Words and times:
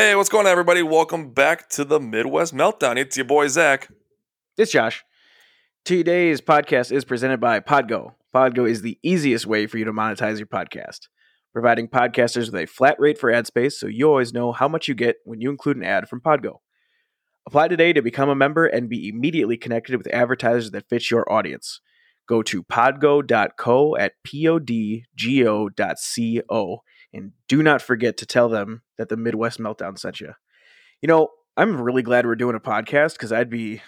Hey, 0.00 0.14
what's 0.14 0.28
going 0.28 0.46
on, 0.46 0.52
everybody? 0.52 0.80
Welcome 0.80 1.32
back 1.32 1.68
to 1.70 1.84
the 1.84 1.98
Midwest 1.98 2.54
Meltdown. 2.54 2.96
It's 2.98 3.16
your 3.16 3.26
boy 3.26 3.48
Zach. 3.48 3.88
It's 4.56 4.70
Josh. 4.70 5.04
Today's 5.84 6.40
podcast 6.40 6.92
is 6.92 7.04
presented 7.04 7.40
by 7.40 7.58
Podgo. 7.58 8.14
Podgo 8.32 8.70
is 8.70 8.82
the 8.82 8.96
easiest 9.02 9.44
way 9.44 9.66
for 9.66 9.76
you 9.76 9.84
to 9.84 9.92
monetize 9.92 10.38
your 10.38 10.46
podcast, 10.46 11.08
providing 11.52 11.88
podcasters 11.88 12.52
with 12.52 12.62
a 12.62 12.66
flat 12.66 12.94
rate 13.00 13.18
for 13.18 13.32
ad 13.32 13.48
space 13.48 13.80
so 13.80 13.88
you 13.88 14.08
always 14.08 14.32
know 14.32 14.52
how 14.52 14.68
much 14.68 14.86
you 14.86 14.94
get 14.94 15.16
when 15.24 15.40
you 15.40 15.50
include 15.50 15.78
an 15.78 15.82
ad 15.82 16.08
from 16.08 16.20
Podgo. 16.20 16.58
Apply 17.44 17.66
today 17.66 17.92
to 17.92 18.00
become 18.00 18.28
a 18.28 18.36
member 18.36 18.66
and 18.66 18.88
be 18.88 19.08
immediately 19.08 19.56
connected 19.56 19.96
with 19.96 20.14
advertisers 20.14 20.70
that 20.70 20.88
fit 20.88 21.10
your 21.10 21.28
audience. 21.28 21.80
Go 22.28 22.44
to 22.44 22.62
podgo.co 22.62 23.96
at 23.96 24.12
podgo.co 24.24 25.02
and 27.12 27.32
do 27.48 27.62
not 27.62 27.82
forget 27.82 28.16
to 28.18 28.26
tell 28.26 28.48
them 28.48 28.82
that 28.96 29.08
the 29.08 29.16
Midwest 29.16 29.58
Meltdown 29.58 29.98
sent 29.98 30.20
you. 30.20 30.32
You 31.02 31.06
know, 31.06 31.28
I'm 31.56 31.80
really 31.80 32.02
glad 32.02 32.26
we're 32.26 32.34
doing 32.36 32.56
a 32.56 32.60
podcast 32.60 33.14
because 33.14 33.32
I'd 33.32 33.50
be 33.50 33.82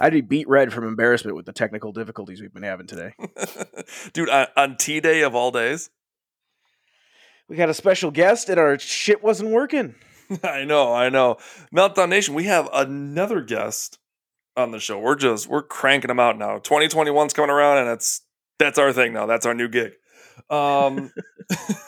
I'd 0.00 0.12
be 0.12 0.20
beat 0.20 0.48
red 0.48 0.72
from 0.72 0.86
embarrassment 0.86 1.36
with 1.36 1.46
the 1.46 1.52
technical 1.52 1.92
difficulties 1.92 2.40
we've 2.40 2.52
been 2.52 2.62
having 2.62 2.86
today. 2.86 3.14
Dude, 4.12 4.28
on, 4.28 4.46
on 4.56 4.76
T 4.76 5.00
Day 5.00 5.22
of 5.22 5.34
all 5.34 5.50
days. 5.50 5.90
We 7.48 7.56
got 7.56 7.70
a 7.70 7.74
special 7.74 8.10
guest 8.10 8.48
and 8.48 8.60
our 8.60 8.78
shit 8.78 9.22
wasn't 9.22 9.50
working. 9.50 9.94
I 10.44 10.64
know, 10.64 10.92
I 10.92 11.08
know. 11.08 11.38
Meltdown 11.74 12.10
Nation, 12.10 12.34
we 12.34 12.44
have 12.44 12.68
another 12.72 13.40
guest 13.40 13.98
on 14.56 14.70
the 14.70 14.78
show. 14.78 14.98
We're 14.98 15.14
just 15.14 15.48
we're 15.48 15.62
cranking 15.62 16.08
them 16.08 16.20
out 16.20 16.36
now. 16.36 16.58
2021's 16.58 17.32
coming 17.32 17.50
around 17.50 17.78
and 17.78 17.88
it's 17.88 18.22
that's 18.58 18.78
our 18.78 18.92
thing 18.92 19.12
now. 19.12 19.26
That's 19.26 19.46
our 19.46 19.54
new 19.54 19.68
gig. 19.68 19.92
Um 20.50 21.10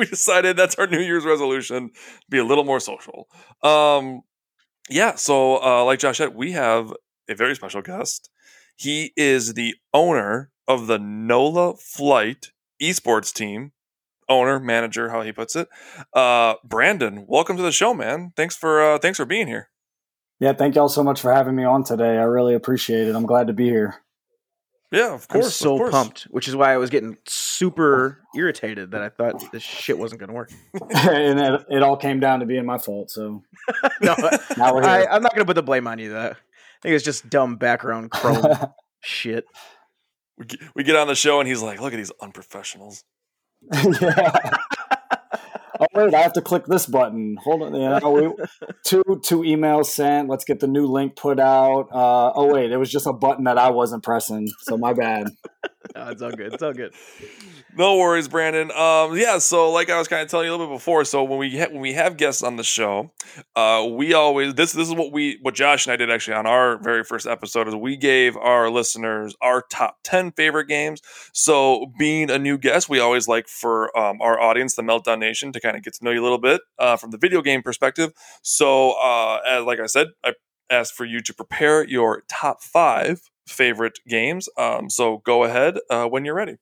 we 0.00 0.06
decided 0.06 0.56
that's 0.56 0.74
our 0.76 0.86
New 0.86 1.00
Year's 1.00 1.24
resolution, 1.24 1.90
be 2.28 2.38
a 2.38 2.44
little 2.44 2.64
more 2.64 2.80
social. 2.80 3.28
Um 3.62 4.22
yeah, 4.88 5.14
so 5.14 5.62
uh 5.62 5.84
like 5.84 6.00
Josh 6.00 6.18
said, 6.18 6.34
we 6.34 6.52
have 6.52 6.92
a 7.28 7.34
very 7.34 7.54
special 7.54 7.82
guest. 7.82 8.30
He 8.76 9.12
is 9.16 9.54
the 9.54 9.74
owner 9.92 10.50
of 10.66 10.86
the 10.86 10.98
NOLA 10.98 11.76
Flight 11.76 12.50
esports 12.80 13.32
team. 13.32 13.72
Owner, 14.28 14.60
manager, 14.60 15.10
how 15.10 15.22
he 15.22 15.32
puts 15.32 15.56
it. 15.56 15.68
Uh, 16.14 16.54
Brandon, 16.64 17.24
welcome 17.26 17.56
to 17.56 17.64
the 17.64 17.72
show, 17.72 17.92
man. 17.92 18.32
Thanks 18.36 18.56
for 18.56 18.80
uh, 18.80 18.98
thanks 18.98 19.16
for 19.16 19.24
being 19.24 19.48
here. 19.48 19.70
Yeah, 20.38 20.52
thank 20.52 20.76
y'all 20.76 20.88
so 20.88 21.02
much 21.02 21.20
for 21.20 21.32
having 21.32 21.56
me 21.56 21.64
on 21.64 21.82
today. 21.82 22.16
I 22.16 22.22
really 22.22 22.54
appreciate 22.54 23.08
it. 23.08 23.16
I'm 23.16 23.26
glad 23.26 23.48
to 23.48 23.52
be 23.52 23.64
here. 23.64 23.96
Yeah, 24.90 25.14
of 25.14 25.28
course. 25.28 25.46
I'm 25.46 25.50
so 25.52 25.74
of 25.74 25.78
course. 25.78 25.90
pumped, 25.92 26.22
which 26.24 26.48
is 26.48 26.56
why 26.56 26.74
I 26.74 26.76
was 26.76 26.90
getting 26.90 27.16
super 27.24 28.22
irritated 28.34 28.90
that 28.90 29.02
I 29.02 29.08
thought 29.08 29.52
this 29.52 29.62
shit 29.62 29.96
wasn't 29.96 30.18
going 30.18 30.28
to 30.28 30.34
work. 30.34 30.50
and 30.90 31.38
it, 31.38 31.66
it, 31.70 31.82
all 31.82 31.96
came 31.96 32.18
down 32.18 32.40
to 32.40 32.46
being 32.46 32.66
my 32.66 32.76
fault. 32.76 33.10
So 33.10 33.44
no, 34.02 34.16
I, 34.58 35.06
am 35.14 35.22
not 35.22 35.32
going 35.32 35.42
to 35.42 35.44
put 35.44 35.54
the 35.54 35.62
blame 35.62 35.86
on 35.86 36.00
you. 36.00 36.10
That 36.10 36.32
I 36.32 36.36
think 36.82 36.96
it's 36.96 37.04
just 37.04 37.30
dumb 37.30 37.56
background 37.56 38.10
Chrome 38.10 38.44
shit. 39.00 39.44
We 40.36 40.46
get, 40.46 40.60
we 40.74 40.82
get 40.82 40.96
on 40.96 41.06
the 41.06 41.14
show 41.14 41.38
and 41.38 41.48
he's 41.48 41.62
like, 41.62 41.80
"Look 41.80 41.92
at 41.92 41.96
these 41.96 42.12
unprofessionals." 42.20 43.04
yeah. 43.72 44.56
Wait, 45.94 46.14
I 46.14 46.20
have 46.20 46.32
to 46.34 46.42
click 46.42 46.66
this 46.66 46.86
button. 46.86 47.36
Hold 47.42 47.62
on, 47.62 47.74
you 47.74 47.88
know, 47.88 48.10
we, 48.10 48.68
two 48.84 49.02
two 49.24 49.40
emails 49.40 49.86
sent. 49.86 50.28
Let's 50.28 50.44
get 50.44 50.60
the 50.60 50.66
new 50.66 50.86
link 50.86 51.16
put 51.16 51.38
out. 51.38 51.88
Uh, 51.92 52.32
oh 52.34 52.52
wait, 52.52 52.70
it 52.70 52.76
was 52.76 52.90
just 52.90 53.06
a 53.06 53.12
button 53.12 53.44
that 53.44 53.58
I 53.58 53.70
wasn't 53.70 54.02
pressing, 54.02 54.48
so 54.62 54.76
my 54.76 54.92
bad. 54.92 55.28
no, 55.94 56.08
it's 56.08 56.22
all 56.22 56.30
good. 56.30 56.54
It's 56.54 56.62
all 56.62 56.72
good. 56.72 56.92
No 57.80 57.96
worries, 57.96 58.28
Brandon. 58.28 58.70
Um, 58.72 59.16
yeah, 59.16 59.38
so 59.38 59.70
like 59.70 59.88
I 59.88 59.96
was 59.96 60.06
kind 60.06 60.20
of 60.20 60.28
telling 60.28 60.44
you 60.44 60.52
a 60.52 60.54
little 60.54 60.66
bit 60.66 60.74
before, 60.74 61.02
so 61.06 61.24
when 61.24 61.38
we 61.38 61.58
ha- 61.58 61.68
when 61.70 61.80
we 61.80 61.94
have 61.94 62.18
guests 62.18 62.42
on 62.42 62.56
the 62.56 62.62
show, 62.62 63.10
uh, 63.56 63.88
we 63.90 64.12
always 64.12 64.52
this 64.52 64.74
this 64.74 64.86
is 64.86 64.94
what 64.94 65.12
we 65.12 65.38
what 65.40 65.54
Josh 65.54 65.86
and 65.86 65.94
I 65.94 65.96
did 65.96 66.10
actually 66.10 66.34
on 66.34 66.46
our 66.46 66.76
very 66.76 67.04
first 67.04 67.26
episode 67.26 67.68
is 67.68 67.74
we 67.74 67.96
gave 67.96 68.36
our 68.36 68.68
listeners 68.68 69.34
our 69.40 69.62
top 69.70 69.96
ten 70.04 70.30
favorite 70.32 70.66
games. 70.68 71.00
So 71.32 71.90
being 71.98 72.28
a 72.30 72.38
new 72.38 72.58
guest, 72.58 72.90
we 72.90 73.00
always 73.00 73.26
like 73.26 73.48
for 73.48 73.96
um, 73.98 74.20
our 74.20 74.38
audience, 74.38 74.74
the 74.74 74.82
Meltdown 74.82 75.18
Nation, 75.18 75.50
to 75.52 75.58
kind 75.58 75.74
of 75.74 75.82
get 75.82 75.94
to 75.94 76.04
know 76.04 76.10
you 76.10 76.20
a 76.20 76.22
little 76.22 76.36
bit 76.36 76.60
uh, 76.78 76.98
from 76.98 77.12
the 77.12 77.18
video 77.18 77.40
game 77.40 77.62
perspective. 77.62 78.12
So 78.42 78.90
uh, 79.00 79.40
as 79.48 79.64
like 79.64 79.80
I 79.80 79.86
said, 79.86 80.08
I 80.22 80.34
asked 80.68 80.92
for 80.92 81.06
you 81.06 81.20
to 81.20 81.32
prepare 81.32 81.88
your 81.88 82.24
top 82.28 82.62
five 82.62 83.22
favorite 83.48 84.00
games. 84.06 84.50
Um, 84.58 84.90
so 84.90 85.22
go 85.24 85.44
ahead 85.44 85.78
uh, 85.88 86.04
when 86.04 86.26
you're 86.26 86.34
ready. 86.34 86.58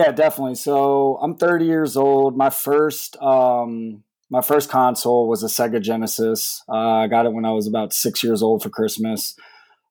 Yeah, 0.00 0.12
definitely. 0.12 0.54
So 0.54 1.18
I'm 1.20 1.36
30 1.36 1.66
years 1.66 1.94
old. 1.94 2.34
My 2.34 2.48
first 2.48 3.18
um, 3.20 4.02
my 4.30 4.40
first 4.40 4.70
console 4.70 5.28
was 5.28 5.42
a 5.42 5.46
Sega 5.46 5.78
Genesis. 5.82 6.64
Uh, 6.66 7.02
I 7.02 7.06
got 7.06 7.26
it 7.26 7.34
when 7.34 7.44
I 7.44 7.52
was 7.52 7.66
about 7.66 7.92
six 7.92 8.24
years 8.24 8.42
old 8.42 8.62
for 8.62 8.70
Christmas. 8.70 9.34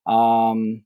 Um, 0.08 0.84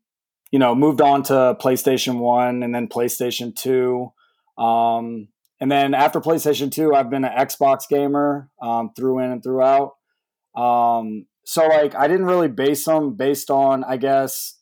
you 0.52 0.60
know, 0.60 0.76
moved 0.76 1.00
on 1.00 1.24
to 1.24 1.56
PlayStation 1.62 2.20
One 2.20 2.64
and 2.64 2.76
then 2.76 2.90
PlayStation 2.90 3.56
Two. 3.56 4.12
Um, 4.58 5.30
and 5.62 5.72
then 5.72 5.94
after 5.94 6.20
PlayStation 6.20 6.70
Two, 6.70 6.94
I've 6.94 7.10
been 7.10 7.24
an 7.24 7.32
Xbox 7.32 7.88
gamer 7.88 8.50
um, 8.62 8.92
through 8.94 9.20
in 9.20 9.32
and 9.32 9.42
throughout. 9.42 9.94
Um, 10.54 11.28
so 11.46 11.66
like, 11.68 11.96
I 11.96 12.10
didn't 12.10 12.26
really 12.26 12.50
base 12.50 12.84
them 12.84 13.16
based 13.16 13.50
on, 13.50 13.86
I 13.86 13.96
guess, 13.96 14.60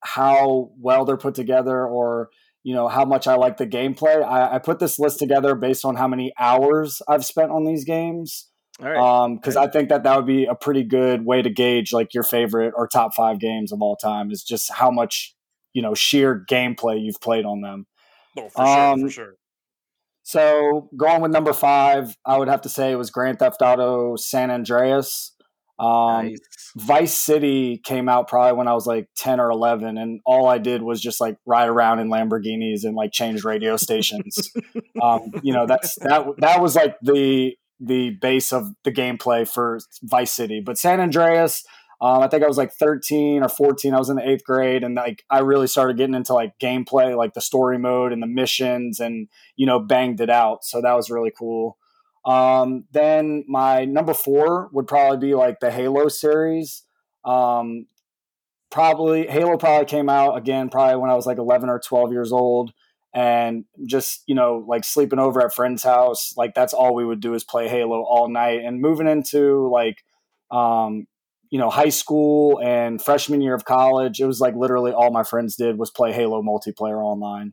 how 0.00 0.72
well 0.80 1.04
they're 1.04 1.16
put 1.16 1.36
together 1.36 1.86
or 1.86 2.30
you 2.62 2.74
know 2.74 2.88
how 2.88 3.04
much 3.04 3.26
I 3.26 3.34
like 3.34 3.56
the 3.56 3.66
gameplay. 3.66 4.22
I, 4.22 4.56
I, 4.56 4.58
put 4.58 4.78
this 4.78 4.98
list 4.98 5.18
together 5.18 5.54
based 5.54 5.84
on 5.84 5.96
how 5.96 6.08
many 6.08 6.32
hours 6.38 7.00
I've 7.08 7.24
spent 7.24 7.50
on 7.50 7.64
these 7.64 7.84
games. 7.84 8.48
Because 8.78 9.56
um, 9.56 9.62
I 9.62 9.66
think 9.66 9.90
that 9.90 10.04
that 10.04 10.16
would 10.16 10.26
be 10.26 10.46
a 10.46 10.54
pretty 10.54 10.84
good 10.84 11.24
way 11.26 11.42
to 11.42 11.50
gauge 11.50 11.92
like 11.92 12.14
your 12.14 12.22
favorite 12.22 12.72
or 12.76 12.86
top 12.86 13.14
five 13.14 13.38
games 13.38 13.72
of 13.72 13.82
all 13.82 13.96
time 13.96 14.30
is 14.30 14.42
just 14.42 14.72
how 14.72 14.90
much 14.90 15.34
you 15.74 15.82
know 15.82 15.94
sheer 15.94 16.44
gameplay 16.48 17.02
you've 17.02 17.20
played 17.20 17.44
on 17.44 17.60
them. 17.60 17.86
Oh, 18.38 18.48
for 18.48 18.62
um, 18.62 18.98
sure, 19.00 19.08
for 19.08 19.12
sure. 19.12 19.34
So 20.22 20.88
going 20.96 21.22
with 21.22 21.32
number 21.32 21.52
five, 21.52 22.16
I 22.24 22.38
would 22.38 22.48
have 22.48 22.62
to 22.62 22.68
say 22.68 22.92
it 22.92 22.96
was 22.96 23.10
Grand 23.10 23.38
Theft 23.38 23.62
Auto 23.62 24.16
San 24.16 24.50
Andreas. 24.50 25.34
Um, 25.80 26.26
nice. 26.26 26.38
Vice 26.76 27.16
City 27.16 27.80
came 27.82 28.08
out 28.08 28.28
probably 28.28 28.56
when 28.56 28.68
I 28.68 28.74
was 28.74 28.86
like 28.86 29.08
10 29.16 29.40
or 29.40 29.50
11, 29.50 29.96
and 29.96 30.20
all 30.26 30.46
I 30.46 30.58
did 30.58 30.82
was 30.82 31.00
just 31.00 31.20
like 31.20 31.36
ride 31.46 31.68
around 31.68 32.00
in 32.00 32.10
Lamborghinis 32.10 32.84
and 32.84 32.94
like 32.94 33.12
change 33.12 33.44
radio 33.44 33.76
stations. 33.76 34.52
um, 35.02 35.32
you 35.42 35.54
know, 35.54 35.66
that's 35.66 35.94
that 36.00 36.26
that 36.38 36.60
was 36.60 36.76
like 36.76 36.96
the 37.00 37.54
the 37.80 38.10
base 38.10 38.52
of 38.52 38.72
the 38.84 38.92
gameplay 38.92 39.48
for 39.48 39.78
Vice 40.02 40.32
City. 40.32 40.60
But 40.64 40.76
San 40.76 41.00
Andreas, 41.00 41.64
um, 42.02 42.22
I 42.22 42.28
think 42.28 42.44
I 42.44 42.46
was 42.46 42.58
like 42.58 42.72
13 42.74 43.42
or 43.42 43.48
14. 43.48 43.94
I 43.94 43.98
was 43.98 44.10
in 44.10 44.16
the 44.16 44.28
eighth 44.28 44.44
grade, 44.44 44.84
and 44.84 44.94
like 44.94 45.24
I 45.30 45.38
really 45.38 45.66
started 45.66 45.96
getting 45.96 46.14
into 46.14 46.34
like 46.34 46.58
gameplay, 46.58 47.16
like 47.16 47.32
the 47.32 47.40
story 47.40 47.78
mode 47.78 48.12
and 48.12 48.22
the 48.22 48.26
missions, 48.26 49.00
and 49.00 49.28
you 49.56 49.64
know, 49.64 49.78
banged 49.80 50.20
it 50.20 50.30
out. 50.30 50.62
So 50.62 50.82
that 50.82 50.92
was 50.92 51.10
really 51.10 51.32
cool. 51.36 51.78
Um, 52.24 52.84
then 52.92 53.44
my 53.48 53.84
number 53.84 54.14
four 54.14 54.68
would 54.72 54.86
probably 54.86 55.28
be 55.28 55.34
like 55.34 55.60
the 55.60 55.70
Halo 55.70 56.08
series. 56.08 56.82
Um, 57.24 57.86
probably 58.70 59.26
Halo 59.26 59.56
probably 59.56 59.86
came 59.86 60.08
out 60.08 60.36
again 60.36 60.68
probably 60.68 60.96
when 60.96 61.10
I 61.10 61.14
was 61.14 61.26
like 61.26 61.38
11 61.38 61.68
or 61.68 61.80
12 61.80 62.12
years 62.12 62.32
old 62.32 62.72
and 63.12 63.64
just 63.86 64.22
you 64.26 64.34
know 64.34 64.64
like 64.68 64.84
sleeping 64.84 65.18
over 65.18 65.44
at 65.44 65.52
friend's 65.52 65.82
house 65.82 66.32
like 66.36 66.54
that's 66.54 66.72
all 66.72 66.94
we 66.94 67.04
would 67.04 67.20
do 67.20 67.34
is 67.34 67.42
play 67.42 67.68
Halo 67.68 68.02
all 68.02 68.28
night 68.28 68.60
and 68.64 68.80
moving 68.80 69.08
into 69.08 69.68
like 69.68 70.04
um, 70.52 71.06
you 71.50 71.58
know 71.58 71.68
high 71.68 71.88
school 71.88 72.60
and 72.62 73.02
freshman 73.02 73.40
year 73.40 73.54
of 73.54 73.64
college 73.64 74.20
it 74.20 74.26
was 74.26 74.40
like 74.40 74.54
literally 74.54 74.92
all 74.92 75.10
my 75.10 75.24
friends 75.24 75.56
did 75.56 75.78
was 75.78 75.90
play 75.90 76.12
Halo 76.12 76.42
multiplayer 76.42 77.02
online. 77.02 77.52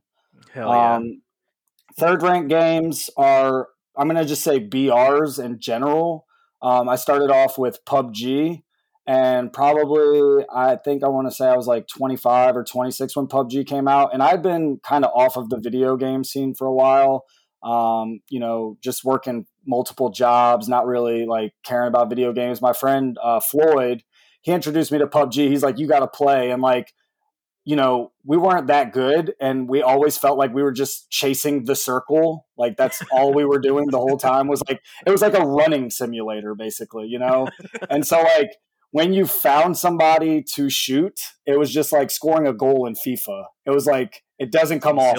Hell 0.54 0.70
yeah. 0.70 0.96
Um, 0.96 1.22
third 1.98 2.22
rank 2.22 2.48
games 2.48 3.10
are 3.18 3.68
I'm 3.98 4.08
going 4.08 4.22
to 4.22 4.26
just 4.26 4.44
say 4.44 4.60
BRs 4.60 5.44
in 5.44 5.60
general. 5.60 6.26
Um, 6.62 6.88
I 6.90 6.96
started 6.96 7.32
off 7.32 7.58
with 7.58 7.84
PUBG, 7.86 8.62
and 9.08 9.54
probably 9.54 10.46
I 10.54 10.76
think 10.76 11.04
I 11.04 11.08
want 11.08 11.28
to 11.28 11.34
say 11.34 11.48
I 11.48 11.56
was 11.56 11.68
like 11.68 11.88
25 11.88 12.58
or 12.58 12.64
26 12.64 13.16
when 13.16 13.28
PUBG 13.28 13.66
came 13.66 13.88
out, 13.88 14.14
and 14.14 14.22
I've 14.22 14.42
been 14.42 14.80
kind 14.84 15.06
of 15.06 15.12
off 15.16 15.38
of 15.38 15.50
the 15.50 15.58
video 15.58 15.96
game 15.96 16.24
scene 16.24 16.54
for 16.54 16.68
a 16.68 16.74
while. 16.74 17.26
Um, 17.64 18.20
you 18.30 18.40
know, 18.40 18.78
just 18.84 19.04
working 19.04 19.46
multiple 19.66 20.10
jobs, 20.10 20.68
not 20.70 20.86
really 20.86 21.26
like 21.26 21.54
caring 21.64 21.88
about 21.88 22.10
video 22.10 22.32
games. 22.32 22.62
My 22.62 22.74
friend 22.74 23.18
uh, 23.24 23.40
Floyd, 23.40 24.04
he 24.42 24.52
introduced 24.52 24.92
me 24.92 25.00
to 25.00 25.08
PUBG. 25.08 25.50
He's 25.50 25.64
like, 25.64 25.80
"You 25.80 25.88
got 25.88 26.00
to 26.00 26.08
play," 26.08 26.52
and 26.52 26.62
like 26.62 26.94
you 27.68 27.76
know, 27.76 28.14
we 28.24 28.38
weren't 28.38 28.68
that 28.68 28.94
good 28.94 29.34
and 29.42 29.68
we 29.68 29.82
always 29.82 30.18
felt 30.18 30.38
like 30.38 30.54
we 30.54 30.64
were 30.64 30.72
just 30.72 31.10
chasing 31.10 31.66
the 31.66 31.76
circle. 31.76 32.48
Like 32.58 32.78
that's 32.78 33.04
all 33.12 33.34
we 33.34 33.44
were 33.44 33.60
doing 33.60 33.88
the 33.88 33.98
whole 33.98 34.16
time 34.16 34.48
was 34.48 34.64
like 34.70 34.80
it 35.06 35.12
was 35.12 35.22
like 35.22 35.34
a 35.34 35.46
running 35.46 35.90
simulator 35.90 36.56
basically, 36.56 37.08
you 37.08 37.20
know? 37.20 37.50
and 37.90 38.08
so 38.08 38.22
like 38.22 38.52
when 38.92 39.12
you 39.12 39.26
found 39.26 39.78
somebody 39.78 40.42
to 40.54 40.70
shoot, 40.70 41.20
it 41.46 41.60
was 41.60 41.70
just 41.70 41.92
like 41.92 42.10
scoring 42.10 42.48
a 42.48 42.54
goal 42.54 42.88
in 42.88 42.94
FIFA. 42.94 43.44
It 43.66 43.72
was 43.72 43.86
like 43.86 44.24
it 44.40 44.50
doesn't 44.50 44.80
come 44.80 44.98
off, 44.98 45.18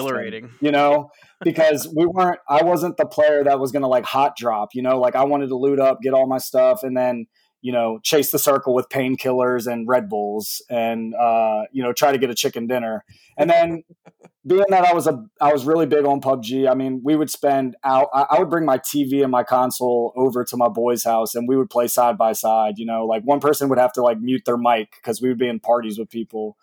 you 0.59 0.71
know, 0.71 1.11
because 1.41 1.87
we 1.95 2.07
weren't. 2.07 2.39
I 2.49 2.63
wasn't 2.63 2.97
the 2.97 3.05
player 3.05 3.43
that 3.43 3.59
was 3.59 3.71
going 3.71 3.83
to 3.83 3.87
like 3.87 4.05
hot 4.05 4.35
drop, 4.35 4.69
you 4.73 4.81
know, 4.81 4.99
like 4.99 5.15
I 5.15 5.23
wanted 5.23 5.49
to 5.49 5.55
loot 5.55 5.79
up, 5.79 5.99
get 6.01 6.15
all 6.15 6.25
my 6.25 6.39
stuff, 6.39 6.81
and 6.81 6.97
then 6.97 7.27
you 7.61 7.71
know 7.71 7.99
chase 8.03 8.31
the 8.31 8.39
circle 8.39 8.73
with 8.73 8.89
painkillers 8.89 9.71
and 9.71 9.87
Red 9.87 10.09
Bulls, 10.09 10.61
and 10.69 11.13
uh, 11.15 11.63
you 11.71 11.83
know 11.83 11.93
try 11.93 12.11
to 12.11 12.17
get 12.17 12.29
a 12.29 12.35
chicken 12.35 12.67
dinner. 12.67 13.03
And 13.37 13.49
then 13.49 13.83
being 14.47 14.65
that 14.69 14.85
I 14.85 14.93
was 14.93 15.07
a 15.07 15.23
I 15.41 15.51
was 15.51 15.65
really 15.65 15.85
big 15.85 16.05
on 16.05 16.21
PUBG. 16.21 16.69
I 16.69 16.73
mean, 16.73 17.01
we 17.03 17.15
would 17.15 17.29
spend 17.29 17.75
out. 17.83 18.09
I, 18.13 18.25
I 18.31 18.39
would 18.39 18.49
bring 18.49 18.65
my 18.65 18.77
TV 18.77 19.21
and 19.23 19.31
my 19.31 19.43
console 19.43 20.13
over 20.15 20.43
to 20.43 20.57
my 20.57 20.69
boy's 20.69 21.03
house, 21.03 21.35
and 21.35 21.47
we 21.47 21.57
would 21.57 21.69
play 21.69 21.87
side 21.87 22.17
by 22.17 22.33
side. 22.33 22.77
You 22.77 22.85
know, 22.85 23.05
like 23.05 23.23
one 23.23 23.39
person 23.39 23.69
would 23.69 23.79
have 23.79 23.93
to 23.93 24.01
like 24.01 24.19
mute 24.19 24.43
their 24.45 24.57
mic 24.57 24.91
because 24.95 25.21
we 25.21 25.29
would 25.29 25.39
be 25.39 25.47
in 25.47 25.59
parties 25.59 25.99
with 25.99 26.09
people. 26.09 26.57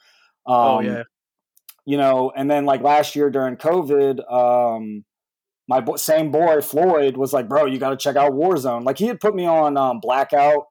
Um, 0.46 0.56
oh 0.56 0.80
yeah 0.80 1.02
you 1.86 1.96
know, 1.96 2.32
and 2.36 2.50
then 2.50 2.66
like 2.66 2.82
last 2.82 3.16
year 3.16 3.30
during 3.30 3.56
COVID, 3.56 4.30
um, 4.30 5.04
my 5.68 5.80
bo- 5.80 5.96
same 5.96 6.30
boy 6.32 6.60
Floyd 6.60 7.16
was 7.16 7.32
like, 7.32 7.48
"Bro, 7.48 7.66
you 7.66 7.78
got 7.78 7.90
to 7.90 7.96
check 7.96 8.16
out 8.16 8.32
Warzone." 8.32 8.84
Like 8.84 8.98
he 8.98 9.06
had 9.06 9.20
put 9.20 9.34
me 9.34 9.46
on 9.46 9.76
um, 9.76 10.00
Blackout 10.00 10.66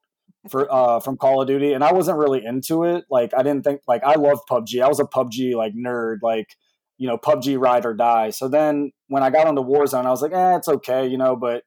for 0.50 0.72
uh, 0.72 1.00
from 1.00 1.18
Call 1.18 1.42
of 1.42 1.48
Duty, 1.48 1.74
and 1.74 1.84
I 1.84 1.94
wasn't 1.94 2.18
really 2.18 2.44
into 2.46 2.84
it. 2.84 3.06
Like 3.10 3.34
I 3.36 3.44
didn't 3.44 3.64
think 3.64 3.82
like 3.88 4.04
I 4.04 4.16
love 4.16 4.40
PUBG. 4.50 4.82
I 4.82 4.88
was 4.88 5.00
a 5.00 5.06
PUBG 5.06 5.56
like 5.56 5.74
nerd, 5.74 6.18
like 6.22 6.56
you 6.98 7.08
know 7.08 7.18
PUBG 7.18 7.60
ride 7.60 7.86
or 7.86 7.94
die. 7.94 8.30
So 8.30 8.48
then 8.48 8.92
when 9.08 9.24
I 9.24 9.30
got 9.30 9.48
onto 9.48 9.62
Warzone, 9.62 10.06
I 10.06 10.12
was 10.12 10.22
like, 10.22 10.34
"Eh, 10.34 10.58
it's 10.58 10.68
okay," 10.68 11.08
you 11.08 11.18
know. 11.18 11.36
But 11.36 11.64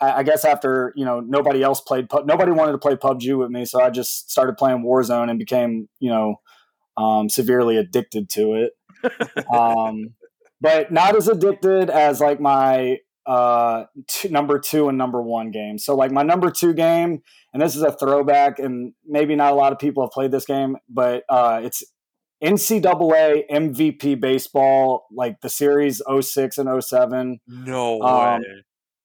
I, 0.00 0.18
I 0.18 0.22
guess 0.22 0.44
after 0.44 0.92
you 0.96 1.04
know 1.04 1.20
nobody 1.20 1.62
else 1.62 1.80
played, 1.80 2.06
nobody 2.24 2.52
wanted 2.52 2.72
to 2.72 2.78
play 2.78 2.96
PUBG 2.96 3.38
with 3.38 3.50
me, 3.50 3.64
so 3.64 3.80
I 3.80 3.90
just 3.90 4.30
started 4.30 4.56
playing 4.56 4.84
Warzone 4.84 5.30
and 5.30 5.38
became 5.38 5.88
you 6.00 6.10
know 6.10 6.36
um, 6.96 7.28
severely 7.28 7.76
addicted 7.76 8.28
to 8.30 8.54
it. 8.54 8.72
um, 9.54 10.14
but 10.60 10.90
not 10.90 11.16
as 11.16 11.28
addicted 11.28 11.90
as 11.90 12.20
like 12.20 12.40
my 12.40 12.98
uh, 13.26 13.84
two, 14.08 14.28
number 14.28 14.58
two 14.58 14.88
and 14.88 14.98
number 14.98 15.22
one 15.22 15.50
game. 15.50 15.78
So 15.78 15.94
like 15.94 16.10
my 16.10 16.22
number 16.22 16.50
two 16.50 16.74
game, 16.74 17.22
and 17.54 17.62
this 17.62 17.76
is 17.76 17.82
a 17.82 17.92
throwback, 17.92 18.58
and 18.58 18.92
maybe 19.06 19.36
not 19.36 19.52
a 19.52 19.56
lot 19.56 19.72
of 19.72 19.78
people 19.78 20.02
have 20.02 20.10
played 20.10 20.32
this 20.32 20.44
game, 20.44 20.76
but 20.88 21.22
uh, 21.30 21.60
it's 21.62 21.84
NCAA 22.42 23.44
MVP 23.50 24.20
baseball, 24.20 25.06
like 25.12 25.40
the 25.40 25.48
series 25.48 26.02
06 26.20 26.58
and 26.58 26.84
07. 26.84 27.40
No 27.46 28.02
um, 28.02 28.40
way. 28.40 28.46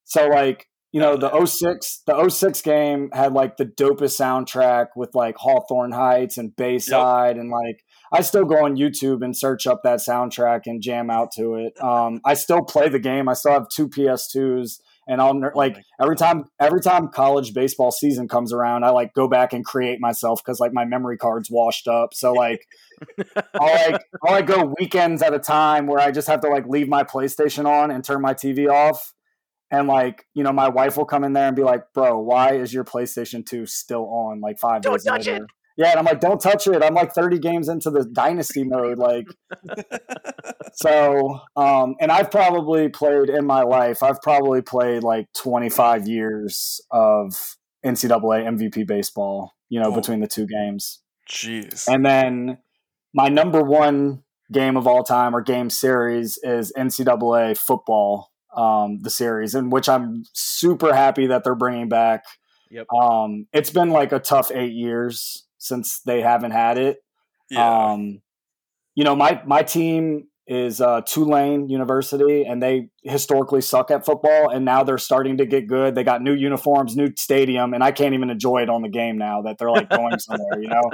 So 0.03 0.27
like 0.27 0.67
you 0.91 0.99
know 0.99 1.15
the 1.15 1.45
06 1.45 2.03
the 2.07 2.29
06 2.29 2.61
game 2.61 3.09
had 3.13 3.33
like 3.33 3.57
the 3.57 3.65
dopest 3.65 4.19
soundtrack 4.19 4.87
with 4.95 5.13
like 5.13 5.35
hawthorne 5.37 5.91
heights 5.91 6.37
and 6.37 6.55
bayside 6.55 7.35
yep. 7.35 7.41
and 7.41 7.51
like 7.51 7.83
i 8.11 8.21
still 8.21 8.45
go 8.45 8.65
on 8.65 8.75
youtube 8.75 9.23
and 9.23 9.37
search 9.37 9.67
up 9.67 9.81
that 9.83 9.99
soundtrack 9.99 10.61
and 10.65 10.81
jam 10.81 11.11
out 11.11 11.31
to 11.31 11.55
it 11.55 11.79
um, 11.83 12.19
i 12.25 12.33
still 12.33 12.63
play 12.63 12.89
the 12.89 12.99
game 12.99 13.29
i 13.29 13.33
still 13.33 13.51
have 13.51 13.69
two 13.69 13.87
ps2s 13.87 14.79
and 15.09 15.21
i'll 15.21 15.35
oh 15.35 15.51
like 15.55 15.77
every 15.99 16.15
time 16.15 16.45
every 16.59 16.79
time 16.79 17.09
college 17.09 17.53
baseball 17.53 17.91
season 17.91 18.27
comes 18.27 18.53
around 18.53 18.85
i 18.85 18.89
like 18.89 19.13
go 19.13 19.27
back 19.27 19.51
and 19.51 19.65
create 19.65 19.99
myself 19.99 20.41
because 20.41 20.59
like 20.59 20.71
my 20.71 20.85
memory 20.85 21.17
card's 21.17 21.49
washed 21.49 21.87
up. 21.87 22.13
So 22.13 22.31
like 22.31 22.65
i'll 23.59 23.91
like 23.91 24.01
i'll 24.25 24.33
like 24.33 24.47
go 24.47 24.73
weekends 24.79 25.21
at 25.21 25.33
a 25.33 25.39
time 25.39 25.87
where 25.87 25.99
i 25.99 26.11
just 26.11 26.27
have 26.27 26.41
to 26.41 26.49
like 26.49 26.67
leave 26.67 26.87
my 26.87 27.03
playstation 27.03 27.65
on 27.65 27.91
and 27.91 28.03
turn 28.03 28.21
my 28.21 28.33
tv 28.33 28.69
off. 28.69 29.13
And 29.71 29.87
like 29.87 30.25
you 30.33 30.43
know 30.43 30.51
my 30.51 30.69
wife 30.69 30.97
will 30.97 31.05
come 31.05 31.23
in 31.23 31.33
there 31.33 31.47
and 31.47 31.55
be 31.55 31.63
like 31.63 31.83
bro 31.93 32.19
why 32.19 32.53
is 32.53 32.73
your 32.73 32.83
playstation 32.83 33.45
2 33.45 33.65
still 33.65 34.05
on 34.05 34.41
like 34.41 34.59
five 34.59 34.81
don't 34.81 35.03
touch 35.03 35.27
later? 35.27 35.43
it 35.43 35.49
yeah 35.79 35.89
and 35.89 35.99
i'm 35.99 36.05
like 36.05 36.19
don't 36.19 36.39
touch 36.39 36.67
it 36.67 36.83
i'm 36.83 36.93
like 36.93 37.13
30 37.13 37.39
games 37.39 37.69
into 37.69 37.89
the 37.89 38.05
dynasty 38.05 38.63
mode 38.63 38.99
like 38.99 39.25
so 40.73 41.39
um 41.55 41.95
and 41.99 42.11
i've 42.11 42.29
probably 42.29 42.89
played 42.89 43.29
in 43.29 43.45
my 43.45 43.63
life 43.63 44.03
i've 44.03 44.21
probably 44.21 44.61
played 44.61 45.03
like 45.03 45.25
25 45.33 46.07
years 46.07 46.81
of 46.91 47.55
ncaa 47.83 48.19
mvp 48.19 48.85
baseball 48.85 49.53
you 49.69 49.79
know 49.79 49.91
oh. 49.91 49.95
between 49.95 50.19
the 50.19 50.27
two 50.27 50.45
games 50.45 51.01
jeez 51.27 51.87
and 51.87 52.05
then 52.05 52.57
my 53.13 53.29
number 53.29 53.63
one 53.63 54.21
game 54.51 54.75
of 54.75 54.85
all 54.85 55.03
time 55.03 55.35
or 55.35 55.41
game 55.41 55.69
series 55.69 56.37
is 56.43 56.73
ncaa 56.77 57.57
football 57.57 58.29
um, 58.55 58.99
the 59.03 59.11
series, 59.11 59.53
and 59.53 59.71
which 59.71 59.87
I'm 59.87 60.23
super 60.33 60.91
happy 60.91 61.27
that 61.27 61.43
they're 61.43 61.53
bringing 61.53 61.87
back. 61.87 62.23
Yep. 62.71 62.87
Um, 62.91 63.45
it's 63.53 63.69
been 63.69 63.91
like 63.91 64.11
a 64.11 64.19
tough 64.19 64.51
eight 64.51 64.73
years 64.73 65.47
since 65.59 66.01
they 66.01 66.21
haven't 66.21 66.51
had 66.51 66.77
it. 66.77 66.97
Yeah. 67.51 67.91
Um, 67.91 68.21
you 68.95 69.03
know, 69.03 69.15
my 69.15 69.41
my 69.45 69.61
team 69.63 70.27
is 70.49 70.81
uh, 70.81 71.01
Tulane 71.01 71.69
University, 71.69 72.43
and 72.43 72.61
they 72.61 72.89
historically 73.03 73.61
suck 73.61 73.91
at 73.91 74.03
football, 74.03 74.49
and 74.49 74.65
now 74.65 74.83
they're 74.83 74.97
starting 74.97 75.37
to 75.37 75.45
get 75.45 75.67
good. 75.67 75.93
They 75.93 76.03
got 76.03 76.23
new 76.23 76.33
uniforms, 76.33 76.95
new 76.95 77.09
stadium, 77.15 77.75
and 77.75 77.83
I 77.83 77.91
can't 77.91 78.15
even 78.15 78.31
enjoy 78.31 78.63
it 78.63 78.69
on 78.69 78.81
the 78.81 78.89
game 78.89 79.19
now 79.19 79.43
that 79.43 79.59
they're 79.59 79.69
like 79.69 79.89
going 79.89 80.17
somewhere, 80.17 80.59
you 80.59 80.67
know. 80.67 80.81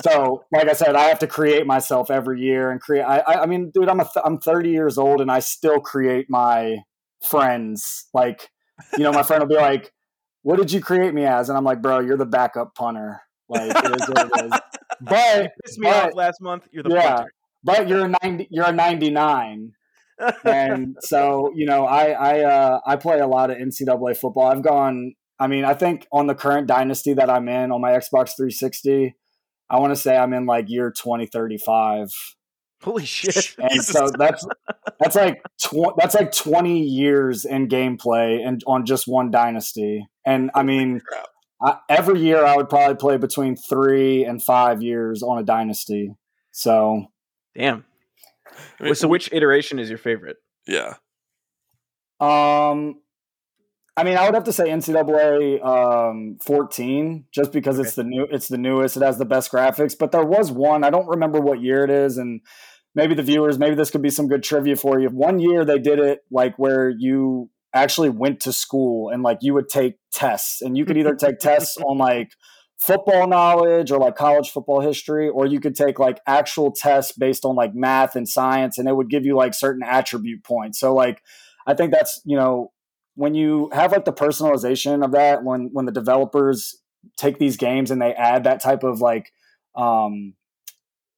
So, 0.00 0.44
like 0.52 0.68
I 0.68 0.74
said, 0.74 0.94
I 0.94 1.04
have 1.04 1.18
to 1.20 1.26
create 1.26 1.66
myself 1.66 2.08
every 2.08 2.40
year 2.40 2.70
and 2.70 2.80
create. 2.80 3.02
I, 3.02 3.18
I, 3.18 3.42
I 3.42 3.46
mean, 3.46 3.70
dude, 3.74 3.88
I'm 3.88 3.98
a 3.98 4.04
th- 4.04 4.24
I'm 4.24 4.38
30 4.38 4.70
years 4.70 4.96
old, 4.96 5.20
and 5.20 5.30
I 5.30 5.40
still 5.40 5.80
create 5.80 6.26
my 6.28 6.78
friends. 7.24 8.06
Like, 8.14 8.48
you 8.96 9.02
know, 9.02 9.12
my 9.12 9.24
friend 9.24 9.42
will 9.42 9.48
be 9.48 9.56
like, 9.56 9.92
"What 10.42 10.56
did 10.56 10.70
you 10.70 10.80
create 10.80 11.14
me 11.14 11.24
as?" 11.24 11.48
And 11.48 11.58
I'm 11.58 11.64
like, 11.64 11.82
"Bro, 11.82 12.00
you're 12.00 12.16
the 12.16 12.26
backup 12.26 12.76
punter." 12.76 13.22
Like, 13.48 13.70
it 13.70 14.00
is 14.00 14.08
what 14.08 14.30
it 14.34 14.44
is. 14.46 14.60
But 15.00 15.42
you 15.44 15.48
pissed 15.64 15.78
me 15.78 15.88
but, 15.88 16.06
off 16.06 16.14
last 16.14 16.40
month. 16.40 16.66
You're 16.72 16.82
the 16.82 16.90
yeah. 16.90 17.14
Punter 17.14 17.32
but 17.64 17.88
you're 17.88 18.04
a 18.04 18.14
90 18.22 18.48
you're 18.50 18.66
a 18.66 18.72
99 18.72 19.72
and 20.44 20.96
so 21.00 21.52
you 21.54 21.66
know 21.66 21.84
i 21.84 22.10
i 22.10 22.40
uh 22.40 22.80
i 22.86 22.96
play 22.96 23.20
a 23.20 23.26
lot 23.26 23.50
of 23.50 23.56
ncaa 23.58 24.16
football 24.16 24.50
i've 24.50 24.62
gone 24.62 25.14
i 25.38 25.46
mean 25.46 25.64
i 25.64 25.74
think 25.74 26.06
on 26.12 26.26
the 26.26 26.34
current 26.34 26.66
dynasty 26.66 27.14
that 27.14 27.30
i'm 27.30 27.48
in 27.48 27.70
on 27.70 27.80
my 27.80 27.92
xbox 27.92 28.34
360 28.36 29.14
i 29.70 29.78
want 29.78 29.92
to 29.92 29.96
say 29.96 30.16
i'm 30.16 30.32
in 30.32 30.46
like 30.46 30.68
year 30.68 30.90
2035 30.90 32.08
holy 32.82 33.04
shit 33.04 33.54
and 33.58 33.70
Jesus. 33.70 33.88
so 33.88 34.08
that's 34.18 34.46
that's 34.98 35.14
like 35.14 35.40
tw- 35.62 35.96
that's 35.96 36.14
like 36.14 36.32
20 36.32 36.82
years 36.82 37.44
in 37.44 37.68
gameplay 37.68 38.44
and 38.44 38.62
on 38.66 38.84
just 38.84 39.06
one 39.06 39.30
dynasty 39.30 40.06
and 40.24 40.50
i 40.54 40.62
mean 40.62 41.00
I, 41.60 41.78
every 41.88 42.20
year 42.20 42.44
i 42.44 42.56
would 42.56 42.68
probably 42.68 42.96
play 42.96 43.16
between 43.16 43.56
three 43.56 44.24
and 44.24 44.42
five 44.42 44.82
years 44.82 45.22
on 45.22 45.38
a 45.38 45.42
dynasty 45.42 46.14
so 46.52 47.08
Damn. 47.58 47.84
I 48.80 48.84
mean, 48.84 48.94
so, 48.94 49.08
which 49.08 49.32
iteration 49.32 49.78
is 49.78 49.88
your 49.88 49.98
favorite? 49.98 50.36
Yeah. 50.66 50.94
Um, 52.20 53.00
I 53.96 54.04
mean, 54.04 54.16
I 54.16 54.24
would 54.24 54.34
have 54.34 54.44
to 54.44 54.52
say 54.52 54.68
NCAA 54.68 55.64
um, 55.64 56.38
14, 56.44 57.26
just 57.34 57.52
because 57.52 57.78
okay. 57.78 57.86
it's 57.86 57.96
the 57.96 58.04
new, 58.04 58.26
it's 58.30 58.48
the 58.48 58.58
newest. 58.58 58.96
It 58.96 59.02
has 59.02 59.18
the 59.18 59.24
best 59.24 59.50
graphics. 59.50 59.96
But 59.98 60.12
there 60.12 60.24
was 60.24 60.52
one. 60.52 60.84
I 60.84 60.90
don't 60.90 61.08
remember 61.08 61.40
what 61.40 61.60
year 61.60 61.84
it 61.84 61.90
is, 61.90 62.16
and 62.16 62.40
maybe 62.94 63.14
the 63.14 63.22
viewers, 63.22 63.58
maybe 63.58 63.74
this 63.74 63.90
could 63.90 64.02
be 64.02 64.10
some 64.10 64.28
good 64.28 64.44
trivia 64.44 64.76
for 64.76 65.00
you. 65.00 65.08
One 65.08 65.40
year 65.40 65.64
they 65.64 65.78
did 65.78 65.98
it 65.98 66.20
like 66.30 66.56
where 66.58 66.88
you 66.88 67.50
actually 67.74 68.08
went 68.08 68.40
to 68.40 68.52
school 68.52 69.10
and 69.10 69.22
like 69.22 69.38
you 69.42 69.52
would 69.54 69.68
take 69.68 69.97
tests, 70.12 70.62
and 70.62 70.76
you 70.76 70.84
could 70.84 70.96
either 70.96 71.14
take 71.20 71.38
tests 71.38 71.76
on 71.78 71.98
like 71.98 72.30
football 72.80 73.26
knowledge 73.26 73.90
or 73.90 73.98
like 73.98 74.16
college 74.16 74.50
football 74.50 74.80
history, 74.80 75.28
or 75.28 75.46
you 75.46 75.60
could 75.60 75.74
take 75.74 75.98
like 75.98 76.20
actual 76.26 76.72
tests 76.72 77.12
based 77.12 77.44
on 77.44 77.56
like 77.56 77.74
math 77.74 78.16
and 78.16 78.28
science, 78.28 78.78
and 78.78 78.88
it 78.88 78.96
would 78.96 79.10
give 79.10 79.24
you 79.24 79.36
like 79.36 79.54
certain 79.54 79.82
attribute 79.82 80.44
points. 80.44 80.78
So 80.78 80.94
like, 80.94 81.22
I 81.66 81.74
think 81.74 81.92
that's 81.92 82.20
you 82.24 82.36
know 82.36 82.72
when 83.14 83.34
you 83.34 83.70
have 83.72 83.92
like 83.92 84.04
the 84.04 84.12
personalization 84.12 85.04
of 85.04 85.12
that, 85.12 85.42
when 85.42 85.70
when 85.72 85.86
the 85.86 85.92
developers 85.92 86.76
take 87.16 87.38
these 87.38 87.56
games 87.56 87.90
and 87.90 88.00
they 88.00 88.12
add 88.12 88.44
that 88.44 88.60
type 88.60 88.82
of 88.82 89.00
like 89.00 89.32
um 89.76 90.34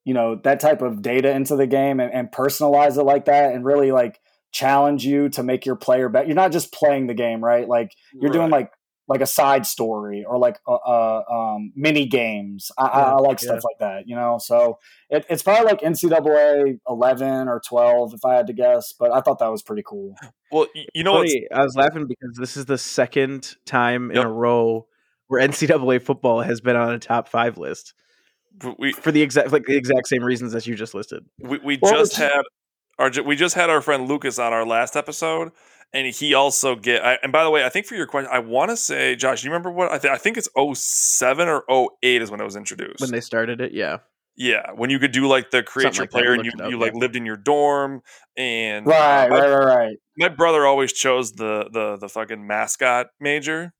you 0.04 0.14
know 0.14 0.36
that 0.44 0.60
type 0.60 0.82
of 0.82 1.02
data 1.02 1.30
into 1.30 1.56
the 1.56 1.66
game 1.66 2.00
and, 2.00 2.12
and 2.12 2.30
personalize 2.32 2.98
it 2.98 3.04
like 3.04 3.26
that 3.26 3.54
and 3.54 3.64
really 3.64 3.92
like 3.92 4.20
challenge 4.52 5.04
you 5.04 5.28
to 5.28 5.42
make 5.42 5.64
your 5.64 5.76
player 5.76 6.08
better. 6.08 6.26
You're 6.26 6.34
not 6.34 6.52
just 6.52 6.72
playing 6.72 7.06
the 7.06 7.14
game, 7.14 7.42
right? 7.44 7.68
Like 7.68 7.92
you're 8.12 8.30
right. 8.30 8.32
doing 8.32 8.50
like 8.50 8.70
like 9.10 9.20
a 9.20 9.26
side 9.26 9.66
story 9.66 10.24
or 10.24 10.38
like 10.38 10.60
uh, 10.68 10.74
uh 10.74 11.22
um, 11.28 11.72
mini 11.74 12.06
games. 12.06 12.70
I, 12.78 12.84
yeah, 12.84 13.14
I 13.14 13.14
like 13.16 13.40
stuff 13.40 13.64
like 13.64 13.78
that, 13.80 14.08
you 14.08 14.14
know. 14.14 14.38
So 14.38 14.78
it, 15.10 15.26
it's 15.28 15.42
probably 15.42 15.64
like 15.64 15.80
NCAA 15.80 16.78
eleven 16.88 17.48
or 17.48 17.60
twelve, 17.66 18.14
if 18.14 18.24
I 18.24 18.36
had 18.36 18.46
to 18.46 18.52
guess. 18.52 18.92
But 18.92 19.10
I 19.10 19.20
thought 19.20 19.40
that 19.40 19.50
was 19.50 19.62
pretty 19.62 19.82
cool. 19.84 20.14
Well, 20.52 20.66
you 20.94 21.02
know, 21.02 21.14
what 21.14 21.28
I 21.52 21.62
was 21.62 21.74
laughing 21.74 22.06
because 22.06 22.36
this 22.38 22.56
is 22.56 22.66
the 22.66 22.78
second 22.78 23.56
time 23.66 24.10
yep. 24.10 24.20
in 24.20 24.26
a 24.26 24.32
row 24.32 24.86
where 25.26 25.46
NCAA 25.46 26.02
football 26.02 26.42
has 26.42 26.60
been 26.60 26.76
on 26.76 26.92
a 26.92 26.98
top 26.98 27.28
five 27.28 27.58
list. 27.58 27.94
We, 28.78 28.92
for 28.92 29.10
the 29.10 29.22
exact 29.22 29.50
like 29.50 29.64
the 29.64 29.76
exact 29.76 30.06
same 30.06 30.22
reasons 30.22 30.54
as 30.54 30.68
you 30.68 30.76
just 30.76 30.94
listed. 30.94 31.24
We, 31.40 31.58
we 31.58 31.78
well, 31.82 31.92
just 31.92 32.16
had 32.16 32.42
our 32.98 33.10
we 33.24 33.34
just 33.34 33.56
had 33.56 33.70
our 33.70 33.80
friend 33.80 34.08
Lucas 34.08 34.38
on 34.38 34.52
our 34.52 34.66
last 34.66 34.94
episode, 34.94 35.50
and 35.92 36.06
he 36.14 36.34
also 36.34 36.76
get. 36.76 37.04
I, 37.04 37.18
and 37.22 37.32
by 37.32 37.44
the 37.44 37.50
way, 37.50 37.64
I 37.64 37.68
think 37.68 37.86
for 37.86 37.94
your 37.94 38.06
question, 38.06 38.30
I 38.32 38.38
want 38.38 38.70
to 38.70 38.76
say, 38.76 39.16
Josh, 39.16 39.44
you 39.44 39.50
remember 39.50 39.70
what 39.70 39.90
I, 39.90 39.98
th- 39.98 40.12
I 40.12 40.18
think 40.18 40.36
it's 40.36 40.48
07 40.56 41.48
or 41.48 41.64
08 42.02 42.22
is 42.22 42.30
when 42.30 42.40
it 42.40 42.44
was 42.44 42.56
introduced. 42.56 43.00
When 43.00 43.10
they 43.10 43.20
started 43.20 43.60
it, 43.60 43.72
yeah. 43.72 43.98
Yeah, 44.36 44.72
when 44.74 44.88
you 44.88 44.98
could 44.98 45.12
do 45.12 45.26
like 45.26 45.50
the 45.50 45.62
create 45.62 45.94
Something 45.94 45.98
your 45.98 46.04
like 46.04 46.10
player 46.10 46.32
and 46.32 46.44
you, 46.44 46.52
you 46.70 46.78
like 46.78 46.94
lived 46.94 47.14
in 47.14 47.26
your 47.26 47.36
dorm 47.36 48.00
and 48.36 48.86
right, 48.86 49.26
uh, 49.26 49.34
right, 49.34 49.50
right, 49.50 49.64
right. 49.64 49.96
My 50.16 50.28
brother 50.28 50.66
always 50.66 50.94
chose 50.94 51.32
the 51.32 51.68
the 51.70 51.96
the 51.96 52.08
fucking 52.08 52.46
mascot 52.46 53.08
major. 53.20 53.74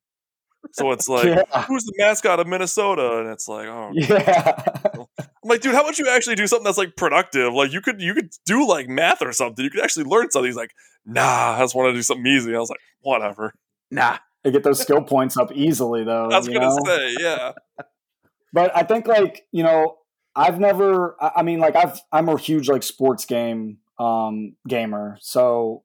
So 0.73 0.91
it's 0.91 1.09
like, 1.09 1.25
yeah. 1.25 1.63
who's 1.63 1.83
the 1.85 1.93
mascot 1.97 2.39
of 2.39 2.47
Minnesota? 2.47 3.19
And 3.19 3.29
it's 3.29 3.47
like, 3.47 3.67
oh, 3.67 3.91
yeah. 3.93 5.05
I'm 5.43 5.49
like, 5.49 5.61
dude, 5.61 5.73
how 5.73 5.81
about 5.81 5.97
you 5.97 6.07
actually 6.07 6.35
do 6.35 6.45
something 6.45 6.65
that's 6.65 6.77
like 6.77 6.95
productive? 6.95 7.53
Like, 7.53 7.71
you 7.71 7.81
could 7.81 8.01
you 8.01 8.13
could 8.13 8.31
do 8.45 8.67
like 8.67 8.87
math 8.87 9.21
or 9.21 9.31
something. 9.31 9.63
You 9.63 9.71
could 9.71 9.83
actually 9.83 10.05
learn 10.05 10.29
something. 10.29 10.47
He's 10.47 10.55
like, 10.55 10.73
nah, 11.05 11.55
I 11.57 11.59
just 11.59 11.75
want 11.75 11.89
to 11.89 11.93
do 11.93 12.03
something 12.03 12.27
easy. 12.27 12.55
I 12.55 12.59
was 12.59 12.69
like, 12.69 12.79
whatever. 13.01 13.53
Nah, 13.89 14.17
they 14.43 14.51
get 14.51 14.63
those 14.63 14.79
skill 14.79 15.01
points 15.01 15.37
up 15.37 15.51
easily, 15.51 16.03
though. 16.03 16.29
I 16.29 16.37
was 16.37 16.47
gonna 16.47 16.59
know? 16.59 16.77
say, 16.85 17.15
yeah. 17.19 17.51
But 18.53 18.75
I 18.75 18.83
think 18.83 19.07
like 19.07 19.45
you 19.53 19.63
know, 19.63 19.97
I've 20.35 20.59
never. 20.59 21.15
I 21.21 21.41
mean, 21.41 21.59
like 21.59 21.75
I've 21.75 22.01
I'm 22.11 22.27
a 22.29 22.37
huge 22.37 22.67
like 22.67 22.83
sports 22.83 23.25
game 23.25 23.77
um 23.97 24.57
gamer, 24.67 25.17
so 25.21 25.83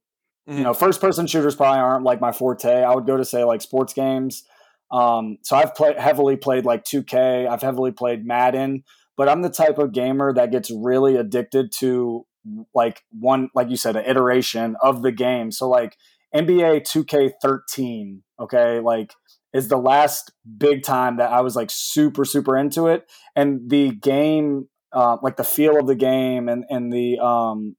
mm-hmm. 0.48 0.58
you 0.58 0.64
know, 0.64 0.74
first 0.74 1.00
person 1.00 1.28
shooters 1.28 1.54
probably 1.54 1.78
aren't 1.78 2.04
like 2.04 2.20
my 2.20 2.32
forte. 2.32 2.82
I 2.82 2.92
would 2.92 3.06
go 3.06 3.16
to 3.16 3.24
say 3.24 3.44
like 3.44 3.62
sports 3.62 3.92
games. 3.92 4.42
Um, 4.90 5.38
so 5.42 5.56
I've 5.56 5.74
played 5.74 5.98
heavily 5.98 6.36
played 6.36 6.64
like 6.64 6.84
2K. 6.84 7.48
I've 7.48 7.62
heavily 7.62 7.92
played 7.92 8.24
Madden, 8.24 8.84
but 9.16 9.28
I'm 9.28 9.42
the 9.42 9.50
type 9.50 9.78
of 9.78 9.92
gamer 9.92 10.32
that 10.34 10.50
gets 10.50 10.70
really 10.70 11.16
addicted 11.16 11.72
to 11.78 12.26
like 12.74 13.02
one, 13.10 13.48
like 13.54 13.70
you 13.70 13.76
said, 13.76 13.96
an 13.96 14.04
iteration 14.04 14.76
of 14.82 15.02
the 15.02 15.12
game. 15.12 15.50
So 15.50 15.68
like 15.68 15.96
NBA 16.34 16.82
2K13, 16.82 18.20
okay, 18.40 18.80
like 18.80 19.12
is 19.52 19.68
the 19.68 19.78
last 19.78 20.32
big 20.58 20.82
time 20.82 21.16
that 21.16 21.30
I 21.30 21.40
was 21.40 21.56
like 21.56 21.70
super 21.70 22.24
super 22.24 22.56
into 22.56 22.88
it, 22.88 23.10
and 23.34 23.70
the 23.70 23.92
game, 23.92 24.68
uh, 24.92 25.16
like 25.22 25.36
the 25.36 25.44
feel 25.44 25.78
of 25.78 25.86
the 25.86 25.94
game 25.94 26.48
and 26.48 26.64
and 26.68 26.92
the 26.92 27.18
um 27.18 27.76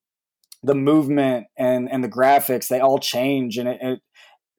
the 0.64 0.76
movement 0.76 1.48
and 1.58 1.90
and 1.92 2.04
the 2.04 2.10
graphics, 2.10 2.68
they 2.68 2.80
all 2.80 3.00
change, 3.00 3.58
and 3.58 3.70
it, 3.70 3.78
it 3.82 4.00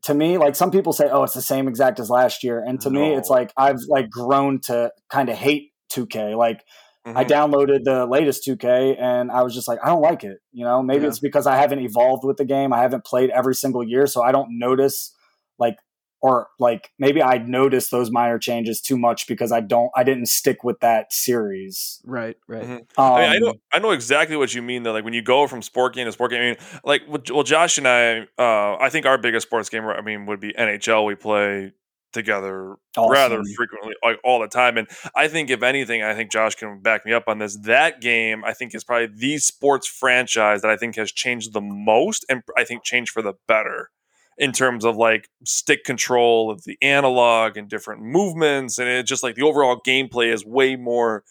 to 0.04 0.14
me, 0.14 0.38
like 0.38 0.54
some 0.54 0.70
people 0.70 0.92
say, 0.92 1.08
oh, 1.10 1.24
it's 1.24 1.34
the 1.34 1.42
same 1.42 1.66
exact 1.66 1.98
as 1.98 2.08
last 2.08 2.44
year. 2.44 2.62
And 2.64 2.80
to 2.82 2.90
no. 2.90 3.00
me, 3.00 3.14
it's 3.14 3.28
like 3.28 3.52
I've 3.56 3.78
like 3.88 4.08
grown 4.10 4.60
to 4.66 4.92
kind 5.10 5.28
of 5.28 5.36
hate 5.36 5.72
2K. 5.90 6.36
Like 6.36 6.64
mm-hmm. 7.06 7.16
I 7.16 7.24
downloaded 7.24 7.84
the 7.84 8.06
latest 8.06 8.46
2K 8.46 9.00
and 9.00 9.30
I 9.30 9.42
was 9.42 9.54
just 9.54 9.68
like, 9.68 9.78
I 9.82 9.88
don't 9.88 10.02
like 10.02 10.24
it. 10.24 10.38
You 10.52 10.64
know, 10.64 10.82
maybe 10.82 11.02
yeah. 11.02 11.08
it's 11.08 11.20
because 11.20 11.46
I 11.46 11.56
haven't 11.56 11.80
evolved 11.80 12.24
with 12.24 12.36
the 12.36 12.44
game. 12.44 12.72
I 12.72 12.80
haven't 12.80 13.04
played 13.04 13.30
every 13.30 13.54
single 13.54 13.82
year. 13.82 14.06
So 14.06 14.22
I 14.22 14.32
don't 14.32 14.58
notice 14.58 15.14
like 15.58 15.78
or 16.20 16.48
like 16.58 16.90
maybe 16.98 17.22
I 17.22 17.38
noticed 17.38 17.90
those 17.90 18.10
minor 18.10 18.38
changes 18.38 18.80
too 18.80 18.98
much 18.98 19.26
because 19.26 19.52
I 19.52 19.60
don't 19.60 19.90
I 19.94 20.02
didn't 20.02 20.26
stick 20.26 20.64
with 20.64 20.80
that 20.80 21.12
series. 21.12 22.00
Right, 22.04 22.36
right. 22.48 22.62
Mm-hmm. 22.62 23.00
Um, 23.00 23.12
I, 23.12 23.20
mean, 23.20 23.30
I, 23.30 23.38
know 23.38 23.54
I 23.72 23.78
know 23.78 23.90
exactly 23.92 24.36
what 24.36 24.54
you 24.54 24.62
mean 24.62 24.82
though. 24.82 24.92
Like 24.92 25.04
when 25.04 25.14
you 25.14 25.22
go 25.22 25.46
from 25.46 25.62
sport 25.62 25.94
game 25.94 26.06
to 26.06 26.12
sport 26.12 26.32
game, 26.32 26.40
I 26.40 26.44
mean, 26.44 26.56
like 26.84 27.02
well, 27.08 27.42
Josh 27.44 27.78
and 27.78 27.86
I, 27.86 28.22
uh, 28.38 28.76
I 28.80 28.88
think 28.90 29.06
our 29.06 29.18
biggest 29.18 29.46
sports 29.46 29.68
game, 29.68 29.84
I 29.84 30.00
mean, 30.00 30.26
would 30.26 30.40
be 30.40 30.52
NHL. 30.52 31.04
We 31.06 31.14
play 31.14 31.72
together 32.12 32.76
awesome. 32.96 33.12
rather 33.12 33.42
frequently, 33.56 33.94
like 34.02 34.18
all 34.24 34.40
the 34.40 34.48
time. 34.48 34.76
And 34.76 34.88
I 35.14 35.28
think 35.28 35.50
if 35.50 35.62
anything, 35.62 36.02
I 36.02 36.14
think 36.14 36.32
Josh 36.32 36.54
can 36.54 36.80
back 36.80 37.04
me 37.04 37.12
up 37.12 37.24
on 37.26 37.38
this. 37.38 37.56
That 37.56 38.00
game, 38.00 38.44
I 38.44 38.52
think, 38.52 38.74
is 38.74 38.84
probably 38.84 39.08
the 39.14 39.38
sports 39.38 39.86
franchise 39.86 40.62
that 40.62 40.70
I 40.70 40.76
think 40.76 40.96
has 40.96 41.12
changed 41.12 41.52
the 41.52 41.60
most, 41.60 42.24
and 42.28 42.42
I 42.56 42.64
think 42.64 42.84
changed 42.84 43.10
for 43.10 43.22
the 43.22 43.34
better 43.46 43.90
in 44.38 44.52
terms 44.52 44.84
of 44.84 44.96
like 44.96 45.28
stick 45.44 45.84
control 45.84 46.50
of 46.50 46.62
the 46.64 46.78
analog 46.80 47.56
and 47.56 47.68
different 47.68 48.02
movements 48.02 48.78
and 48.78 48.88
it 48.88 49.04
just 49.04 49.22
like 49.22 49.34
the 49.34 49.42
overall 49.42 49.80
gameplay 49.84 50.32
is 50.32 50.46
way 50.46 50.76
more 50.76 51.24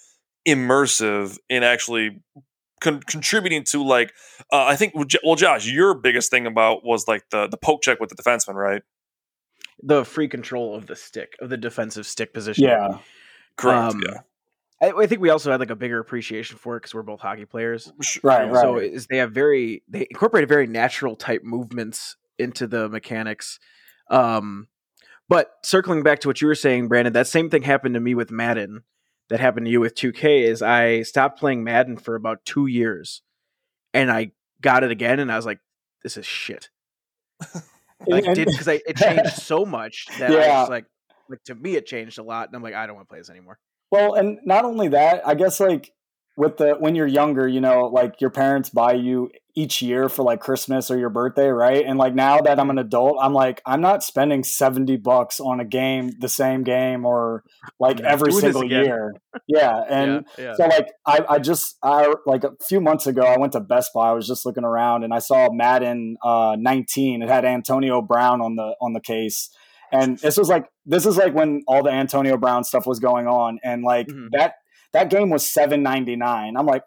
immersive 0.48 1.38
in 1.50 1.64
actually 1.64 2.22
con- 2.82 3.02
contributing 3.08 3.64
to 3.64 3.84
like 3.84 4.14
uh, 4.52 4.66
i 4.66 4.76
think 4.76 4.94
well 5.24 5.36
josh 5.36 5.66
your 5.66 5.94
biggest 5.94 6.30
thing 6.30 6.46
about 6.46 6.84
was 6.84 7.08
like 7.08 7.24
the 7.32 7.48
the 7.48 7.58
poke 7.58 7.82
check 7.82 8.00
with 8.00 8.10
the 8.10 8.22
defenseman 8.22 8.56
right 8.56 8.82
the 9.82 10.04
free 10.04 10.28
control 10.28 10.76
of 10.76 10.88
the 10.88 10.96
stick 10.96 11.36
of 11.40 11.50
the 11.50 11.58
defensive 11.58 12.06
stick 12.06 12.34
position 12.34 12.64
yeah 12.64 12.98
correct 13.58 13.94
um, 13.94 14.02
yeah 14.08 14.22
I, 14.82 14.92
I, 14.92 15.08
think 15.08 15.22
we 15.22 15.30
also 15.30 15.52
had 15.52 15.60
like 15.60 15.70
a 15.70 15.76
bigger 15.76 16.00
appreciation 16.00 16.58
for 16.58 16.76
it 16.76 16.82
because 16.82 16.94
we're 16.94 17.02
both 17.02 17.20
hockey 17.20 17.46
players, 17.46 17.92
right? 18.22 18.50
Right. 18.50 18.62
So 18.62 18.78
is 18.78 19.08
they 19.08 19.18
have 19.18 19.32
very 19.32 19.84
they 19.88 20.02
incorporate 20.02 20.48
very 20.48 20.68
natural 20.68 21.16
type 21.16 21.44
movements 21.44 22.16
into 22.38 22.68
the 22.68 22.88
mechanics. 22.88 23.60
Um, 24.10 24.68
but 25.30 25.54
circling 25.64 26.04
back 26.04 26.20
to 26.22 26.28
what 26.28 26.42
you 26.42 26.48
were 26.48 26.56
saying, 26.56 26.88
Brandon, 26.88 27.14
that 27.14 27.28
same 27.28 27.50
thing 27.50 27.64
happened 27.64 27.96
to 27.96 28.00
me 28.00 28.16
with 28.16 28.32
Madden. 28.32 28.84
That 29.30 29.42
happened 29.42 29.66
to 29.66 29.72
you 29.72 29.82
with 29.82 29.96
2K. 29.96 30.44
Is 30.44 30.62
I 30.62 31.02
stopped 31.02 31.40
playing 31.40 31.64
Madden 31.64 31.98
for 31.98 32.16
about 32.16 32.46
two 32.46 32.68
years, 32.68 33.24
and 33.94 34.10
I 34.10 34.32
got 34.62 34.84
it 34.84 34.92
again, 34.92 35.20
and 35.20 35.30
I 35.30 35.36
was 35.36 35.46
like, 35.46 35.60
"This 36.02 36.16
is 36.16 36.26
shit." 36.26 36.70
like 38.06 38.26
did 38.34 38.48
because 38.48 38.68
it 38.68 38.96
changed 38.96 39.34
so 39.42 39.66
much 39.66 40.06
that 40.20 40.32
yeah. 40.32 40.38
I 40.40 40.62
was 40.62 40.70
like, 40.70 40.86
like 41.30 41.44
to 41.46 41.56
me 41.56 41.76
it 41.76 41.86
changed 41.86 42.20
a 42.20 42.24
lot, 42.24 42.48
and 42.48 42.56
I'm 42.56 42.64
like, 42.64 42.74
I 42.74 42.86
don't 42.86 42.96
want 42.96 43.08
to 43.08 43.10
play 43.10 43.20
this 43.20 43.30
anymore. 43.30 43.60
Well, 43.92 44.16
and 44.16 44.40
not 44.44 44.66
only 44.66 44.90
that, 44.90 45.26
I 45.26 45.36
guess 45.36 45.60
like 45.60 45.92
with 46.36 46.58
the 46.58 46.76
when 46.76 46.96
you're 46.96 47.08
younger, 47.08 47.48
you 47.48 47.62
know, 47.62 47.88
like 47.88 48.22
your 48.22 48.30
parents 48.30 48.70
buy 48.70 48.94
you 48.94 49.32
each 49.58 49.82
year 49.82 50.08
for 50.08 50.22
like 50.22 50.40
Christmas 50.40 50.92
or 50.92 51.00
your 51.00 51.10
birthday, 51.10 51.48
right? 51.48 51.84
And 51.84 51.98
like 51.98 52.14
now 52.14 52.40
that 52.42 52.60
I'm 52.60 52.70
an 52.70 52.78
adult, 52.78 53.18
I'm 53.20 53.34
like, 53.34 53.60
I'm 53.66 53.82
not 53.82 54.04
spending 54.04 54.44
70 54.44 54.98
bucks 54.98 55.40
on 55.40 55.60
a 55.60 55.66
game, 55.66 56.12
the 56.20 56.30
same 56.30 56.64
game, 56.64 57.08
or 57.08 57.44
like 57.80 58.00
every 58.02 58.32
single 58.34 58.64
year. 58.64 59.16
Yeah. 59.48 59.84
And 59.98 60.26
yeah, 60.38 60.44
yeah. 60.44 60.54
so 60.56 60.66
like 60.68 60.90
I, 61.08 61.26
I 61.28 61.40
just 61.40 61.78
I 61.82 62.14
like 62.26 62.44
a 62.44 62.52
few 62.68 62.80
months 62.80 63.08
ago 63.08 63.22
I 63.22 63.40
went 63.40 63.54
to 63.54 63.60
Best 63.60 63.92
Buy. 63.96 64.10
I 64.10 64.14
was 64.14 64.28
just 64.28 64.46
looking 64.46 64.64
around 64.64 65.04
and 65.04 65.14
I 65.14 65.20
saw 65.20 65.50
Madden 65.52 66.18
uh 66.24 66.56
19. 66.60 67.24
It 67.24 67.30
had 67.30 67.46
Antonio 67.46 68.02
Brown 68.02 68.42
on 68.42 68.56
the 68.58 68.76
on 68.80 68.94
the 68.94 69.00
case. 69.00 69.50
And 69.92 70.20
this 70.20 70.38
was 70.38 70.50
like 70.50 70.68
this 70.86 71.06
is 71.08 71.18
like 71.18 71.34
when 71.34 71.64
all 71.68 71.82
the 71.82 71.90
Antonio 71.90 72.38
Brown 72.38 72.64
stuff 72.64 72.86
was 72.86 73.00
going 73.00 73.26
on. 73.26 73.60
And 73.64 73.82
like 73.82 74.08
mm-hmm. 74.08 74.28
that 74.34 74.56
that 74.94 75.10
game 75.10 75.30
was 75.30 75.48
seven 75.48 75.84
ninety 75.84 76.16
nine. 76.16 76.56
I'm 76.58 76.66
like, 76.66 76.84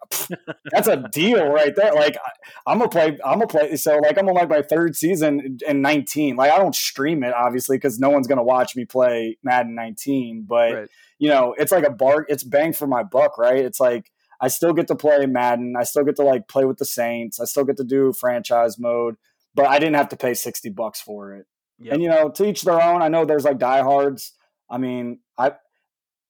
that's 0.71 0.87
a 0.87 0.97
deal 1.11 1.47
right 1.47 1.73
there. 1.75 1.93
Like, 1.93 2.17
I'm 2.65 2.79
gonna 2.79 2.89
play. 2.89 3.17
I'm 3.23 3.39
gonna 3.39 3.47
play. 3.47 3.75
So 3.75 3.97
like, 3.97 4.17
I'm 4.17 4.27
on 4.27 4.35
like 4.35 4.49
my 4.49 4.61
third 4.61 4.95
season 4.95 5.59
in 5.67 5.81
19. 5.81 6.35
Like, 6.35 6.51
I 6.51 6.57
don't 6.57 6.75
stream 6.75 7.23
it 7.23 7.33
obviously 7.33 7.77
because 7.77 7.99
no 7.99 8.09
one's 8.09 8.27
gonna 8.27 8.43
watch 8.43 8.75
me 8.75 8.85
play 8.85 9.37
Madden 9.43 9.75
19. 9.75 10.45
But 10.47 10.73
right. 10.73 10.89
you 11.19 11.29
know, 11.29 11.55
it's 11.57 11.71
like 11.71 11.85
a 11.85 11.91
bar. 11.91 12.25
It's 12.27 12.43
bang 12.43 12.73
for 12.73 12.87
my 12.87 13.03
buck, 13.03 13.37
right? 13.37 13.59
It's 13.59 13.79
like 13.79 14.11
I 14.41 14.47
still 14.47 14.73
get 14.73 14.87
to 14.87 14.95
play 14.95 15.25
Madden. 15.27 15.75
I 15.79 15.83
still 15.83 16.03
get 16.03 16.15
to 16.15 16.23
like 16.23 16.47
play 16.47 16.65
with 16.65 16.77
the 16.77 16.85
Saints. 16.85 17.39
I 17.39 17.45
still 17.45 17.63
get 17.63 17.77
to 17.77 17.83
do 17.83 18.11
franchise 18.11 18.79
mode, 18.79 19.15
but 19.53 19.67
I 19.67 19.77
didn't 19.77 19.95
have 19.95 20.09
to 20.09 20.17
pay 20.17 20.33
60 20.33 20.69
bucks 20.69 20.99
for 20.99 21.35
it. 21.35 21.45
Yep. 21.79 21.93
And 21.93 22.03
you 22.03 22.09
know, 22.09 22.29
to 22.29 22.45
each 22.45 22.63
their 22.63 22.81
own. 22.81 23.01
I 23.01 23.07
know 23.07 23.25
there's 23.25 23.45
like 23.45 23.59
diehards. 23.59 24.33
I 24.69 24.77
mean, 24.77 25.19
I 25.37 25.53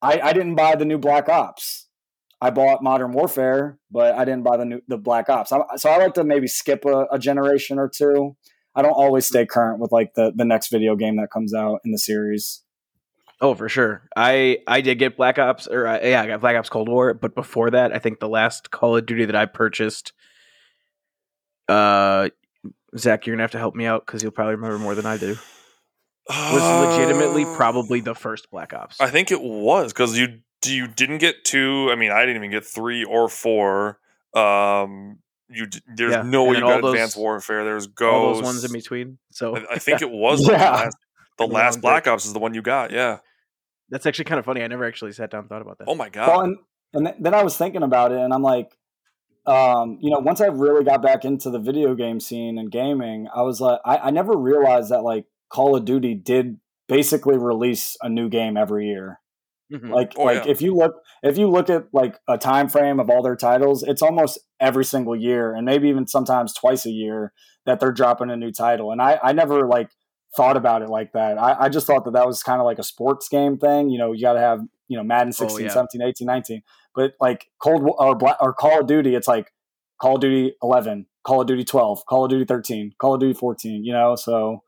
I, 0.01 0.20
I 0.20 0.34
didn't 0.34 0.55
buy 0.55 0.75
the 0.75 0.86
new 0.86 0.98
Black 0.98 1.29
Ops. 1.29 1.88
I 2.41 2.50
bought 2.50 2.81
Modern 2.81 3.12
Warfare, 3.12 3.77
but 3.91 4.15
I 4.15 4.25
didn't 4.25 4.43
buy 4.43 4.58
the 4.58 4.65
new 4.65 4.81
the 4.88 4.98
Black 4.98 5.29
Ops. 5.29 5.51
I, 5.51 5.62
so 5.75 5.89
I 5.91 5.98
like 5.98 6.15
to 6.15 6.24
maybe 6.24 6.48
skip 6.48 6.86
a, 6.86 7.05
a, 7.12 7.20
generation 7.20 7.77
or 7.77 7.88
two. 7.88 8.36
I 8.74 8.81
don't 8.81 8.93
always 8.93 9.27
stay 9.27 9.46
current 9.46 9.79
with 9.79 9.91
like 9.91 10.15
the 10.15 10.31
the 10.36 10.46
next 10.46 10.70
video 10.72 10.96
game 10.96 11.17
that 11.17 11.29
comes 11.31 11.53
out 11.53 11.81
in 11.86 11.91
the 11.91 12.00
series. 12.00 12.63
Oh, 13.39 13.53
for 13.53 13.70
sure. 13.70 14.08
I 14.15 14.58
I 14.67 14.81
did 14.81 14.98
get 14.98 15.17
Black 15.17 15.38
Ops, 15.38 15.67
or 15.67 15.86
uh, 15.86 16.00
yeah, 16.01 16.22
I 16.22 16.27
got 16.27 16.41
Black 16.41 16.55
Ops 16.55 16.70
Cold 16.70 16.89
War. 16.89 17.13
But 17.13 17.36
before 17.36 17.70
that, 17.70 17.93
I 17.93 18.00
think 18.00 18.20
the 18.20 18.29
last 18.29 18.72
Call 18.72 18.98
of 18.98 19.05
Duty 19.05 19.25
that 19.25 19.36
I 19.36 19.46
purchased, 19.46 20.13
uh, 21.70 22.29
Zach, 22.98 23.27
you're 23.27 23.36
gonna 23.36 23.43
have 23.43 23.51
to 23.51 23.60
help 23.60 23.75
me 23.75 23.86
out 23.86 24.03
because 24.05 24.24
you'll 24.24 24.31
probably 24.31 24.55
remember 24.55 24.79
more 24.79 24.96
than 24.96 25.05
I 25.05 25.17
do 25.17 25.38
was 26.29 26.99
legitimately 26.99 27.45
uh, 27.45 27.55
probably 27.55 28.01
the 28.01 28.15
first 28.15 28.49
Black 28.51 28.73
Ops. 28.73 28.99
I 29.01 29.09
think 29.09 29.31
it 29.31 29.41
was 29.41 29.91
because 29.93 30.17
you 30.17 30.39
you 30.65 30.87
didn't 30.87 31.17
get 31.17 31.43
two. 31.43 31.89
I 31.91 31.95
mean, 31.95 32.11
I 32.11 32.21
didn't 32.21 32.37
even 32.37 32.51
get 32.51 32.65
three 32.65 33.03
or 33.03 33.27
four. 33.27 33.99
Um, 34.33 35.19
you 35.49 35.67
there's 35.95 36.13
yeah. 36.13 36.21
no 36.21 36.45
way 36.45 36.55
you 36.55 36.61
got 36.61 36.81
those, 36.81 36.93
Advanced 36.93 37.17
Warfare. 37.17 37.63
There's 37.63 37.87
Ghost. 37.87 38.13
All 38.13 38.33
those 38.35 38.43
ones 38.43 38.63
in 38.63 38.71
between. 38.71 39.17
So 39.31 39.55
I, 39.55 39.73
I 39.73 39.77
think 39.79 40.01
it 40.01 40.09
was 40.11 40.47
yeah. 40.47 40.57
the 40.57 40.63
last, 40.63 40.97
the 41.37 41.47
last 41.47 41.81
Black 41.81 42.07
Ops 42.07 42.25
is 42.25 42.33
the 42.33 42.39
one 42.39 42.53
you 42.53 42.61
got. 42.61 42.91
Yeah, 42.91 43.19
that's 43.89 44.05
actually 44.05 44.25
kind 44.25 44.39
of 44.39 44.45
funny. 44.45 44.63
I 44.63 44.67
never 44.67 44.85
actually 44.85 45.11
sat 45.11 45.31
down 45.31 45.41
and 45.41 45.49
thought 45.49 45.61
about 45.61 45.79
that. 45.79 45.85
Oh 45.87 45.95
my 45.95 46.09
god! 46.09 46.27
Well, 46.27 46.41
and, 46.41 46.57
and 46.93 47.13
then 47.19 47.33
I 47.33 47.43
was 47.43 47.57
thinking 47.57 47.83
about 47.83 48.11
it, 48.11 48.19
and 48.19 48.33
I'm 48.33 48.43
like, 48.43 48.77
um, 49.45 49.97
you 50.01 50.11
know, 50.11 50.19
once 50.19 50.39
I 50.39 50.47
really 50.47 50.83
got 50.83 51.01
back 51.01 51.25
into 51.25 51.49
the 51.49 51.59
video 51.59 51.95
game 51.95 52.19
scene 52.19 52.57
and 52.57 52.71
gaming, 52.71 53.27
I 53.35 53.41
was 53.41 53.59
like, 53.59 53.79
I, 53.83 53.97
I 53.97 54.09
never 54.11 54.37
realized 54.37 54.91
that 54.91 55.01
like 55.01 55.25
Call 55.51 55.75
of 55.75 55.86
Duty 55.86 56.13
did 56.15 56.58
basically 56.88 57.38
release 57.38 57.96
a 58.01 58.10
new 58.10 58.29
game 58.29 58.58
every 58.58 58.88
year. 58.88 59.20
Mm-hmm. 59.72 59.91
Like 59.91 60.13
oh, 60.17 60.24
like 60.24 60.46
yeah. 60.46 60.51
if 60.51 60.62
you 60.62 60.75
look 60.75 60.96
if 61.24 61.38
you 61.38 61.50
look 61.50 61.70
at 61.70 61.86
like 61.93 62.20
a 62.27 62.38
time 62.38 62.67
frame 62.67 63.00
of 63.00 63.10
all 63.10 63.24
their 63.24 63.38
titles, 63.38 63.84
it's 63.84 64.01
almost 64.01 64.39
every 64.60 64.84
single 64.84 65.15
year 65.15 65.53
and 65.53 65.65
maybe 65.65 65.88
even 65.88 66.08
sometimes 66.08 66.53
twice 66.53 66.86
a 66.86 66.91
year 66.91 67.31
that 67.65 67.79
they're 67.79 67.93
dropping 67.93 68.29
a 68.29 68.36
new 68.36 68.51
title. 68.51 68.91
And 68.91 69.01
I 69.01 69.20
I 69.24 69.31
never 69.31 69.67
like 69.67 69.89
thought 70.36 70.58
about 70.58 70.81
it 70.81 70.89
like 70.89 71.13
that. 71.13 71.38
I, 71.38 71.65
I 71.65 71.70
just 71.70 71.88
thought 71.88 72.05
that 72.05 72.13
that 72.13 72.27
was 72.27 72.43
kind 72.43 72.60
of 72.60 72.65
like 72.65 72.79
a 72.79 72.84
sports 72.84 73.29
game 73.29 73.58
thing. 73.58 73.89
You 73.89 73.98
know, 73.98 74.12
you 74.12 74.22
got 74.22 74.34
to 74.34 74.39
have 74.39 74.60
you 74.88 74.98
know 74.98 75.03
Madden 75.03 75.31
16, 75.31 75.62
oh, 75.62 75.67
yeah. 75.67 75.74
17, 75.74 76.01
18, 76.01 76.25
19. 76.25 76.62
But 76.93 77.13
like 77.22 77.48
Cold 77.62 77.84
or 77.98 78.17
or 78.41 78.53
Call 78.53 78.81
of 78.81 78.88
Duty, 78.88 79.15
it's 79.15 79.27
like 79.27 79.51
Call 80.01 80.15
of 80.15 80.22
Duty 80.22 80.53
11, 80.62 81.05
Call 81.25 81.41
of 81.41 81.48
Duty 81.48 81.63
12, 81.63 82.05
Call 82.08 82.25
of 82.25 82.29
Duty 82.29 82.46
13, 82.46 82.91
Call 83.00 83.13
of 83.13 83.22
Duty 83.22 83.34
14. 83.34 83.86
You 83.86 83.93
know, 83.93 84.15
so 84.15 84.63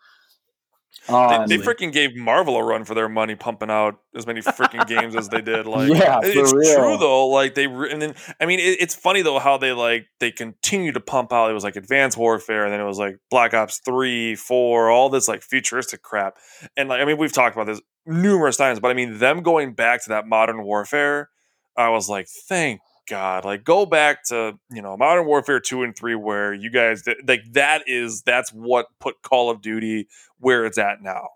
um, 1.09 1.47
they, 1.47 1.57
they 1.57 1.63
freaking 1.63 1.91
gave 1.91 2.15
Marvel 2.15 2.55
a 2.55 2.63
run 2.63 2.85
for 2.85 2.93
their 2.93 3.09
money, 3.09 3.35
pumping 3.35 3.69
out 3.69 3.99
as 4.15 4.25
many 4.25 4.41
freaking 4.41 4.87
games 4.87 5.15
as 5.15 5.29
they 5.29 5.41
did. 5.41 5.63
Like, 5.73 5.89
yeah, 5.89 6.19
it's 6.21 6.53
real. 6.53 6.75
true 6.75 6.97
though. 6.97 7.27
Like 7.27 7.55
they, 7.55 7.65
and 7.65 7.99
then 7.99 8.13
I 8.39 8.45
mean, 8.45 8.59
it, 8.59 8.77
it's 8.79 8.93
funny 8.93 9.23
though 9.23 9.39
how 9.39 9.57
they 9.57 9.71
like 9.71 10.05
they 10.19 10.29
continue 10.29 10.91
to 10.91 10.99
pump 10.99 11.33
out. 11.33 11.49
It 11.49 11.53
was 11.53 11.63
like 11.63 11.75
Advanced 11.75 12.15
Warfare, 12.15 12.63
and 12.63 12.71
then 12.71 12.79
it 12.79 12.85
was 12.85 12.99
like 12.99 13.17
Black 13.31 13.55
Ops 13.55 13.79
three, 13.83 14.35
four, 14.35 14.91
all 14.91 15.09
this 15.09 15.27
like 15.27 15.41
futuristic 15.41 16.03
crap. 16.03 16.37
And 16.77 16.89
like, 16.89 17.01
I 17.01 17.05
mean, 17.05 17.17
we've 17.17 17.33
talked 17.33 17.55
about 17.55 17.65
this 17.65 17.81
numerous 18.05 18.57
times, 18.57 18.79
but 18.79 18.91
I 18.91 18.93
mean, 18.93 19.17
them 19.17 19.41
going 19.41 19.73
back 19.73 20.03
to 20.03 20.09
that 20.09 20.27
Modern 20.27 20.63
Warfare, 20.63 21.29
I 21.75 21.89
was 21.89 22.07
like, 22.07 22.27
thank 22.47 22.81
God, 23.07 23.45
like 23.45 23.63
go 23.63 23.85
back 23.85 24.23
to 24.25 24.57
you 24.71 24.81
know 24.81 24.95
Modern 24.97 25.25
Warfare 25.25 25.59
two 25.59 25.83
and 25.83 25.95
three, 25.95 26.15
where 26.15 26.53
you 26.53 26.69
guys 26.69 27.03
like 27.27 27.43
that 27.53 27.83
is 27.87 28.21
that's 28.21 28.51
what 28.51 28.87
put 28.99 29.21
Call 29.21 29.49
of 29.49 29.61
Duty 29.61 30.07
where 30.39 30.65
it's 30.65 30.77
at 30.77 31.01
now, 31.01 31.29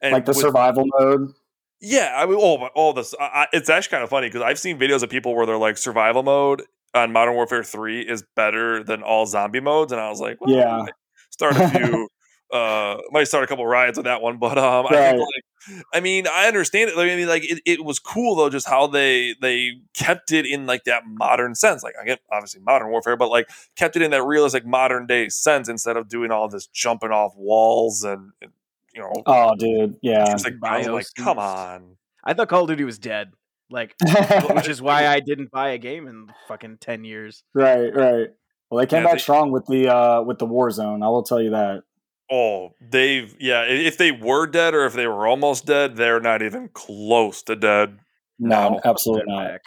and 0.00 0.12
like 0.12 0.24
the 0.24 0.30
with, 0.30 0.40
survival 0.40 0.84
mode. 0.98 1.32
Yeah, 1.80 2.14
I 2.16 2.26
mean, 2.26 2.36
oh 2.36 2.40
all 2.40 2.68
all 2.74 2.92
this. 2.92 3.14
I, 3.18 3.46
it's 3.52 3.70
actually 3.70 3.92
kind 3.92 4.04
of 4.04 4.10
funny 4.10 4.28
because 4.28 4.42
I've 4.42 4.58
seen 4.58 4.78
videos 4.78 5.02
of 5.02 5.10
people 5.10 5.34
where 5.34 5.46
they're 5.46 5.56
like 5.56 5.78
survival 5.78 6.22
mode 6.22 6.62
on 6.94 7.12
Modern 7.12 7.34
Warfare 7.34 7.64
three 7.64 8.00
is 8.02 8.24
better 8.34 8.82
than 8.82 9.02
all 9.02 9.26
zombie 9.26 9.60
modes, 9.60 9.92
and 9.92 10.00
I 10.00 10.08
was 10.10 10.20
like, 10.20 10.40
well, 10.40 10.54
yeah, 10.54 10.86
start 11.30 11.56
a 11.56 11.68
few 11.68 12.08
uh 12.52 12.98
might 13.10 13.26
start 13.26 13.42
a 13.42 13.46
couple 13.46 13.66
riots 13.66 13.98
with 13.98 14.04
that 14.04 14.22
one 14.22 14.38
but 14.38 14.56
um 14.56 14.86
right. 14.86 14.94
I, 14.94 15.16
like, 15.16 15.84
I 15.92 16.00
mean 16.00 16.26
i 16.28 16.46
understand 16.46 16.90
it 16.90 16.96
like, 16.96 17.10
i 17.10 17.16
mean 17.16 17.26
like 17.26 17.44
it, 17.44 17.60
it 17.66 17.84
was 17.84 17.98
cool 17.98 18.36
though 18.36 18.48
just 18.48 18.68
how 18.68 18.86
they 18.86 19.34
they 19.40 19.80
kept 19.94 20.30
it 20.30 20.46
in 20.46 20.64
like 20.66 20.84
that 20.84 21.02
modern 21.06 21.56
sense 21.56 21.82
like 21.82 21.94
i 22.00 22.04
get 22.04 22.20
obviously 22.30 22.60
modern 22.60 22.88
warfare 22.88 23.16
but 23.16 23.30
like 23.30 23.48
kept 23.74 23.96
it 23.96 24.02
in 24.02 24.12
that 24.12 24.22
realistic 24.22 24.64
modern 24.64 25.06
day 25.06 25.28
sense 25.28 25.68
instead 25.68 25.96
of 25.96 26.08
doing 26.08 26.30
all 26.30 26.48
this 26.48 26.66
jumping 26.68 27.10
off 27.10 27.34
walls 27.36 28.04
and, 28.04 28.30
and 28.40 28.52
you 28.94 29.00
know 29.00 29.12
oh 29.26 29.54
dude 29.56 29.96
yeah. 30.02 30.24
like, 30.24 30.54
I 30.62 30.78
was 30.78 30.86
like 31.16 31.24
come 31.24 31.38
on. 31.38 31.96
I 32.22 32.34
thought 32.34 32.48
call 32.48 32.62
of 32.62 32.68
duty 32.68 32.84
was 32.84 32.98
dead 32.98 33.32
like 33.70 33.94
which 34.54 34.68
is 34.68 34.80
why 34.80 35.08
i 35.08 35.20
didn't 35.20 35.50
buy 35.50 35.70
a 35.70 35.78
game 35.78 36.06
in 36.06 36.28
fucking 36.46 36.78
10 36.78 37.04
years. 37.04 37.42
Right 37.54 37.94
right. 37.94 38.28
Well 38.70 38.80
they 38.80 38.86
came 38.86 39.02
yeah, 39.02 39.08
back 39.08 39.14
they, 39.14 39.18
strong 39.18 39.50
with 39.50 39.66
the 39.66 39.92
uh 39.92 40.22
with 40.22 40.38
the 40.38 40.46
warzone 40.46 41.04
i 41.04 41.08
will 41.08 41.22
tell 41.22 41.42
you 41.42 41.50
that 41.50 41.82
Oh, 42.30 42.74
they've 42.80 43.34
yeah. 43.38 43.62
If 43.62 43.98
they 43.98 44.10
were 44.10 44.46
dead 44.46 44.74
or 44.74 44.84
if 44.84 44.94
they 44.94 45.06
were 45.06 45.26
almost 45.26 45.66
dead, 45.66 45.96
they're 45.96 46.20
not 46.20 46.42
even 46.42 46.68
close 46.72 47.42
to 47.44 47.54
dead. 47.54 47.98
No, 48.38 48.70
no. 48.70 48.80
absolutely 48.84 49.32
not. 49.32 49.48
Back. 49.48 49.62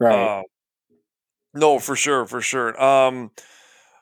Right. 0.00 0.38
Uh, 0.38 0.42
no, 1.54 1.78
for 1.78 1.94
sure, 1.94 2.26
for 2.26 2.40
sure. 2.40 2.82
Um, 2.82 3.30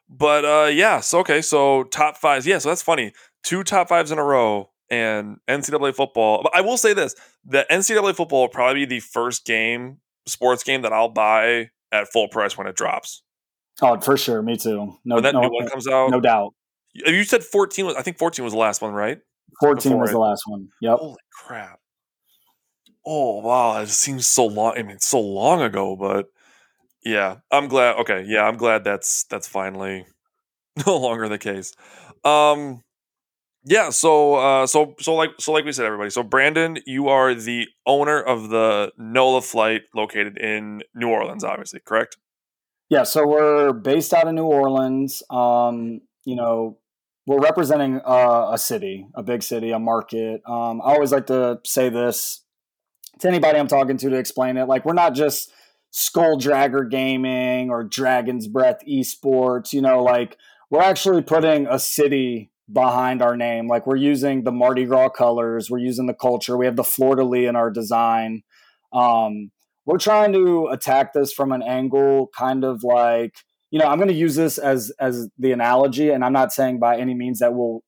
but 0.08 0.44
uh, 0.44 0.68
yeah. 0.68 1.00
So 1.00 1.18
okay, 1.20 1.42
so 1.42 1.84
top 1.84 2.16
fives. 2.16 2.46
Yeah, 2.46 2.58
so 2.58 2.68
that's 2.68 2.82
funny. 2.82 3.12
Two 3.42 3.64
top 3.64 3.88
fives 3.88 4.12
in 4.12 4.18
a 4.18 4.24
row, 4.24 4.70
and 4.88 5.38
NCAA 5.48 5.94
football. 5.94 6.42
But 6.42 6.54
I 6.54 6.60
will 6.60 6.76
say 6.76 6.94
this: 6.94 7.14
the 7.44 7.66
NCAA 7.70 8.14
football 8.14 8.42
will 8.42 8.48
probably 8.48 8.86
be 8.86 8.96
the 8.96 9.00
first 9.00 9.44
game, 9.44 9.98
sports 10.26 10.62
game 10.62 10.82
that 10.82 10.92
I'll 10.92 11.08
buy 11.08 11.70
at 11.92 12.08
full 12.12 12.28
price 12.28 12.56
when 12.56 12.66
it 12.66 12.76
drops. 12.76 13.22
Oh, 13.82 13.98
for 14.00 14.16
sure. 14.16 14.42
Me 14.42 14.56
too. 14.56 14.96
No, 15.04 15.16
when 15.16 15.24
that 15.24 15.34
no, 15.34 15.40
new 15.40 15.50
one 15.50 15.68
comes 15.68 15.88
out, 15.88 16.10
no 16.10 16.20
doubt. 16.20 16.54
You 16.92 17.24
said 17.24 17.44
14 17.44 17.86
was, 17.86 17.94
I 17.96 18.02
think 18.02 18.18
14 18.18 18.44
was 18.44 18.52
the 18.52 18.58
last 18.58 18.82
one, 18.82 18.92
right? 18.92 19.18
14 19.60 19.90
Before 19.90 20.00
was 20.00 20.10
it. 20.10 20.12
the 20.14 20.18
last 20.18 20.42
one. 20.46 20.68
Yep. 20.80 20.98
Holy 20.98 21.16
crap. 21.32 21.80
Oh, 23.06 23.40
wow. 23.40 23.80
It 23.80 23.88
seems 23.88 24.26
so 24.26 24.46
long. 24.46 24.74
I 24.76 24.82
mean, 24.82 24.98
so 24.98 25.20
long 25.20 25.62
ago, 25.62 25.96
but 25.96 26.26
yeah, 27.04 27.36
I'm 27.50 27.68
glad. 27.68 27.96
Okay. 28.00 28.24
Yeah, 28.26 28.42
I'm 28.44 28.56
glad 28.56 28.84
that's, 28.84 29.24
that's 29.24 29.48
finally 29.48 30.06
no 30.86 30.96
longer 30.96 31.28
the 31.28 31.38
case. 31.38 31.72
Um, 32.24 32.82
yeah, 33.64 33.90
so 33.90 34.36
uh, 34.36 34.66
so 34.66 34.94
so 35.00 35.14
like 35.14 35.32
so 35.38 35.52
like 35.52 35.66
we 35.66 35.72
said, 35.72 35.84
everybody. 35.84 36.08
So 36.10 36.22
Brandon, 36.22 36.78
you 36.86 37.08
are 37.08 37.34
the 37.34 37.68
owner 37.86 38.18
of 38.20 38.48
the 38.48 38.90
NOLA 38.96 39.42
flight 39.42 39.82
located 39.94 40.38
in 40.38 40.82
New 40.94 41.08
Orleans, 41.08 41.44
obviously, 41.44 41.80
correct? 41.80 42.16
Yeah, 42.88 43.02
so 43.02 43.26
we're 43.26 43.72
based 43.74 44.14
out 44.14 44.26
of 44.26 44.34
New 44.34 44.46
Orleans. 44.46 45.22
Um, 45.28 46.00
you 46.24 46.36
know, 46.36 46.78
we're 47.26 47.40
representing 47.40 48.00
uh, 48.04 48.50
a 48.52 48.58
city, 48.58 49.06
a 49.14 49.22
big 49.22 49.42
city, 49.42 49.70
a 49.70 49.78
market. 49.78 50.42
Um, 50.46 50.80
I 50.82 50.94
always 50.94 51.12
like 51.12 51.26
to 51.26 51.60
say 51.64 51.88
this 51.88 52.44
to 53.20 53.28
anybody 53.28 53.58
I'm 53.58 53.68
talking 53.68 53.96
to 53.98 54.10
to 54.10 54.16
explain 54.16 54.56
it. 54.56 54.66
Like, 54.66 54.84
we're 54.84 54.94
not 54.94 55.14
just 55.14 55.52
Skull 55.90 56.38
Dragger 56.38 56.90
Gaming 56.90 57.70
or 57.70 57.84
Dragon's 57.84 58.48
Breath 58.48 58.78
Esports. 58.88 59.72
You 59.72 59.82
know, 59.82 60.02
like 60.02 60.36
we're 60.70 60.82
actually 60.82 61.22
putting 61.22 61.66
a 61.66 61.78
city 61.78 62.50
behind 62.72 63.22
our 63.22 63.36
name. 63.36 63.68
Like, 63.68 63.86
we're 63.86 63.96
using 63.96 64.44
the 64.44 64.52
Mardi 64.52 64.84
Gras 64.84 65.10
colors, 65.10 65.70
we're 65.70 65.78
using 65.78 66.06
the 66.06 66.14
culture. 66.14 66.56
We 66.56 66.66
have 66.66 66.76
the 66.76 66.84
fleur 66.84 67.16
de 67.16 67.24
lis 67.24 67.48
in 67.48 67.56
our 67.56 67.70
design. 67.70 68.42
Um, 68.92 69.50
we're 69.86 69.98
trying 69.98 70.32
to 70.32 70.68
attack 70.68 71.12
this 71.12 71.32
from 71.32 71.52
an 71.52 71.62
angle, 71.62 72.30
kind 72.36 72.64
of 72.64 72.82
like 72.84 73.34
you 73.70 73.78
know, 73.78 73.86
I'm 73.86 73.98
going 73.98 74.08
to 74.08 74.14
use 74.14 74.34
this 74.34 74.58
as 74.58 74.92
as 74.98 75.28
the 75.38 75.52
analogy, 75.52 76.10
and 76.10 76.24
I'm 76.24 76.32
not 76.32 76.52
saying 76.52 76.78
by 76.78 76.98
any 76.98 77.14
means 77.14 77.38
that 77.38 77.54
we'll, 77.54 77.82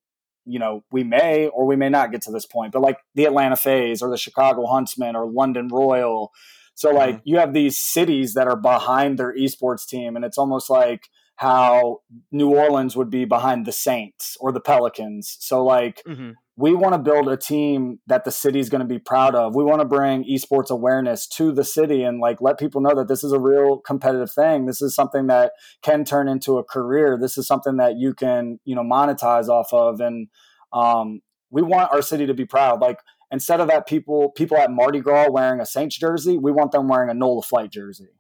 you 0.44 0.58
know, 0.58 0.84
we 0.92 1.04
may 1.04 1.48
or 1.48 1.66
we 1.66 1.76
may 1.76 1.88
not 1.88 2.12
get 2.12 2.22
to 2.22 2.32
this 2.32 2.46
point, 2.46 2.72
but 2.72 2.82
like 2.82 2.98
the 3.14 3.24
Atlanta 3.24 3.56
FaZe 3.56 4.02
or 4.02 4.10
the 4.10 4.16
Chicago 4.16 4.66
Huntsmen 4.66 5.16
or 5.16 5.26
London 5.30 5.68
Royal. 5.68 6.30
So 6.74 6.90
like 6.90 7.16
mm-hmm. 7.16 7.22
you 7.24 7.38
have 7.38 7.52
these 7.52 7.78
cities 7.78 8.34
that 8.34 8.48
are 8.48 8.56
behind 8.56 9.18
their 9.18 9.34
esports 9.34 9.86
team, 9.86 10.16
and 10.16 10.24
it's 10.24 10.38
almost 10.38 10.70
like 10.70 11.08
how 11.36 12.00
New 12.30 12.54
Orleans 12.54 12.96
would 12.96 13.10
be 13.10 13.24
behind 13.24 13.66
the 13.66 13.72
Saints 13.72 14.36
or 14.40 14.52
the 14.52 14.60
Pelicans. 14.60 15.36
So 15.40 15.64
like 15.64 16.02
mm-hmm 16.06 16.32
we 16.56 16.74
want 16.74 16.92
to 16.92 16.98
build 16.98 17.28
a 17.28 17.36
team 17.36 18.00
that 18.06 18.24
the 18.24 18.30
city 18.30 18.60
is 18.60 18.68
going 18.68 18.80
to 18.82 18.86
be 18.86 18.98
proud 18.98 19.34
of. 19.34 19.54
We 19.54 19.64
want 19.64 19.80
to 19.80 19.86
bring 19.86 20.24
esports 20.24 20.70
awareness 20.70 21.26
to 21.28 21.50
the 21.50 21.64
city 21.64 22.02
and 22.02 22.20
like 22.20 22.42
let 22.42 22.58
people 22.58 22.82
know 22.82 22.94
that 22.94 23.08
this 23.08 23.24
is 23.24 23.32
a 23.32 23.40
real 23.40 23.78
competitive 23.78 24.30
thing. 24.30 24.66
This 24.66 24.82
is 24.82 24.94
something 24.94 25.28
that 25.28 25.52
can 25.82 26.04
turn 26.04 26.28
into 26.28 26.58
a 26.58 26.64
career. 26.64 27.18
This 27.18 27.38
is 27.38 27.46
something 27.46 27.78
that 27.78 27.96
you 27.96 28.12
can, 28.12 28.60
you 28.64 28.74
know, 28.74 28.82
monetize 28.82 29.48
off 29.48 29.72
of. 29.72 30.00
And 30.00 30.28
um, 30.74 31.22
we 31.50 31.62
want 31.62 31.90
our 31.90 32.02
city 32.02 32.26
to 32.26 32.34
be 32.34 32.44
proud. 32.44 32.82
Like 32.82 32.98
instead 33.30 33.60
of 33.60 33.68
that 33.68 33.86
people 33.86 34.30
people 34.32 34.58
at 34.58 34.70
Mardi 34.70 35.00
Gras 35.00 35.30
wearing 35.30 35.60
a 35.60 35.66
Saints 35.66 35.96
jersey, 35.96 36.36
we 36.36 36.52
want 36.52 36.72
them 36.72 36.86
wearing 36.86 37.08
a 37.08 37.14
NOLA 37.14 37.42
flight 37.42 37.72
jersey. 37.72 38.10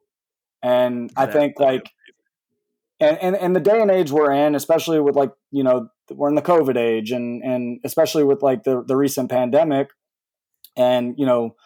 And 0.62 1.10
I 1.16 1.26
think 1.26 1.60
like 1.60 1.90
and, 3.02 3.18
and, 3.18 3.36
and 3.36 3.56
the 3.56 3.60
day 3.60 3.82
and 3.82 3.90
age 3.90 4.12
we're 4.12 4.30
in, 4.30 4.54
especially 4.54 5.00
with 5.00 5.16
like, 5.16 5.32
you 5.50 5.64
know, 5.64 5.88
we're 6.12 6.28
in 6.28 6.34
the 6.34 6.42
COVID 6.42 6.76
age 6.76 7.10
and 7.10 7.42
and 7.42 7.80
especially 7.84 8.24
with 8.24 8.42
like 8.42 8.64
the 8.64 8.82
the 8.82 8.96
recent 8.96 9.30
pandemic, 9.30 9.90
and 10.76 11.14
you 11.18 11.26
know, 11.26 11.56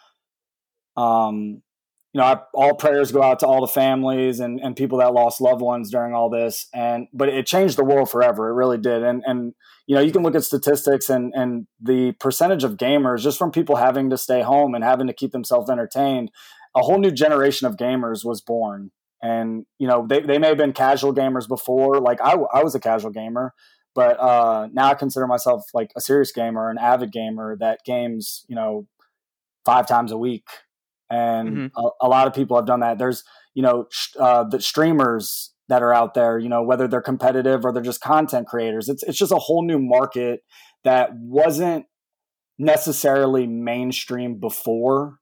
um, 0.95 1.61
you 2.13 2.21
know, 2.21 2.23
I, 2.23 2.39
all 2.53 2.73
prayers 2.73 3.11
go 3.11 3.21
out 3.21 3.39
to 3.39 3.47
all 3.47 3.61
the 3.61 3.67
families 3.67 4.39
and 4.39 4.59
and 4.59 4.75
people 4.75 4.99
that 4.99 5.13
lost 5.13 5.41
loved 5.41 5.61
ones 5.61 5.91
during 5.91 6.13
all 6.13 6.29
this, 6.29 6.67
and 6.73 7.07
but 7.13 7.29
it 7.29 7.45
changed 7.45 7.77
the 7.77 7.83
world 7.83 8.09
forever. 8.09 8.49
It 8.49 8.53
really 8.53 8.77
did, 8.77 9.03
and 9.03 9.23
and 9.25 9.53
you 9.85 9.95
know, 9.95 10.01
you 10.01 10.11
can 10.11 10.23
look 10.23 10.35
at 10.35 10.43
statistics 10.43 11.09
and 11.09 11.33
and 11.35 11.67
the 11.81 12.13
percentage 12.19 12.63
of 12.63 12.77
gamers 12.77 13.21
just 13.21 13.37
from 13.37 13.51
people 13.51 13.75
having 13.75 14.09
to 14.09 14.17
stay 14.17 14.41
home 14.41 14.73
and 14.75 14.83
having 14.83 15.07
to 15.07 15.13
keep 15.13 15.31
themselves 15.31 15.69
entertained. 15.69 16.31
A 16.75 16.81
whole 16.81 16.99
new 16.99 17.11
generation 17.11 17.65
of 17.65 17.75
gamers 17.75 18.23
was 18.23 18.41
born 18.41 18.91
and 19.21 19.65
you 19.79 19.87
know 19.87 20.05
they, 20.07 20.21
they 20.21 20.37
may 20.37 20.47
have 20.47 20.57
been 20.57 20.73
casual 20.73 21.13
gamers 21.13 21.47
before 21.47 21.99
like 21.99 22.21
I, 22.21 22.33
I 22.53 22.63
was 22.63 22.75
a 22.75 22.79
casual 22.79 23.11
gamer 23.11 23.53
but 23.97 24.19
uh, 24.19 24.67
now 24.73 24.91
I 24.91 24.93
consider 24.93 25.25
myself 25.25 25.63
like 25.73 25.91
a 25.95 26.01
serious 26.01 26.31
gamer, 26.31 26.69
an 26.69 26.77
avid 26.77 27.11
gamer 27.11 27.57
that 27.59 27.79
games, 27.83 28.45
you 28.47 28.55
know, 28.55 28.85
five 29.65 29.87
times 29.87 30.11
a 30.11 30.19
week. 30.19 30.45
And 31.09 31.49
mm-hmm. 31.49 31.79
a, 31.83 32.05
a, 32.05 32.07
lot 32.07 32.27
of 32.27 32.35
people 32.35 32.55
have 32.57 32.67
done 32.67 32.81
that. 32.81 32.99
There's, 32.99 33.23
you 33.55 33.63
know, 33.63 33.87
sh- 33.89 34.15
uh, 34.19 34.43
the 34.43 34.61
streamers 34.61 35.51
that 35.67 35.81
are 35.81 35.91
out 35.91 36.13
there, 36.13 36.37
you 36.37 36.47
know, 36.47 36.61
whether 36.61 36.87
they're 36.87 37.01
competitive 37.01 37.65
or 37.65 37.73
they're 37.73 37.81
just 37.81 37.99
content 37.99 38.45
creators. 38.45 38.87
It's 38.87 39.01
it's 39.01 39.17
just 39.17 39.31
a 39.31 39.39
whole 39.39 39.65
new 39.65 39.79
market 39.79 40.41
that 40.83 41.09
wasn't 41.15 41.87
necessarily 42.59 43.47
mainstream 43.47 44.39
before, 44.39 45.17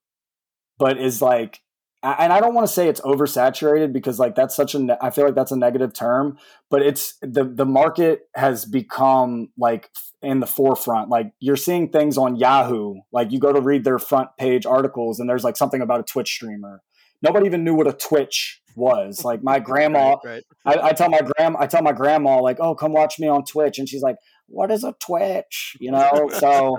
but 0.78 0.98
is 0.98 1.22
like 1.22 1.62
and 2.06 2.32
I 2.32 2.40
don't 2.40 2.54
want 2.54 2.68
to 2.68 2.74
say 2.74 2.88
it's 2.88 3.02
oversaturated 3.02 3.92
because 3.92 4.20
like 4.20 4.36
that's 4.36 4.56
such 4.56 4.76
a 4.76 4.80
ne- 4.80 4.98
I 5.02 5.10
feel 5.10 5.26
like 5.26 5.36
that's 5.36 5.52
a 5.52 5.58
negative 5.58 5.94
term, 5.94 6.38
but 6.70 6.82
it's 6.82 7.16
the 7.22 7.44
the 7.44 7.66
market 7.66 8.30
has 8.36 8.66
become 8.66 9.50
like 9.58 9.90
in 10.22 10.40
the 10.40 10.48
forefront. 10.48 11.10
Like 11.10 11.32
you're 11.40 11.56
seeing 11.56 11.90
things 11.90 12.18
on 12.18 12.36
Yahoo, 12.36 12.96
like 13.12 13.32
you 13.32 13.40
go 13.40 13.52
to 13.52 13.62
read 13.62 13.84
their 13.84 13.98
front 13.98 14.30
page 14.38 14.66
articles 14.66 15.20
and 15.20 15.30
there's 15.30 15.44
like 15.44 15.58
something 15.58 15.82
about 15.82 16.00
a 16.00 16.04
Twitch 16.04 16.30
streamer. 16.30 16.84
Nobody 17.22 17.48
even 17.48 17.64
knew 17.64 17.74
what 17.74 17.88
a 17.88 17.94
Twitch 17.94 18.62
was. 18.76 19.26
Like 19.26 19.42
my 19.42 19.60
grandma, 19.72 20.18
right, 20.24 20.44
right. 20.66 20.78
I, 20.78 20.90
I, 20.90 20.94
tell 20.94 21.10
my 21.10 21.22
grand, 21.22 21.56
I 21.58 21.66
tell 21.66 21.82
my 21.82 21.94
grandma 21.94 22.40
like, 22.40 22.58
"Oh, 22.60 22.76
come 22.76 22.94
watch 22.94 23.18
me 23.20 23.28
on 23.28 23.46
Twitch," 23.46 23.80
and 23.80 23.90
she's 23.90 24.04
like, 24.04 24.18
"What 24.48 24.70
is 24.70 24.84
a 24.84 24.94
Twitch?" 25.00 25.76
You 25.80 25.92
know, 25.92 26.30
so 26.34 26.78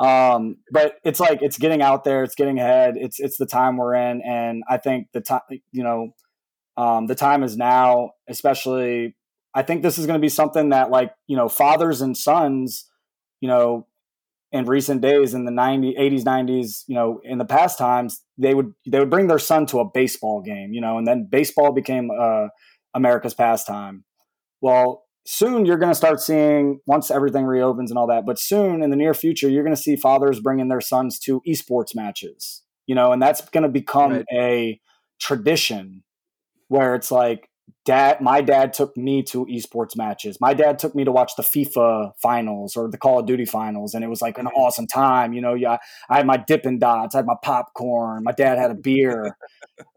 um, 0.00 0.56
but 0.70 0.96
it's 1.04 1.20
like 1.20 1.42
it's 1.42 1.58
getting 1.58 1.82
out 1.82 2.04
there, 2.04 2.22
it's 2.22 2.34
getting 2.34 2.58
ahead. 2.58 2.96
It's 2.96 3.18
it's 3.18 3.36
the 3.36 3.46
time 3.46 3.76
we're 3.76 3.94
in, 3.94 4.22
and 4.22 4.62
I 4.68 4.78
think 4.78 5.08
the 5.12 5.20
time 5.20 5.40
you 5.72 5.82
know 5.82 6.14
um, 6.76 7.06
the 7.06 7.14
time 7.14 7.42
is 7.42 7.56
now. 7.56 8.12
Especially, 8.28 9.16
I 9.54 9.62
think 9.62 9.82
this 9.82 9.98
is 9.98 10.06
going 10.06 10.18
to 10.18 10.24
be 10.24 10.28
something 10.28 10.68
that 10.70 10.90
like 10.90 11.12
you 11.26 11.36
know 11.36 11.48
fathers 11.48 12.00
and 12.00 12.16
sons, 12.16 12.88
you 13.40 13.48
know, 13.48 13.88
in 14.52 14.64
recent 14.66 15.00
days 15.00 15.34
in 15.34 15.44
the 15.44 15.52
90s 15.52 15.98
80s 15.98 16.22
90s 16.22 16.84
you 16.86 16.94
know 16.94 17.20
in 17.22 17.38
the 17.38 17.44
past 17.44 17.78
times 17.78 18.22
they 18.38 18.54
would 18.54 18.72
they 18.86 18.98
would 18.98 19.10
bring 19.10 19.26
their 19.26 19.38
son 19.38 19.66
to 19.66 19.78
a 19.80 19.84
baseball 19.84 20.40
game 20.40 20.72
you 20.72 20.80
know 20.80 20.96
and 20.96 21.06
then 21.06 21.28
baseball 21.30 21.72
became 21.72 22.10
uh, 22.10 22.48
america's 22.94 23.34
pastime 23.34 24.04
well 24.60 25.04
soon 25.30 25.66
you're 25.66 25.76
going 25.76 25.90
to 25.90 25.94
start 25.94 26.22
seeing 26.22 26.80
once 26.86 27.10
everything 27.10 27.44
reopens 27.44 27.90
and 27.90 27.98
all 27.98 28.06
that 28.06 28.24
but 28.24 28.38
soon 28.38 28.82
in 28.82 28.88
the 28.88 28.96
near 28.96 29.12
future 29.12 29.46
you're 29.46 29.62
going 29.62 29.76
to 29.76 29.80
see 29.80 29.94
fathers 29.94 30.40
bringing 30.40 30.68
their 30.68 30.80
sons 30.80 31.18
to 31.18 31.42
esports 31.46 31.94
matches 31.94 32.62
you 32.86 32.94
know 32.94 33.12
and 33.12 33.20
that's 33.20 33.46
going 33.50 33.62
to 33.62 33.68
become 33.68 34.12
right. 34.12 34.24
a 34.32 34.80
tradition 35.20 36.02
where 36.68 36.94
it's 36.94 37.10
like 37.10 37.50
dad 37.84 38.22
my 38.22 38.40
dad 38.40 38.72
took 38.72 38.96
me 38.96 39.22
to 39.22 39.44
esports 39.44 39.94
matches. 39.94 40.38
My 40.40 40.54
dad 40.54 40.78
took 40.78 40.94
me 40.94 41.04
to 41.04 41.12
watch 41.12 41.32
the 41.36 41.42
fifa 41.42 42.12
finals 42.22 42.74
or 42.74 42.90
the 42.90 42.96
call 42.96 43.20
of 43.20 43.26
duty 43.26 43.44
finals 43.44 43.92
and 43.92 44.02
it 44.02 44.08
was 44.08 44.22
like 44.22 44.38
an 44.38 44.46
awesome 44.46 44.86
time 44.86 45.34
you 45.34 45.42
know 45.42 45.52
yeah 45.52 45.76
i 46.08 46.16
had 46.16 46.26
my 46.26 46.38
dipping 46.38 46.78
dots 46.78 47.14
i 47.14 47.18
had 47.18 47.26
my 47.26 47.36
popcorn 47.42 48.24
my 48.24 48.32
dad 48.32 48.58
had 48.58 48.70
a 48.70 48.74
beer. 48.74 49.36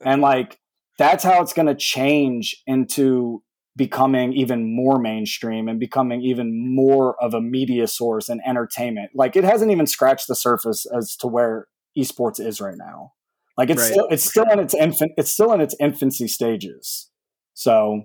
And 0.03 0.21
like 0.21 0.59
that's 0.97 1.23
how 1.23 1.41
it's 1.41 1.53
going 1.53 1.67
to 1.67 1.75
change 1.75 2.61
into 2.67 3.41
becoming 3.75 4.33
even 4.33 4.75
more 4.75 4.99
mainstream 4.99 5.67
and 5.67 5.79
becoming 5.79 6.21
even 6.21 6.75
more 6.75 7.15
of 7.23 7.33
a 7.33 7.41
media 7.41 7.87
source 7.87 8.27
and 8.27 8.41
entertainment. 8.45 9.11
Like 9.15 9.35
it 9.35 9.43
hasn't 9.43 9.71
even 9.71 9.87
scratched 9.87 10.27
the 10.27 10.35
surface 10.35 10.85
as 10.85 11.15
to 11.17 11.27
where 11.27 11.67
esports 11.97 12.39
is 12.39 12.59
right 12.59 12.75
now. 12.77 13.13
Like 13.57 13.69
it's 13.69 13.81
right. 13.81 13.91
still 13.91 14.07
it's 14.09 14.25
still 14.25 14.49
in 14.51 14.59
its 14.59 14.73
infant 14.73 15.13
it's 15.17 15.31
still 15.31 15.53
in 15.53 15.61
its 15.61 15.75
infancy 15.79 16.27
stages. 16.27 17.09
So 17.53 18.03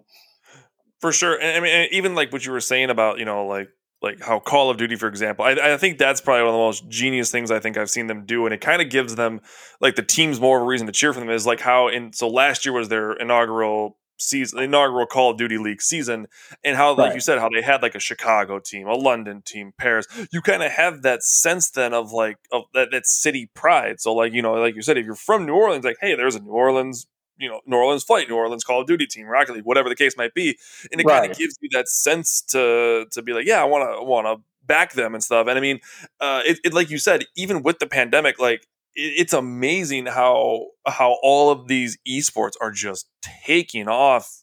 for 1.00 1.12
sure. 1.12 1.40
And 1.40 1.56
I 1.56 1.60
mean 1.60 1.88
even 1.90 2.14
like 2.14 2.32
what 2.32 2.46
you 2.46 2.52
were 2.52 2.60
saying 2.60 2.90
about, 2.90 3.18
you 3.18 3.24
know, 3.24 3.46
like 3.46 3.68
like 4.02 4.22
how 4.22 4.38
Call 4.38 4.70
of 4.70 4.76
Duty, 4.76 4.94
for 4.96 5.08
example, 5.08 5.44
I, 5.44 5.52
I, 5.52 5.76
think 5.78 5.98
that's 5.98 6.20
probably 6.20 6.42
one 6.42 6.50
of 6.50 6.54
the 6.54 6.58
most 6.58 6.88
genius 6.88 7.30
things 7.30 7.50
I 7.50 7.58
think 7.58 7.78
I've 7.78 7.88
seen 7.88 8.08
them 8.08 8.26
do, 8.26 8.44
and 8.44 8.52
it 8.52 8.60
kind 8.60 8.82
of 8.82 8.90
gives 8.90 9.14
them 9.14 9.40
like 9.80 9.96
the 9.96 10.02
teams 10.02 10.38
more 10.38 10.58
of 10.58 10.62
a 10.62 10.66
reason 10.66 10.86
to 10.86 10.92
cheer 10.92 11.14
for 11.14 11.20
them. 11.20 11.30
Is 11.30 11.46
like 11.46 11.60
how 11.60 11.88
in 11.88 12.12
so 12.12 12.28
last 12.28 12.66
year 12.66 12.74
was 12.74 12.88
their 12.88 13.14
inaugural 13.14 13.96
season, 14.16 14.58
inaugural 14.60 15.06
Call 15.06 15.30
of 15.30 15.38
Duty 15.38 15.58
League 15.58 15.82
season, 15.82 16.26
and 16.64 16.76
how, 16.76 16.90
like 16.90 16.98
right. 16.98 17.14
you 17.14 17.20
said, 17.20 17.38
how 17.38 17.48
they 17.48 17.62
had 17.62 17.82
like 17.82 17.94
a 17.94 18.00
Chicago 18.00 18.58
team, 18.58 18.86
a 18.86 18.94
London 18.94 19.42
team, 19.42 19.72
Paris. 19.78 20.06
You 20.32 20.40
kind 20.42 20.62
of 20.62 20.72
have 20.72 21.02
that 21.02 21.22
sense 21.22 21.70
then 21.70 21.94
of 21.94 22.12
like 22.12 22.38
of 22.52 22.64
that, 22.74 22.90
that 22.92 23.06
city 23.06 23.50
pride. 23.54 24.00
So, 24.00 24.14
like 24.14 24.32
you 24.32 24.42
know, 24.42 24.54
like 24.54 24.74
you 24.74 24.82
said, 24.82 24.98
if 24.98 25.04
you're 25.04 25.14
from 25.14 25.46
New 25.46 25.54
Orleans, 25.54 25.84
like 25.84 25.98
hey, 26.00 26.14
there's 26.14 26.34
a 26.34 26.40
New 26.40 26.50
Orleans 26.50 27.06
you 27.38 27.48
know 27.48 27.60
New 27.66 27.76
Orleans 27.76 28.04
Flight, 28.04 28.28
New 28.28 28.36
Orleans 28.36 28.64
Call 28.64 28.80
of 28.80 28.86
Duty 28.86 29.06
team, 29.06 29.26
Rocket 29.26 29.54
League, 29.54 29.64
whatever 29.64 29.88
the 29.88 29.96
case 29.96 30.16
might 30.16 30.34
be, 30.34 30.58
and 30.90 31.00
it 31.00 31.04
right. 31.04 31.20
kind 31.20 31.30
of 31.30 31.38
gives 31.38 31.56
you 31.60 31.68
that 31.72 31.88
sense 31.88 32.40
to 32.42 33.06
to 33.10 33.22
be 33.22 33.32
like, 33.32 33.46
yeah, 33.46 33.60
I 33.60 33.64
want 33.64 33.98
to 33.98 34.04
want 34.04 34.26
to 34.26 34.42
back 34.66 34.92
them 34.92 35.14
and 35.14 35.22
stuff. 35.22 35.46
And 35.46 35.56
I 35.56 35.60
mean, 35.60 35.80
uh, 36.20 36.42
it, 36.44 36.58
it, 36.64 36.74
like 36.74 36.90
you 36.90 36.98
said, 36.98 37.24
even 37.36 37.62
with 37.62 37.78
the 37.78 37.86
pandemic, 37.86 38.38
like 38.38 38.66
it's 38.96 39.32
amazing 39.32 40.06
how 40.06 40.68
how 40.86 41.18
all 41.22 41.50
of 41.50 41.68
these 41.68 41.98
esports 42.08 42.54
are 42.60 42.70
just 42.72 43.08
taking 43.22 43.88
off 43.88 44.42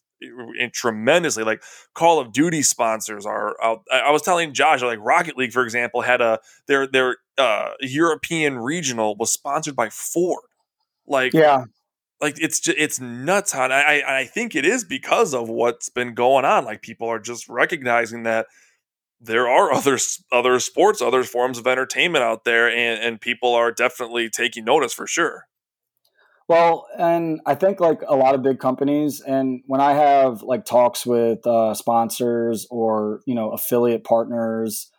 and 0.60 0.72
tremendously. 0.72 1.44
Like 1.44 1.62
Call 1.94 2.20
of 2.20 2.32
Duty 2.32 2.62
sponsors 2.62 3.26
are. 3.26 3.56
Out. 3.62 3.82
I 3.92 4.10
was 4.10 4.22
telling 4.22 4.54
Josh, 4.54 4.82
like 4.82 4.98
Rocket 5.00 5.36
League, 5.36 5.52
for 5.52 5.62
example, 5.62 6.00
had 6.02 6.20
a 6.20 6.38
their 6.66 6.86
their 6.86 7.16
uh, 7.36 7.72
European 7.80 8.58
regional 8.58 9.16
was 9.16 9.32
sponsored 9.32 9.76
by 9.76 9.90
Ford. 9.90 10.44
Like 11.06 11.34
yeah, 11.34 11.64
like 12.20 12.40
it's 12.40 12.60
just, 12.60 12.78
it's 12.78 13.00
nuts. 13.00 13.52
How 13.52 13.66
I 13.66 14.20
I 14.20 14.24
think 14.24 14.54
it 14.54 14.64
is 14.64 14.84
because 14.84 15.34
of 15.34 15.48
what's 15.48 15.88
been 15.88 16.14
going 16.14 16.44
on. 16.44 16.64
Like 16.64 16.80
people 16.80 17.08
are 17.08 17.18
just 17.18 17.48
recognizing 17.48 18.22
that 18.22 18.46
there 19.24 19.48
are 19.48 19.72
other 19.72 19.98
other 20.32 20.58
sports, 20.60 21.00
other 21.00 21.24
forms 21.24 21.58
of 21.58 21.66
entertainment 21.66 22.24
out 22.24 22.44
there, 22.44 22.68
and 22.68 23.00
and 23.02 23.20
people 23.20 23.54
are 23.54 23.72
definitely 23.72 24.28
taking 24.28 24.64
notice 24.64 24.92
for 24.92 25.06
sure. 25.06 25.46
Well, 26.46 26.86
and 26.98 27.40
I 27.46 27.54
think 27.54 27.80
like 27.80 28.02
a 28.06 28.16
lot 28.16 28.34
of 28.34 28.42
big 28.42 28.58
companies, 28.58 29.20
and 29.20 29.62
when 29.66 29.80
I 29.80 29.94
have 29.94 30.42
like 30.42 30.66
talks 30.66 31.06
with 31.06 31.46
uh, 31.46 31.72
sponsors 31.74 32.66
or 32.70 33.20
you 33.26 33.34
know 33.34 33.50
affiliate 33.50 34.04
partners, 34.04 34.90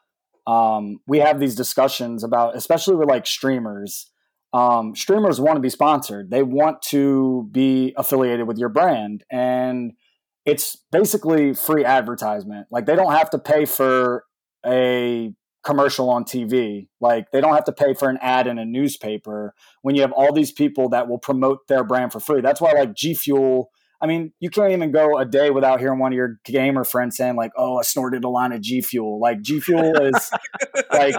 um, 0.47 0.97
we 1.07 1.19
have 1.19 1.39
these 1.39 1.55
discussions 1.55 2.23
about, 2.23 2.55
especially 2.55 2.95
with 2.95 3.09
like 3.09 3.27
streamers. 3.27 4.09
Um, 4.53 4.95
streamers 4.95 5.39
want 5.39 5.57
to 5.57 5.61
be 5.61 5.69
sponsored; 5.69 6.31
they 6.31 6.41
want 6.41 6.81
to 6.83 7.47
be 7.51 7.93
affiliated 7.95 8.47
with 8.47 8.57
your 8.57 8.69
brand, 8.69 9.23
and 9.29 9.93
it's 10.45 10.77
basically 10.91 11.53
free 11.53 11.83
advertisement. 11.83 12.67
Like 12.71 12.85
they 12.85 12.95
don't 12.95 13.13
have 13.13 13.29
to 13.31 13.39
pay 13.39 13.65
for 13.65 14.25
a 14.65 15.33
commercial 15.63 16.09
on 16.09 16.23
TV. 16.23 16.87
Like 17.01 17.31
they 17.31 17.41
don't 17.41 17.53
have 17.53 17.65
to 17.65 17.73
pay 17.73 17.93
for 17.93 18.09
an 18.09 18.19
ad 18.21 18.47
in 18.47 18.59
a 18.59 18.65
newspaper 18.65 19.53
when 19.81 19.95
you 19.95 20.01
have 20.01 20.11
all 20.11 20.31
these 20.31 20.51
people 20.51 20.89
that 20.89 21.09
will 21.09 21.17
promote 21.17 21.67
their 21.67 21.83
brand 21.83 22.13
for 22.13 22.19
free. 22.19 22.41
That's 22.41 22.61
why 22.61 22.71
like 22.71 22.93
G 22.93 23.13
Fuel. 23.15 23.71
I 24.01 24.07
mean, 24.07 24.33
you 24.39 24.49
can't 24.49 24.71
even 24.71 24.91
go 24.91 25.17
a 25.17 25.25
day 25.25 25.49
without 25.49 25.79
hearing 25.79 25.99
one 25.99 26.11
of 26.11 26.17
your 26.17 26.39
gamer 26.45 26.83
friends 26.83 27.17
saying 27.17 27.35
like, 27.35 27.51
"Oh, 27.57 27.77
I 27.77 27.81
snorted 27.81 28.23
a 28.23 28.29
line 28.29 28.51
of 28.51 28.61
G 28.61 28.81
Fuel." 28.81 29.19
Like 29.19 29.41
G 29.41 29.59
Fuel 29.59 29.95
is 29.99 30.31
like 30.91 31.15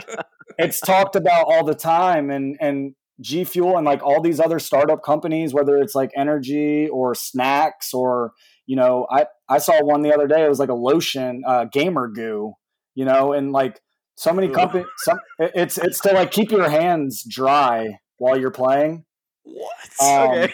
it's 0.58 0.78
talked 0.80 1.16
about 1.16 1.46
all 1.48 1.64
the 1.64 1.74
time, 1.74 2.30
and 2.30 2.56
and 2.60 2.94
G 3.20 3.44
Fuel 3.44 3.76
and 3.76 3.86
like 3.86 4.02
all 4.02 4.20
these 4.20 4.38
other 4.38 4.58
startup 4.58 5.02
companies, 5.02 5.54
whether 5.54 5.78
it's 5.78 5.94
like 5.94 6.10
energy 6.14 6.88
or 6.88 7.14
snacks 7.14 7.92
or 7.92 8.32
you 8.66 8.76
know, 8.76 9.06
I 9.10 9.26
I 9.48 9.58
saw 9.58 9.82
one 9.82 10.02
the 10.02 10.12
other 10.12 10.26
day. 10.26 10.44
It 10.44 10.48
was 10.48 10.58
like 10.58 10.68
a 10.68 10.74
lotion, 10.74 11.42
uh, 11.46 11.64
gamer 11.64 12.08
goo. 12.08 12.54
You 12.94 13.04
know, 13.04 13.32
and 13.32 13.52
like 13.52 13.80
so 14.16 14.32
many 14.32 14.48
companies, 14.48 14.86
some 14.98 15.18
it's 15.38 15.78
it's 15.78 16.00
to 16.00 16.12
like 16.12 16.30
keep 16.30 16.50
your 16.50 16.68
hands 16.68 17.22
dry 17.28 17.98
while 18.18 18.38
you're 18.38 18.50
playing. 18.50 19.04
What? 19.44 19.72
Um, 20.02 20.30
okay. 20.30 20.52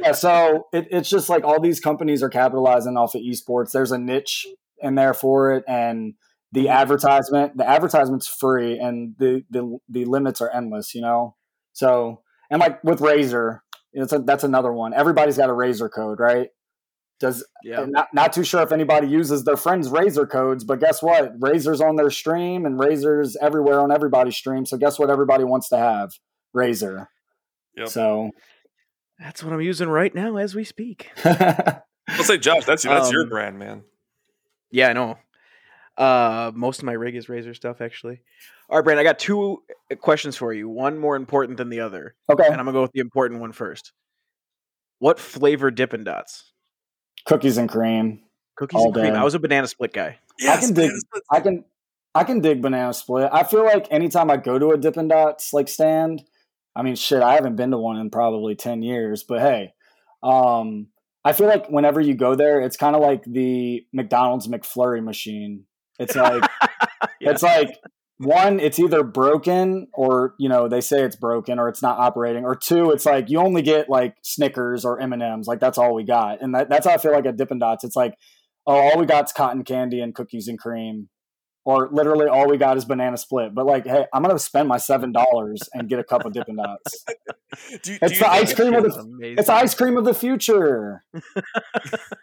yeah, 0.00 0.12
so 0.12 0.66
it, 0.72 0.88
it's 0.90 1.08
just 1.08 1.28
like 1.28 1.44
all 1.44 1.60
these 1.60 1.80
companies 1.80 2.22
are 2.22 2.28
capitalizing 2.28 2.96
off 2.96 3.14
of 3.14 3.22
esports. 3.22 3.70
There's 3.70 3.92
a 3.92 3.98
niche 3.98 4.46
in 4.78 4.96
there 4.96 5.14
for 5.14 5.54
it, 5.54 5.64
and 5.66 6.14
the 6.52 6.64
mm-hmm. 6.64 6.72
advertisement, 6.72 7.56
the 7.56 7.68
advertisement's 7.68 8.28
free, 8.28 8.78
and 8.78 9.14
the 9.18 9.44
the 9.50 9.78
the 9.88 10.04
limits 10.04 10.40
are 10.40 10.50
endless. 10.50 10.94
You 10.94 11.02
know, 11.02 11.36
so 11.72 12.22
and 12.50 12.60
like 12.60 12.82
with 12.84 13.00
Razer, 13.00 13.60
it's 13.92 14.12
a, 14.12 14.18
that's 14.18 14.44
another 14.44 14.72
one. 14.72 14.92
Everybody's 14.92 15.36
got 15.36 15.50
a 15.50 15.54
Razer 15.54 15.90
code, 15.92 16.20
right? 16.20 16.48
Does 17.20 17.46
yeah. 17.62 17.84
not 17.88 18.08
not 18.12 18.32
too 18.32 18.44
sure 18.44 18.62
if 18.62 18.72
anybody 18.72 19.06
uses 19.06 19.44
their 19.44 19.56
friends' 19.56 19.88
Razer 19.88 20.28
codes, 20.28 20.64
but 20.64 20.80
guess 20.80 21.02
what? 21.02 21.38
Razer's 21.38 21.80
on 21.80 21.96
their 21.96 22.10
stream 22.10 22.66
and 22.66 22.78
Razer's 22.78 23.36
everywhere 23.40 23.80
on 23.80 23.92
everybody's 23.92 24.36
stream. 24.36 24.66
So 24.66 24.76
guess 24.76 24.98
what? 24.98 25.10
Everybody 25.10 25.44
wants 25.44 25.68
to 25.68 25.78
have 25.78 26.12
Razer. 26.54 27.06
Yep. 27.76 27.88
So 27.88 28.30
that's 29.18 29.44
what 29.44 29.52
I'm 29.52 29.60
using 29.60 29.88
right 29.88 30.14
now 30.14 30.36
as 30.36 30.54
we 30.54 30.64
speak. 30.64 31.10
Let's 31.24 32.26
say, 32.26 32.38
Josh, 32.38 32.64
that's 32.64 32.82
that's 32.82 33.08
um, 33.08 33.12
your 33.12 33.26
brand, 33.26 33.58
man. 33.58 33.84
Yeah, 34.70 34.88
I 34.88 34.92
know. 34.92 35.18
Uh, 35.96 36.50
most 36.54 36.80
of 36.80 36.84
my 36.84 36.92
rig 36.92 37.14
is 37.14 37.26
Razer 37.26 37.54
stuff, 37.54 37.80
actually. 37.80 38.20
All 38.68 38.76
right, 38.76 38.84
Brand, 38.84 38.98
I 38.98 39.04
got 39.04 39.18
two 39.18 39.62
questions 40.00 40.36
for 40.36 40.52
you. 40.52 40.68
One 40.68 40.98
more 40.98 41.16
important 41.16 41.58
than 41.58 41.68
the 41.68 41.80
other. 41.80 42.16
Okay. 42.30 42.44
And 42.44 42.54
I'm 42.54 42.64
gonna 42.66 42.72
go 42.72 42.82
with 42.82 42.92
the 42.92 43.00
important 43.00 43.40
one 43.40 43.52
first. 43.52 43.92
What 44.98 45.20
flavor 45.20 45.70
Dippin' 45.70 46.04
Dots? 46.04 46.52
Cookies 47.26 47.56
and 47.56 47.68
cream. 47.68 48.20
Cookies 48.56 48.82
and 48.82 48.94
cream. 48.94 49.12
Day. 49.12 49.18
I 49.18 49.24
was 49.24 49.34
a 49.34 49.38
banana 49.38 49.66
split 49.66 49.92
guy. 49.92 50.18
Yes, 50.38 50.58
I 50.58 50.60
can 50.66 50.74
dig. 50.74 50.90
I 51.30 51.40
can. 51.40 51.64
I 52.16 52.22
can 52.22 52.40
dig 52.40 52.62
banana 52.62 52.94
split. 52.94 53.28
I 53.32 53.42
feel 53.42 53.64
like 53.64 53.88
anytime 53.90 54.30
I 54.30 54.36
go 54.36 54.58
to 54.58 54.70
a 54.70 54.78
Dippin' 54.78 55.08
Dots 55.08 55.52
like 55.52 55.68
stand, 55.68 56.22
I 56.76 56.82
mean, 56.82 56.94
shit, 56.94 57.22
I 57.22 57.34
haven't 57.34 57.56
been 57.56 57.72
to 57.72 57.78
one 57.78 57.96
in 57.96 58.10
probably 58.10 58.54
ten 58.54 58.82
years. 58.82 59.24
But 59.24 59.40
hey, 59.40 59.74
um, 60.22 60.88
I 61.24 61.32
feel 61.32 61.48
like 61.48 61.68
whenever 61.68 62.00
you 62.00 62.14
go 62.14 62.34
there, 62.34 62.60
it's 62.60 62.76
kind 62.76 62.94
of 62.94 63.02
like 63.02 63.24
the 63.24 63.84
McDonald's 63.92 64.46
McFlurry 64.46 65.02
machine. 65.02 65.64
It's 65.98 66.14
like, 66.14 66.42
yeah. 67.20 67.30
it's 67.30 67.42
like 67.42 67.78
one, 68.18 68.60
it's 68.60 68.78
either 68.78 69.02
broken 69.02 69.88
or 69.92 70.34
you 70.38 70.48
know 70.48 70.68
they 70.68 70.80
say 70.80 71.02
it's 71.02 71.16
broken 71.16 71.58
or 71.58 71.68
it's 71.68 71.82
not 71.82 71.98
operating, 71.98 72.44
or 72.44 72.54
two, 72.54 72.90
it's 72.90 73.06
like 73.06 73.28
you 73.28 73.38
only 73.38 73.62
get 73.62 73.88
like 73.88 74.16
Snickers 74.22 74.84
or 74.84 75.00
M 75.00 75.12
and 75.12 75.22
M's, 75.22 75.46
like 75.46 75.60
that's 75.60 75.78
all 75.78 75.94
we 75.94 76.04
got, 76.04 76.40
and 76.40 76.54
that, 76.54 76.68
that's 76.68 76.86
how 76.86 76.94
I 76.94 76.98
feel 76.98 77.12
like 77.12 77.26
at 77.26 77.36
Dippin' 77.36 77.58
Dots. 77.58 77.84
It's 77.84 77.96
like, 77.96 78.14
oh, 78.66 78.74
all 78.74 78.98
we 78.98 79.06
got 79.06 79.24
is 79.24 79.32
cotton 79.32 79.64
candy 79.64 80.00
and 80.00 80.14
cookies 80.14 80.48
and 80.48 80.58
cream, 80.58 81.08
or 81.64 81.88
literally 81.90 82.26
all 82.26 82.48
we 82.48 82.58
got 82.58 82.76
is 82.76 82.84
banana 82.84 83.16
split. 83.16 83.54
But 83.54 83.66
like, 83.66 83.86
hey, 83.86 84.06
I'm 84.12 84.22
gonna 84.22 84.38
spend 84.38 84.68
my 84.68 84.76
seven 84.76 85.12
dollars 85.12 85.60
and 85.72 85.88
get 85.88 85.98
a 85.98 86.04
cup 86.04 86.24
of 86.24 86.32
Dippin' 86.32 86.56
Dots. 86.56 87.04
do 87.82 87.98
it's 88.02 88.12
do 88.12 88.18
the 88.18 88.28
ice 88.28 88.54
cream 88.54 88.74
of 88.74 88.84
the 88.84 89.00
amazing. 89.00 89.38
it's 89.38 89.48
ice 89.48 89.74
cream 89.74 89.96
of 89.96 90.04
the 90.04 90.14
future. 90.14 91.02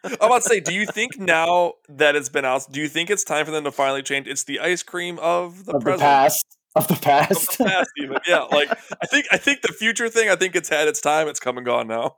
I'm 0.03 0.13
about 0.19 0.43
to 0.43 0.49
say, 0.49 0.59
do 0.59 0.73
you 0.73 0.85
think 0.85 1.17
now 1.19 1.73
that 1.89 2.15
it's 2.15 2.29
been 2.29 2.45
out, 2.45 2.67
do 2.71 2.79
you 2.79 2.87
think 2.87 3.09
it's 3.09 3.23
time 3.23 3.45
for 3.45 3.51
them 3.51 3.63
to 3.63 3.71
finally 3.71 4.03
change? 4.03 4.27
It's 4.27 4.43
the 4.43 4.59
ice 4.59 4.83
cream 4.83 5.17
of 5.19 5.65
the, 5.65 5.73
of 5.73 5.83
the 5.83 5.97
past. 5.97 6.45
Of 6.73 6.87
the 6.87 6.95
past, 6.95 7.51
of 7.51 7.57
the 7.57 7.63
past 7.65 7.89
even. 7.97 8.17
yeah. 8.25 8.43
Like 8.43 8.71
I 9.01 9.05
think, 9.05 9.25
I 9.31 9.37
think 9.37 9.61
the 9.61 9.73
future 9.73 10.07
thing. 10.07 10.29
I 10.29 10.35
think 10.35 10.55
it's 10.55 10.69
had 10.69 10.87
its 10.87 11.01
time. 11.01 11.27
It's 11.27 11.39
come 11.39 11.57
and 11.57 11.65
gone 11.65 11.87
now. 11.87 12.15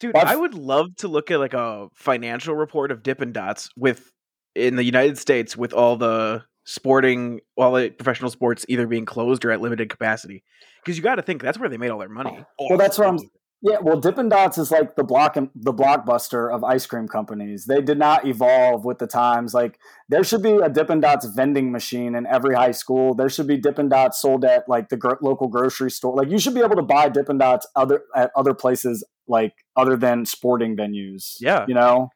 Dude, 0.00 0.16
I 0.16 0.36
would 0.36 0.54
love 0.54 0.96
to 0.96 1.08
look 1.08 1.30
at 1.30 1.38
like 1.38 1.54
a 1.54 1.88
financial 1.94 2.54
report 2.54 2.90
of 2.90 3.02
Dippin' 3.02 3.32
Dots 3.32 3.70
with 3.76 4.12
in 4.54 4.76
the 4.76 4.84
United 4.84 5.18
States 5.18 5.56
with 5.56 5.72
all 5.72 5.96
the 5.96 6.44
sporting, 6.64 7.40
all 7.56 7.72
the 7.72 7.90
professional 7.90 8.30
sports 8.30 8.64
either 8.68 8.86
being 8.86 9.04
closed 9.04 9.44
or 9.44 9.52
at 9.52 9.60
limited 9.60 9.88
capacity. 9.88 10.42
Because 10.82 10.96
you 10.96 11.02
got 11.02 11.14
to 11.16 11.22
think 11.22 11.42
that's 11.42 11.58
where 11.58 11.68
they 11.68 11.78
made 11.78 11.90
all 11.90 11.98
their 11.98 12.08
money. 12.08 12.44
Oh, 12.60 12.66
well, 12.70 12.78
that's 12.78 12.98
what 12.98 13.08
I'm. 13.08 13.18
Yeah, 13.66 13.78
well, 13.80 13.98
Dippin' 13.98 14.28
Dots 14.28 14.58
is 14.58 14.70
like 14.70 14.94
the 14.94 15.04
block 15.04 15.38
and 15.38 15.48
the 15.54 15.72
blockbuster 15.72 16.54
of 16.54 16.62
ice 16.62 16.84
cream 16.84 17.08
companies. 17.08 17.64
They 17.64 17.80
did 17.80 17.98
not 17.98 18.26
evolve 18.26 18.84
with 18.84 18.98
the 18.98 19.06
times. 19.06 19.54
Like 19.54 19.78
there 20.10 20.22
should 20.22 20.42
be 20.42 20.56
a 20.56 20.68
Dippin' 20.68 21.00
Dots 21.00 21.24
vending 21.34 21.72
machine 21.72 22.14
in 22.14 22.26
every 22.26 22.54
high 22.54 22.72
school. 22.72 23.14
There 23.14 23.30
should 23.30 23.46
be 23.46 23.56
Dippin' 23.56 23.88
Dots 23.88 24.20
sold 24.20 24.44
at 24.44 24.68
like 24.68 24.90
the 24.90 24.98
gro- 24.98 25.16
local 25.22 25.48
grocery 25.48 25.90
store. 25.90 26.14
Like 26.14 26.28
you 26.28 26.38
should 26.38 26.52
be 26.52 26.60
able 26.60 26.76
to 26.76 26.82
buy 26.82 27.08
Dippin' 27.08 27.38
Dots 27.38 27.66
other 27.74 28.02
at 28.14 28.30
other 28.36 28.52
places 28.52 29.02
like 29.26 29.54
other 29.76 29.96
than 29.96 30.26
sporting 30.26 30.76
venues. 30.76 31.36
Yeah, 31.40 31.64
you 31.66 31.74
know. 31.74 32.10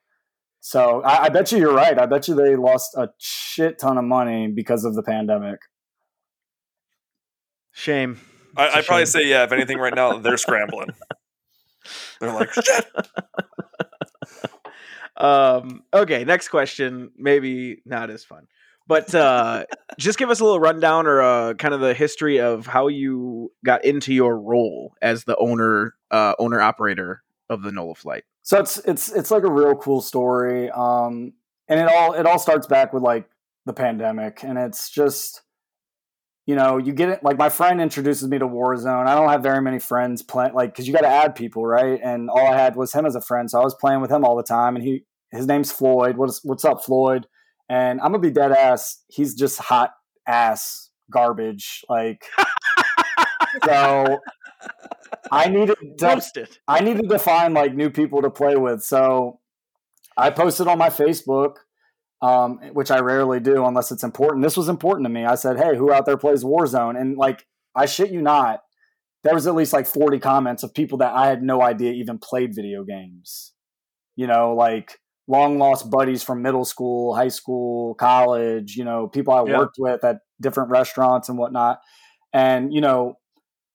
So 0.61 1.03
I, 1.03 1.25
I, 1.25 1.29
bet 1.29 1.53
you 1.53 1.59
you're 1.59 1.75
right. 1.75 1.99
I 1.99 2.07
bet 2.07 2.29
you 2.29 2.35
they 2.35 2.57
lost 2.57 2.95
a 2.97 3.09
shit 3.19 3.79
ton 3.79 3.97
of 3.97 4.05
money 4.05 4.49
because 4.49 4.85
of 4.85 4.95
the 4.95 5.03
pandemic. 5.03 5.61
Shame. 7.73 8.21
I, 8.57 8.77
would 8.77 8.87
probably 8.87 9.07
say 9.07 9.27
yeah. 9.27 9.45
If 9.45 9.53
anything, 9.53 9.79
right 9.79 9.95
now 9.95 10.19
they're 10.19 10.37
scrambling. 10.37 10.91
They're 12.21 12.35
like 12.35 12.53
shit. 12.53 12.87
um. 15.17 15.85
Okay. 15.95 16.25
Next 16.25 16.49
question. 16.49 17.13
Maybe 17.17 17.81
not 17.87 18.11
as 18.11 18.25
fun, 18.25 18.49
but 18.89 19.15
uh, 19.15 19.65
just 19.99 20.19
give 20.19 20.31
us 20.31 20.41
a 20.41 20.45
little 20.45 20.59
rundown 20.59 21.07
or 21.07 21.23
uh, 21.23 21.55
kind 21.55 21.75
of 21.75 21.81
the 21.81 21.95
history 21.95 22.41
of 22.41 22.67
how 22.67 22.89
you 22.89 23.53
got 23.65 23.85
into 23.85 24.13
your 24.13 24.39
role 24.39 24.95
as 25.01 25.25
the 25.25 25.37
owner, 25.37 25.95
uh, 26.11 26.35
owner 26.39 26.61
operator 26.61 27.23
of 27.49 27.63
the 27.63 27.71
NOLA 27.71 27.95
flight. 27.95 28.25
So 28.49 28.59
it's 28.59 28.79
it's 28.87 29.13
it's 29.13 29.31
like 29.31 29.43
a 29.43 29.53
real 29.53 29.75
cool 29.75 30.01
story. 30.01 30.71
Um, 30.71 31.35
and 31.69 31.79
it 31.79 31.87
all 31.87 32.15
it 32.15 32.25
all 32.25 32.39
starts 32.39 32.67
back 32.67 32.95
with 32.95 33.03
like 33.03 33.29
the 33.67 33.75
pandemic, 33.75 34.43
and 34.43 34.57
it's 34.57 34.89
just 34.89 35.43
you 36.47 36.57
know 36.57 36.79
you 36.79 36.95
get 36.95 37.11
it 37.11 37.23
like 37.23 37.37
my 37.37 37.51
friend 37.51 37.79
introduces 37.79 38.27
me 38.27 38.39
to 38.39 38.47
Warzone. 38.47 39.07
I 39.07 39.15
don't 39.15 39.29
have 39.29 39.43
very 39.43 39.61
many 39.61 39.79
friends 39.79 40.23
playing 40.23 40.55
like 40.55 40.73
because 40.73 40.89
you 40.89 40.95
got 40.95 41.03
to 41.03 41.09
add 41.09 41.35
people, 41.35 41.67
right? 41.67 42.01
And 42.03 42.31
all 42.31 42.47
I 42.51 42.57
had 42.57 42.75
was 42.75 42.91
him 42.91 43.05
as 43.05 43.15
a 43.15 43.21
friend, 43.21 43.51
so 43.51 43.61
I 43.61 43.65
was 43.65 43.75
playing 43.75 44.01
with 44.01 44.11
him 44.11 44.25
all 44.25 44.35
the 44.35 44.43
time. 44.43 44.77
And 44.77 44.83
he 44.83 45.05
his 45.31 45.47
name's 45.47 45.71
Floyd. 45.71 46.17
What's 46.17 46.43
what's 46.43 46.65
up, 46.65 46.83
Floyd? 46.83 47.27
And 47.69 48.01
I'm 48.01 48.13
gonna 48.13 48.21
be 48.21 48.31
dead 48.31 48.53
ass. 48.53 49.05
He's 49.09 49.35
just 49.35 49.59
hot 49.59 49.93
ass 50.27 50.89
garbage. 51.11 51.85
Like 51.91 52.25
so 53.67 54.21
I 55.31 55.49
needed 55.49 55.77
to, 55.99 56.49
I 56.69 56.81
needed 56.81 57.09
to 57.09 57.19
find 57.19 57.55
like 57.55 57.75
new 57.75 57.91
people 57.91 58.23
to 58.23 58.31
play 58.31 58.57
with. 58.57 58.83
So 58.83 59.41
I 60.17 60.31
posted 60.31 60.67
on 60.67 60.79
my 60.79 60.89
Facebook, 60.89 61.57
um, 62.23 62.59
which 62.73 62.91
I 62.91 63.01
rarely 63.01 63.41
do 63.41 63.65
unless 63.65 63.93
it's 63.93 64.03
important. 64.03 64.43
This 64.43 64.57
was 64.57 64.69
important 64.69 65.07
to 65.07 65.11
me. 65.11 65.25
I 65.25 65.37
said, 65.37 65.59
"Hey, 65.59 65.77
who 65.77 65.93
out 65.93 66.07
there 66.07 66.17
plays 66.17 66.45
Warzone?" 66.45 67.01
And 67.01 67.17
like, 67.17 67.47
I 67.75 67.87
shit 67.87 68.11
you 68.11 68.21
not, 68.21 68.61
there 69.25 69.35
was 69.35 69.47
at 69.47 69.55
least 69.55 69.73
like 69.73 69.87
40 69.87 70.19
comments 70.19 70.63
of 70.63 70.75
people 70.75 70.99
that 70.99 71.13
I 71.13 71.27
had 71.27 71.43
no 71.43 71.63
idea 71.63 71.93
even 71.93 72.19
played 72.19 72.55
video 72.55 72.85
games. 72.85 73.53
You 74.17 74.27
know, 74.27 74.55
like 74.55 74.99
long 75.29 75.59
lost 75.59 75.91
buddies 75.91 76.23
from 76.23 76.43
middle 76.43 76.65
school, 76.65 77.15
high 77.15 77.29
school, 77.29 77.95
college. 77.95 78.77
You 78.77 78.85
know, 78.85 79.07
people 79.07 79.35
I 79.35 79.45
yeah. 79.45 79.59
worked 79.59 79.77
with 79.79 80.03
at 80.05 80.19
different 80.41 80.71
restaurants 80.71 81.29
and 81.29 81.39
whatnot. 81.39 81.81
And 82.33 82.73
you 82.73 82.81
know, 82.81 83.19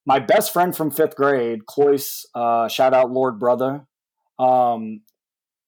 my 0.05 0.19
best 0.19 0.51
friend 0.51 0.75
from 0.75 0.91
fifth 0.91 1.15
grade, 1.15 1.65
Cloyce, 1.65 2.25
uh, 2.35 2.67
shout 2.67 2.93
out 2.93 3.11
Lord 3.11 3.39
Brother. 3.39 3.85
Um, 4.37 5.01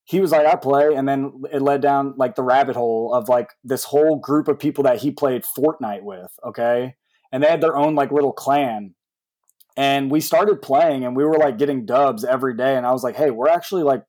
he 0.06 0.22
was 0.22 0.32
like, 0.32 0.46
I 0.46 0.56
play. 0.56 0.94
And 0.96 1.08
then 1.08 1.44
it 1.52 1.62
led 1.62 1.82
down 1.82 2.14
like 2.18 2.36
the 2.36 2.44
rabbit 2.44 2.76
hole 2.76 3.14
of 3.14 3.28
like 3.28 3.50
this 3.64 3.86
whole 3.86 4.18
group 4.18 4.48
of 4.48 4.60
people 4.60 4.84
that 4.84 4.98
he 4.98 5.12
played 5.12 5.44
Fortnite 5.44 6.04
with. 6.04 6.32
Okay. 6.46 6.96
And 7.32 7.44
they 7.44 7.48
had 7.48 7.62
their 7.62 7.76
own 7.76 7.96
like 7.96 8.12
little 8.12 8.34
clan. 8.34 8.94
And 9.78 10.12
we 10.12 10.22
started 10.22 10.62
playing 10.62 11.04
and 11.04 11.16
we 11.16 11.26
were 11.26 11.38
like 11.38 11.58
getting 11.58 11.86
dubs 11.86 12.24
every 12.24 12.56
day. 12.56 12.78
And 12.78 12.86
I 12.86 12.92
was 12.92 13.04
like, 13.04 13.16
hey, 13.16 13.32
we're 13.32 13.50
actually 13.50 13.84
like 13.84 14.04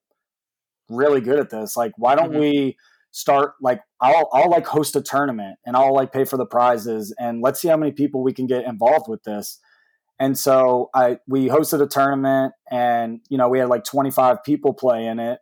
really 0.88 1.20
good 1.20 1.38
at 1.38 1.50
this. 1.50 1.76
Like, 1.76 1.92
why 1.96 2.14
don't 2.14 2.30
mm-hmm. 2.30 2.40
we 2.40 2.76
start 3.10 3.54
like 3.62 3.80
I'll 4.00 4.28
I'll 4.32 4.50
like 4.50 4.66
host 4.66 4.94
a 4.94 5.00
tournament 5.00 5.58
and 5.64 5.74
I'll 5.74 5.94
like 5.94 6.12
pay 6.12 6.26
for 6.26 6.36
the 6.36 6.44
prizes 6.44 7.14
and 7.18 7.40
let's 7.40 7.60
see 7.60 7.68
how 7.68 7.76
many 7.78 7.90
people 7.90 8.22
we 8.22 8.34
can 8.34 8.46
get 8.46 8.66
involved 8.66 9.08
with 9.08 9.22
this. 9.22 9.58
And 10.18 10.38
so 10.38 10.90
I 10.94 11.18
we 11.26 11.48
hosted 11.48 11.82
a 11.82 11.86
tournament 11.86 12.54
and 12.70 13.20
you 13.28 13.36
know 13.36 13.48
we 13.48 13.58
had 13.58 13.68
like 13.68 13.84
25 13.84 14.42
people 14.44 14.72
play 14.72 15.06
in 15.06 15.18
it. 15.18 15.40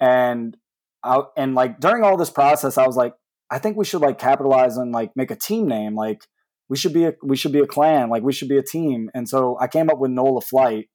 And 0.00 0.56
I, 1.02 1.22
and 1.36 1.54
like 1.54 1.80
during 1.80 2.04
all 2.04 2.16
this 2.16 2.30
process 2.30 2.78
I 2.78 2.86
was 2.86 2.96
like 2.96 3.14
I 3.50 3.58
think 3.58 3.76
we 3.76 3.84
should 3.84 4.00
like 4.00 4.18
capitalize 4.18 4.76
and 4.76 4.92
like 4.92 5.12
make 5.16 5.30
a 5.30 5.36
team 5.36 5.68
name. 5.68 5.94
Like 5.94 6.22
we 6.68 6.76
should 6.76 6.92
be 6.92 7.04
a 7.04 7.14
we 7.22 7.36
should 7.36 7.52
be 7.52 7.60
a 7.60 7.66
clan. 7.66 8.08
Like 8.08 8.22
we 8.22 8.32
should 8.32 8.48
be 8.48 8.58
a 8.58 8.62
team. 8.62 9.10
And 9.14 9.28
so 9.28 9.58
I 9.60 9.66
came 9.68 9.90
up 9.90 9.98
with 9.98 10.10
Nola 10.10 10.40
Flight. 10.40 10.88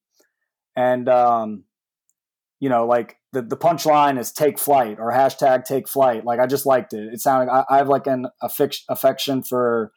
And 0.76 1.08
um 1.08 1.66
you 2.60 2.70
know 2.70 2.88
like 2.88 3.18
the 3.32 3.44
the 3.44 3.58
punchline 3.58 4.18
is 4.18 4.32
take 4.32 4.58
flight 4.58 4.98
or 5.00 5.12
hashtag 5.12 5.66
take 5.66 5.88
flight. 5.88 6.26
Like 6.26 6.40
I 6.40 6.48
just 6.48 6.66
liked 6.66 6.94
it. 6.94 7.14
It 7.14 7.20
sounded 7.20 7.52
I, 7.52 7.64
I 7.70 7.78
have 7.78 7.90
like 7.90 8.08
an 8.08 8.26
affection 8.42 9.44
for 9.44 9.92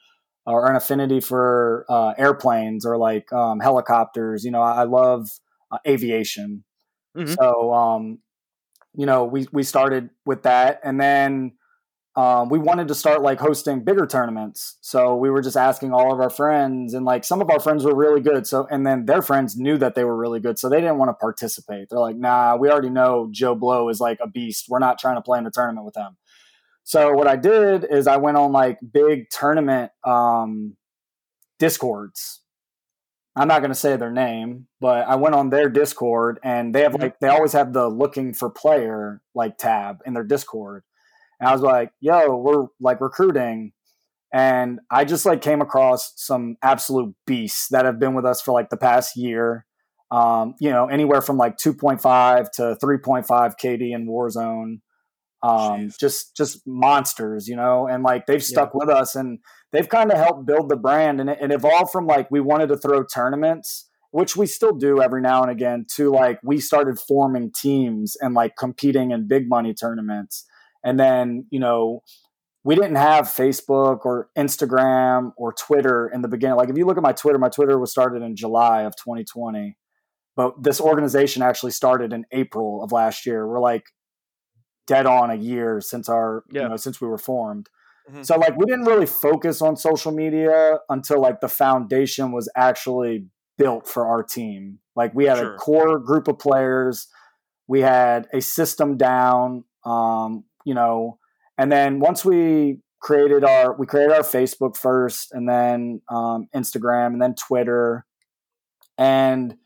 or 0.47 0.71
an 0.71 0.77
affinity 0.77 1.21
for 1.21 1.85
uh, 1.89 2.15
airplanes 2.17 2.87
or 2.87 2.97
like 2.97 3.33
um, 3.33 3.61
helicopters. 3.61 4.45
You 4.45 4.51
know, 4.51 4.63
I, 4.63 4.83
I 4.83 4.85
love 4.85 5.29
uh, 5.71 5.79
aviation. 5.87 6.65
Mm-hmm. 7.17 7.35
So, 7.35 7.73
um, 7.73 8.19
you 8.95 9.07
know, 9.07 9.25
we 9.25 9.47
we 9.53 9.63
started 9.63 10.11
with 10.25 10.43
that, 10.45 10.81
and 10.85 11.01
then 11.01 11.53
um, 12.17 12.49
we 12.49 12.59
wanted 12.59 12.89
to 12.89 12.95
start 12.95 13.21
like 13.21 13.39
hosting 13.39 13.85
bigger 13.85 14.07
tournaments. 14.07 14.79
So 14.81 15.17
we 15.17 15.29
were 15.29 15.43
just 15.43 15.57
asking 15.57 15.93
all 15.93 16.15
of 16.15 16.21
our 16.21 16.31
friends, 16.31 16.95
and 16.95 17.05
like 17.05 17.25
some 17.25 17.43
of 17.43 17.51
our 17.51 17.61
friends 17.61 17.85
were 17.85 17.95
really 17.95 18.23
good. 18.23 18.47
So, 18.47 18.67
and 18.71 18.87
then 18.87 19.05
their 19.05 19.21
friends 19.21 19.57
knew 19.57 19.77
that 19.79 19.95
they 19.95 20.05
were 20.05 20.17
really 20.17 20.41
good, 20.41 20.59
so 20.59 20.69
they 20.69 20.81
didn't 20.81 20.99
want 20.99 21.11
to 21.11 21.15
participate. 21.15 21.89
They're 21.91 21.99
like, 21.99 22.17
"Nah, 22.17 22.57
we 22.57 22.71
already 22.71 22.89
know 22.89 23.29
Joe 23.31 23.55
Blow 23.55 23.89
is 23.91 24.01
like 24.01 24.19
a 24.23 24.29
beast. 24.29 24.67
We're 24.69 24.79
not 24.79 24.99
trying 24.99 25.17
to 25.17 25.23
play 25.23 25.39
in 25.39 25.47
a 25.47 25.51
tournament 25.51 25.85
with 25.85 25.97
him." 25.97 26.17
So 26.87 27.11
what 27.11 27.27
I 27.27 27.35
did 27.35 27.85
is 27.91 28.07
I 28.07 28.17
went 28.17 28.37
on 28.37 28.53
like 28.53 28.79
big 28.93 29.29
tournament 29.29 29.91
um, 30.05 30.77
discords. 31.59 32.43
I'm 33.35 33.49
not 33.49 33.59
going 33.59 33.73
to 33.73 33.75
say 33.75 33.97
their 33.97 34.13
name, 34.13 34.69
but 34.81 35.05
I 35.09 35.17
went 35.17 35.35
on 35.35 35.51
their 35.51 35.69
Discord 35.69 36.39
and 36.45 36.73
they 36.73 36.83
have 36.83 36.93
mm-hmm. 36.93 37.03
like 37.03 37.19
they 37.19 37.27
always 37.27 37.53
have 37.55 37.73
the 37.73 37.89
looking 37.89 38.35
for 38.35 38.49
player 38.49 39.21
like 39.35 39.59
tab 39.59 39.99
in 40.07 40.15
their 40.15 40.23
Discord. 40.23 40.85
And 41.41 41.49
I 41.49 41.53
was 41.53 41.61
like, 41.61 41.91
"Yo, 42.01 42.37
we're 42.37 42.67
like 42.81 43.01
recruiting." 43.01 43.73
And 44.33 44.79
I 44.89 45.05
just 45.05 45.27
like 45.27 45.43
came 45.43 45.61
across 45.61 46.13
some 46.15 46.57
absolute 46.63 47.17
beasts 47.27 47.67
that 47.71 47.85
have 47.85 47.99
been 47.99 48.15
with 48.15 48.25
us 48.25 48.41
for 48.41 48.53
like 48.53 48.71
the 48.71 48.77
past 48.77 49.17
year. 49.17 49.67
Um, 50.13 50.55
you 50.61 50.71
know, 50.71 50.87
anywhere 50.87 51.21
from 51.21 51.37
like 51.37 51.57
2.5 51.57 52.51
to 52.53 52.77
3.5 52.81 53.27
KD 53.61 53.93
in 53.93 54.07
Warzone 54.07 54.83
um, 55.43 55.91
just 55.99 56.37
just 56.37 56.67
monsters, 56.67 57.47
you 57.49 57.57
know, 57.57 57.87
and 57.87 58.03
like 58.03 58.27
they've 58.27 58.43
stuck 58.43 58.71
yeah. 58.73 58.79
with 58.79 58.89
us 58.89 59.15
and 59.15 59.39
they've 59.73 59.89
kind 59.89 60.11
of 60.11 60.19
helped 60.19 60.47
build 60.47 60.69
the 60.69 60.77
brand 60.77 61.21
and 61.21 61.31
it, 61.31 61.39
it, 61.41 61.53
evolved 61.53 61.93
from 61.93 62.07
like 62.07 62.31
we 62.31 62.41
wanted 62.41 62.69
to 62.69 62.77
throw 62.77 63.05
tournaments, 63.05 63.89
which 64.11 64.37
we 64.37 64.47
still 64.47 64.73
do 64.73 65.01
every 65.03 65.21
now 65.21 65.43
and 65.43 65.51
again, 65.51 65.87
to 65.95 66.11
like 66.11 66.39
we 66.43 66.59
started 66.59 66.99
forming 66.99 67.53
teams 67.53 68.17
and 68.21 68.35
like 68.35 68.57
competing 68.59 69.11
in 69.11 69.29
big 69.29 69.49
money 69.49 69.75
tournaments, 69.75 70.47
and 70.83 70.99
then 70.99 71.47
you 71.51 71.61
know 71.61 72.03
we 72.65 72.75
didn't 72.75 72.97
have 72.97 73.27
Facebook 73.27 74.05
or 74.05 74.29
Instagram 74.37 75.33
or 75.37 75.53
Twitter 75.53 76.11
in 76.13 76.23
the 76.23 76.29
beginning. 76.29 76.57
Like 76.57 76.71
if 76.71 76.77
you 76.77 76.87
look 76.87 76.97
at 76.97 77.03
my 77.03 77.13
Twitter, 77.13 77.39
my 77.39 77.49
Twitter 77.49 77.79
was 77.79 77.93
started 77.93 78.23
in 78.23 78.35
July 78.35 78.83
of 78.83 78.97
2020. 78.97 79.77
But 80.35 80.63
this 80.63 80.81
organization 80.81 81.43
actually 81.43 81.71
started 81.71 82.13
in 82.13 82.27
April 82.33 82.83
of 82.83 82.91
last 82.91 83.25
year. 83.25 83.47
We're 83.47 83.61
like 83.61 83.85
dead 84.87 85.07
on 85.07 85.31
a 85.31 85.35
year 85.35 85.81
since 85.81 86.09
our 86.09 86.45
yeah. 86.51 86.63
you 86.63 86.69
know 86.69 86.77
since 86.77 87.01
we 87.01 87.09
were 87.09 87.19
formed. 87.19 87.69
Mm-hmm. 88.11 88.23
So 88.23 88.37
like 88.37 88.57
we 88.57 88.67
didn't 88.67 88.85
really 88.85 89.07
focus 89.07 89.61
on 89.61 89.77
social 89.77 90.13
media 90.13 90.79
until 90.89 91.21
like 91.21 91.41
the 91.41 91.49
foundation 91.49 92.33
was 92.33 92.49
actually 92.57 93.27
built 93.59 93.89
for 93.89 94.07
our 94.07 94.23
team. 94.23 94.79
Like 94.95 95.15
we 95.15 95.25
had 95.25 95.39
sure. 95.39 95.55
a 95.55 95.59
core 95.59 95.99
group 95.99 96.29
of 96.29 96.39
players, 96.39 97.09
we 97.67 97.81
had 97.81 98.29
a 98.33 98.41
system 98.41 98.97
down, 98.97 99.65
um, 99.85 100.45
you 100.65 100.75
know, 100.75 101.19
and 101.59 101.73
then 101.73 102.01
once 102.01 102.25
we 102.25 102.81
created 103.01 103.45
our 103.45 103.77
we 103.77 103.87
created 103.87 104.13
our 104.13 104.23
Facebook 104.23 104.77
first, 104.77 105.33
and 105.33 105.49
then 105.49 106.01
um, 106.09 106.49
Instagram, 106.55 107.09
and 107.09 107.23
then 107.23 107.35
Twitter, 107.35 108.05
and 108.99 109.57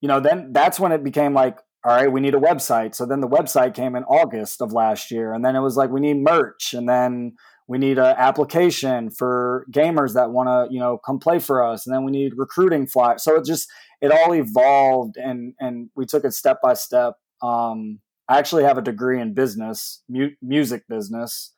you 0.00 0.08
know 0.08 0.20
then 0.20 0.52
that's 0.52 0.80
when 0.80 0.92
it 0.92 1.04
became 1.04 1.34
like 1.34 1.58
all 1.84 1.94
right, 1.94 2.10
we 2.10 2.20
need 2.20 2.34
a 2.34 2.40
website. 2.40 2.94
So 2.94 3.04
then 3.04 3.20
the 3.20 3.28
website 3.28 3.74
came 3.74 3.94
in 3.94 4.04
August 4.04 4.62
of 4.62 4.72
last 4.72 5.10
year, 5.10 5.34
and 5.34 5.44
then 5.44 5.54
it 5.54 5.60
was 5.60 5.76
like 5.76 5.90
we 5.90 6.00
need 6.00 6.16
merch, 6.16 6.72
and 6.72 6.88
then 6.88 7.34
we 7.66 7.76
need 7.78 7.98
an 7.98 8.14
application 8.18 9.10
for 9.10 9.66
gamers 9.70 10.14
that 10.14 10.30
want 10.30 10.48
to 10.48 10.72
you 10.72 10.80
know 10.80 10.98
come 11.04 11.18
play 11.18 11.38
for 11.38 11.62
us, 11.62 11.86
and 11.86 11.94
then 11.94 12.04
we 12.04 12.10
need 12.10 12.32
recruiting 12.36 12.86
fly. 12.86 13.16
So 13.16 13.36
it 13.36 13.44
just 13.44 13.68
it 14.00 14.10
all 14.10 14.34
evolved, 14.34 15.16
and 15.16 15.52
and 15.60 15.90
we 15.94 16.06
took 16.06 16.24
it 16.24 16.32
step 16.32 16.58
by 16.62 16.72
step. 16.74 17.14
Um, 17.42 18.00
I 18.28 18.38
actually 18.38 18.64
have 18.64 18.78
a 18.78 18.82
degree 18.82 19.20
in 19.20 19.34
business, 19.34 20.02
mu- 20.08 20.34
music 20.40 20.84
business, 20.88 21.52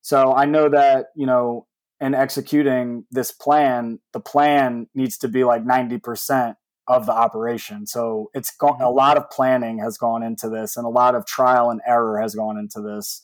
so 0.00 0.32
I 0.32 0.44
know 0.44 0.68
that 0.68 1.06
you 1.16 1.26
know 1.26 1.66
in 2.00 2.14
executing 2.14 3.04
this 3.10 3.32
plan, 3.32 3.98
the 4.12 4.20
plan 4.20 4.86
needs 4.94 5.18
to 5.18 5.28
be 5.28 5.42
like 5.42 5.64
ninety 5.64 5.98
percent 5.98 6.56
of 6.88 7.06
the 7.06 7.12
operation. 7.12 7.86
So 7.86 8.30
it's 8.34 8.50
gone, 8.56 8.80
a 8.80 8.90
lot 8.90 9.16
of 9.16 9.30
planning 9.30 9.78
has 9.78 9.96
gone 9.96 10.22
into 10.22 10.48
this 10.48 10.76
and 10.76 10.84
a 10.84 10.90
lot 10.90 11.14
of 11.14 11.26
trial 11.26 11.70
and 11.70 11.80
error 11.86 12.20
has 12.20 12.34
gone 12.34 12.58
into 12.58 12.80
this. 12.80 13.22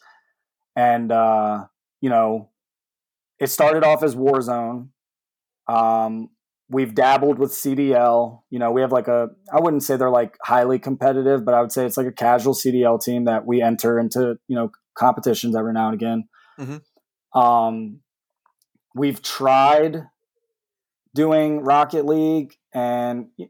And, 0.76 1.10
uh, 1.10 1.64
you 2.00 2.08
know, 2.08 2.50
it 3.40 3.48
started 3.48 3.84
off 3.84 4.02
as 4.02 4.14
Warzone. 4.14 4.88
Um, 5.66 6.30
we've 6.70 6.94
dabbled 6.94 7.38
with 7.38 7.50
CDL. 7.50 8.42
You 8.50 8.58
know, 8.58 8.70
we 8.70 8.80
have 8.80 8.92
like 8.92 9.08
a, 9.08 9.30
I 9.52 9.60
wouldn't 9.60 9.82
say 9.82 9.96
they're 9.96 10.10
like 10.10 10.36
highly 10.42 10.78
competitive, 10.78 11.44
but 11.44 11.54
I 11.54 11.60
would 11.60 11.72
say 11.72 11.84
it's 11.84 11.96
like 11.96 12.06
a 12.06 12.12
casual 12.12 12.54
CDL 12.54 13.02
team 13.02 13.24
that 13.24 13.46
we 13.46 13.60
enter 13.60 13.98
into, 13.98 14.38
you 14.46 14.56
know, 14.56 14.70
competitions 14.94 15.56
every 15.56 15.72
now 15.72 15.88
and 15.88 15.94
again. 15.94 16.28
Mm-hmm. 16.60 17.38
Um, 17.38 18.00
we've 18.94 19.22
tried 19.22 20.04
doing 21.14 21.60
Rocket 21.60 22.04
League, 22.04 22.54
and 22.72 23.28
you 23.36 23.48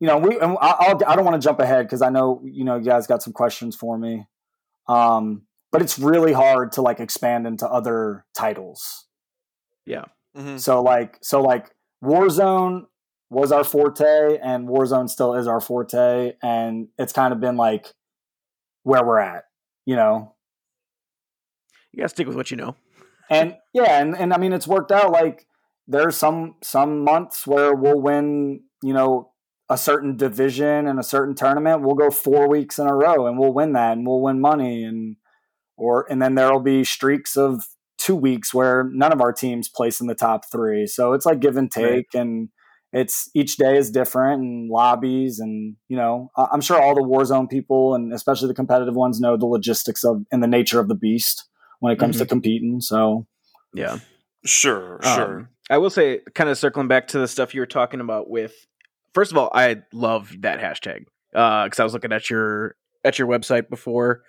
know, 0.00 0.18
we. 0.18 0.38
And 0.38 0.56
I'll, 0.60 1.00
I 1.06 1.16
don't 1.16 1.24
want 1.24 1.40
to 1.40 1.46
jump 1.46 1.60
ahead 1.60 1.86
because 1.86 2.02
I 2.02 2.10
know 2.10 2.42
you 2.44 2.64
know 2.64 2.76
you 2.76 2.84
guys 2.84 3.06
got 3.06 3.22
some 3.22 3.32
questions 3.32 3.76
for 3.76 3.96
me. 3.96 4.26
Um, 4.88 5.42
but 5.72 5.82
it's 5.82 5.98
really 5.98 6.32
hard 6.32 6.72
to 6.72 6.82
like 6.82 7.00
expand 7.00 7.46
into 7.46 7.66
other 7.68 8.24
titles. 8.36 9.06
Yeah. 9.86 10.04
Mm-hmm. 10.36 10.58
So 10.58 10.82
like, 10.82 11.18
so 11.22 11.42
like 11.42 11.74
Warzone 12.02 12.86
was 13.30 13.50
our 13.50 13.64
forte, 13.64 14.38
and 14.42 14.68
Warzone 14.68 15.08
still 15.08 15.34
is 15.34 15.46
our 15.46 15.60
forte, 15.60 16.34
and 16.42 16.88
it's 16.98 17.12
kind 17.12 17.32
of 17.32 17.40
been 17.40 17.56
like 17.56 17.92
where 18.82 19.04
we're 19.04 19.18
at, 19.18 19.44
you 19.86 19.96
know. 19.96 20.34
You 21.92 21.98
gotta 21.98 22.10
stick 22.10 22.26
with 22.26 22.36
what 22.36 22.50
you 22.50 22.56
know. 22.56 22.76
and 23.30 23.56
yeah, 23.72 24.00
and, 24.00 24.16
and 24.16 24.32
I 24.32 24.38
mean 24.38 24.52
it's 24.52 24.68
worked 24.68 24.92
out 24.92 25.10
like 25.10 25.46
there's 25.86 26.16
some 26.16 26.56
some 26.62 27.04
months 27.04 27.46
where 27.46 27.74
we'll 27.74 28.00
win, 28.00 28.62
you 28.82 28.92
know, 28.92 29.30
a 29.68 29.78
certain 29.78 30.16
division 30.16 30.86
and 30.86 30.98
a 30.98 31.02
certain 31.02 31.34
tournament. 31.34 31.82
We'll 31.82 31.94
go 31.94 32.10
four 32.10 32.48
weeks 32.48 32.78
in 32.78 32.86
a 32.86 32.94
row 32.94 33.26
and 33.26 33.38
we'll 33.38 33.54
win 33.54 33.72
that 33.72 33.92
and 33.92 34.06
we'll 34.06 34.20
win 34.20 34.40
money 34.40 34.84
and 34.84 35.16
or 35.76 36.06
and 36.10 36.20
then 36.20 36.34
there'll 36.34 36.60
be 36.60 36.84
streaks 36.84 37.36
of 37.36 37.64
two 37.98 38.16
weeks 38.16 38.52
where 38.52 38.88
none 38.92 39.12
of 39.12 39.20
our 39.20 39.32
teams 39.32 39.68
place 39.68 40.00
in 40.00 40.06
the 40.06 40.14
top 40.14 40.50
three. 40.50 40.86
So 40.86 41.12
it's 41.12 41.26
like 41.26 41.40
give 41.40 41.56
and 41.56 41.70
take 41.70 42.06
right. 42.14 42.20
and 42.20 42.48
it's 42.94 43.28
each 43.34 43.56
day 43.56 43.76
is 43.76 43.90
different 43.90 44.40
and 44.40 44.70
lobbies 44.70 45.40
and 45.40 45.74
you 45.88 45.96
know 45.96 46.30
i'm 46.36 46.60
sure 46.60 46.80
all 46.80 46.94
the 46.94 47.02
warzone 47.02 47.50
people 47.50 47.94
and 47.94 48.12
especially 48.12 48.48
the 48.48 48.54
competitive 48.54 48.94
ones 48.94 49.20
know 49.20 49.36
the 49.36 49.44
logistics 49.44 50.04
of 50.04 50.22
and 50.30 50.42
the 50.42 50.46
nature 50.46 50.78
of 50.78 50.88
the 50.88 50.94
beast 50.94 51.48
when 51.80 51.92
it 51.92 51.98
comes 51.98 52.16
mm-hmm. 52.16 52.22
to 52.22 52.28
competing 52.28 52.80
so 52.80 53.26
yeah 53.74 53.98
sure 54.44 55.00
sure 55.02 55.38
um, 55.40 55.48
I 55.70 55.78
will 55.78 55.90
say, 55.90 56.20
kind 56.34 56.50
of 56.50 56.58
circling 56.58 56.88
back 56.88 57.08
to 57.08 57.18
the 57.18 57.28
stuff 57.28 57.54
you 57.54 57.60
were 57.60 57.66
talking 57.66 58.00
about 58.00 58.28
with. 58.28 58.66
First 59.14 59.30
of 59.30 59.38
all, 59.38 59.50
I 59.54 59.82
love 59.92 60.32
that 60.40 60.60
hashtag 60.60 61.06
because 61.32 61.78
uh, 61.78 61.82
I 61.82 61.84
was 61.84 61.92
looking 61.92 62.12
at 62.12 62.28
your 62.28 62.76
at 63.04 63.18
your 63.18 63.28
website 63.28 63.68
before 63.68 64.22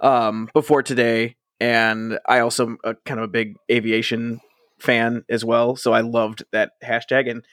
um, 0.00 0.48
before 0.52 0.82
today, 0.82 1.36
and 1.60 2.18
I 2.26 2.40
also 2.40 2.66
am 2.66 2.78
a, 2.84 2.94
kind 2.94 3.18
of 3.18 3.24
a 3.24 3.28
big 3.28 3.56
aviation 3.70 4.40
fan 4.78 5.24
as 5.28 5.44
well, 5.44 5.74
so 5.76 5.92
I 5.92 6.02
loved 6.02 6.44
that 6.52 6.72
hashtag 6.84 7.30
and 7.30 7.44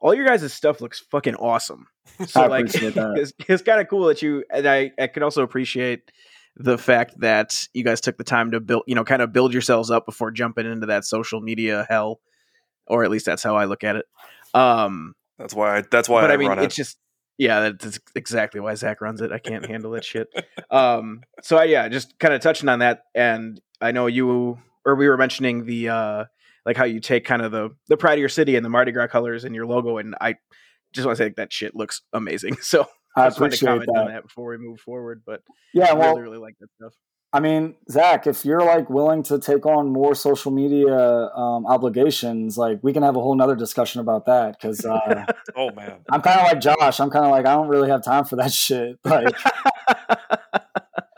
all 0.00 0.14
your 0.14 0.26
guys' 0.26 0.52
stuff 0.52 0.80
looks 0.80 1.00
fucking 1.10 1.36
awesome. 1.36 1.88
So 2.28 2.46
like, 2.46 2.66
it's, 2.72 3.32
it's 3.46 3.62
kind 3.62 3.80
of 3.80 3.88
cool 3.88 4.06
that 4.06 4.22
you 4.22 4.44
and 4.50 4.66
I 4.66 4.92
I 4.98 5.08
can 5.08 5.22
also 5.22 5.42
appreciate 5.42 6.10
the 6.56 6.78
fact 6.78 7.20
that 7.20 7.68
you 7.74 7.84
guys 7.84 8.00
took 8.00 8.16
the 8.16 8.24
time 8.24 8.52
to 8.52 8.60
build, 8.60 8.84
you 8.86 8.94
know, 8.94 9.04
kind 9.04 9.20
of 9.20 9.32
build 9.32 9.52
yourselves 9.52 9.90
up 9.90 10.06
before 10.06 10.30
jumping 10.30 10.70
into 10.70 10.86
that 10.86 11.04
social 11.04 11.40
media 11.40 11.84
hell 11.90 12.20
or 12.86 13.04
at 13.04 13.10
least 13.10 13.26
that's 13.26 13.42
how 13.42 13.56
I 13.56 13.64
look 13.64 13.84
at 13.84 13.96
it. 13.96 14.06
Um, 14.54 15.14
that's 15.38 15.54
why. 15.54 15.78
I, 15.78 15.82
that's 15.90 16.08
why. 16.08 16.22
But 16.22 16.30
I, 16.30 16.34
I 16.34 16.36
mean, 16.36 16.52
it's 16.58 16.74
it. 16.74 16.76
just 16.76 16.98
yeah, 17.38 17.70
that's 17.70 17.98
exactly 18.14 18.60
why 18.60 18.74
Zach 18.74 19.00
runs 19.00 19.20
it. 19.20 19.32
I 19.32 19.38
can't 19.38 19.66
handle 19.66 19.92
that 19.92 20.04
shit. 20.04 20.28
Um, 20.68 21.22
so 21.42 21.58
I, 21.58 21.64
yeah, 21.64 21.88
just 21.88 22.18
kind 22.18 22.34
of 22.34 22.40
touching 22.40 22.68
on 22.68 22.80
that, 22.80 23.04
and 23.14 23.60
I 23.80 23.92
know 23.92 24.08
you 24.08 24.58
or 24.84 24.96
we 24.96 25.08
were 25.08 25.16
mentioning 25.16 25.64
the 25.64 25.90
uh, 25.90 26.24
like 26.66 26.76
how 26.76 26.84
you 26.84 26.98
take 26.98 27.24
kind 27.24 27.40
of 27.40 27.52
the 27.52 27.70
the 27.88 27.96
pride 27.96 28.14
of 28.14 28.18
your 28.18 28.28
city 28.28 28.56
and 28.56 28.64
the 28.64 28.68
Mardi 28.68 28.90
Gras 28.90 29.06
colors 29.06 29.44
and 29.44 29.54
your 29.54 29.64
logo, 29.64 29.98
and 29.98 30.16
I 30.20 30.34
just 30.92 31.06
want 31.06 31.18
to 31.18 31.24
say 31.24 31.32
that 31.36 31.52
shit 31.52 31.76
looks 31.76 32.02
amazing. 32.12 32.56
So 32.62 32.88
I, 33.16 33.22
I 33.22 33.26
just 33.28 33.38
appreciate 33.38 33.68
want 33.68 33.82
to 33.82 33.86
comment 33.86 33.96
that. 33.96 34.00
on 34.00 34.14
that 34.14 34.22
before 34.24 34.50
we 34.50 34.58
move 34.58 34.80
forward. 34.80 35.22
But 35.24 35.42
yeah, 35.72 35.90
I 35.90 35.94
well, 35.94 36.10
really, 36.16 36.22
really 36.22 36.38
like 36.38 36.56
that 36.58 36.68
stuff. 36.80 36.94
I 37.36 37.40
mean, 37.40 37.74
Zach, 37.90 38.26
if 38.26 38.46
you're 38.46 38.62
like 38.62 38.88
willing 38.88 39.22
to 39.24 39.38
take 39.38 39.66
on 39.66 39.92
more 39.92 40.14
social 40.14 40.50
media 40.50 40.96
um, 40.96 41.66
obligations, 41.66 42.56
like 42.56 42.78
we 42.82 42.94
can 42.94 43.02
have 43.02 43.14
a 43.14 43.20
whole 43.20 43.34
nother 43.34 43.54
discussion 43.54 44.00
about 44.00 44.24
that. 44.24 44.58
Because 44.58 44.86
uh, 44.86 45.26
oh 45.54 45.70
man, 45.72 45.98
I'm 46.10 46.22
kind 46.22 46.40
of 46.40 46.46
like 46.46 46.60
Josh. 46.60 46.98
I'm 46.98 47.10
kind 47.10 47.26
of 47.26 47.30
like 47.30 47.44
I 47.44 47.52
don't 47.52 47.68
really 47.68 47.90
have 47.90 48.02
time 48.02 48.24
for 48.24 48.36
that 48.36 48.52
shit. 48.54 48.98
Like 49.04 49.36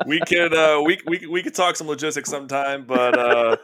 we 0.07 0.19
could 0.27 0.53
uh, 0.53 0.83
we 0.85 0.99
we 1.07 1.25
we 1.29 1.41
could 1.45 1.55
talk 1.55 1.77
some 1.77 1.87
logistics 1.87 2.29
sometime, 2.29 2.85
but 2.85 3.17
uh, 3.17 3.57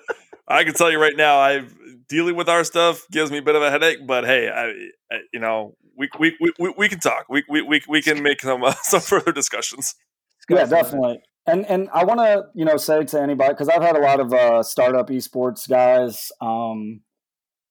I 0.47 0.63
can 0.63 0.75
tell 0.75 0.93
you 0.93 1.01
right 1.01 1.17
now, 1.17 1.41
I've 1.41 1.75
dealing 2.09 2.37
with 2.37 2.49
our 2.49 2.63
stuff 2.63 3.05
gives 3.11 3.33
me 3.33 3.39
a 3.39 3.43
bit 3.43 3.57
of 3.57 3.63
a 3.63 3.71
headache. 3.73 4.07
But 4.07 4.27
hey, 4.27 4.49
I, 4.49 4.67
I 5.13 5.21
you 5.33 5.41
know 5.41 5.75
we, 5.99 6.09
we 6.21 6.37
we, 6.41 6.75
we 6.79 6.89
can 6.89 7.01
talk. 7.01 7.27
We 7.29 7.43
we 7.49 7.63
we, 7.63 7.83
we 7.89 8.01
can 8.01 8.23
make 8.23 8.43
some 8.43 8.63
uh, 8.63 8.75
some 8.83 9.01
further 9.01 9.33
discussions. 9.33 9.97
Yeah, 10.49 10.67
definitely. 10.67 11.21
And 11.47 11.67
and 11.67 11.89
I 11.93 12.05
want 12.05 12.21
to 12.21 12.47
you 12.55 12.65
know 12.65 12.77
say 12.77 13.05
to 13.05 13.21
anybody 13.21 13.53
because 13.53 13.69
I've 13.69 13.83
had 13.83 13.97
a 13.97 14.01
lot 14.01 14.21
of 14.21 14.33
uh, 14.33 14.63
startup 14.63 15.09
esports 15.09 15.69
guys 15.69 16.33
um, 16.41 17.03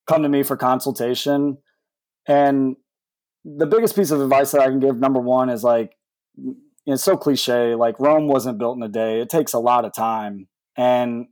come 0.07 0.21
to 0.21 0.29
me 0.29 0.43
for 0.43 0.55
consultation, 0.55 1.57
and 2.27 2.75
the 3.43 3.65
biggest 3.65 3.95
piece 3.95 4.12
of 4.12 4.21
advice 4.21 4.51
that 4.51 4.62
I 4.62 4.65
can 4.65 4.79
give, 4.79 4.97
number 4.97 5.19
one, 5.19 5.49
is 5.49 5.63
like 5.63 5.93
it's 6.86 7.03
so 7.03 7.17
cliche. 7.17 7.73
Like 7.73 7.99
Rome 7.99 8.27
wasn't 8.27 8.59
built 8.59 8.77
in 8.77 8.83
a 8.83 8.89
day. 8.89 9.21
It 9.21 9.29
takes 9.29 9.53
a 9.53 9.59
lot 9.59 9.86
of 9.86 9.93
time, 9.93 10.47
and 10.77 11.27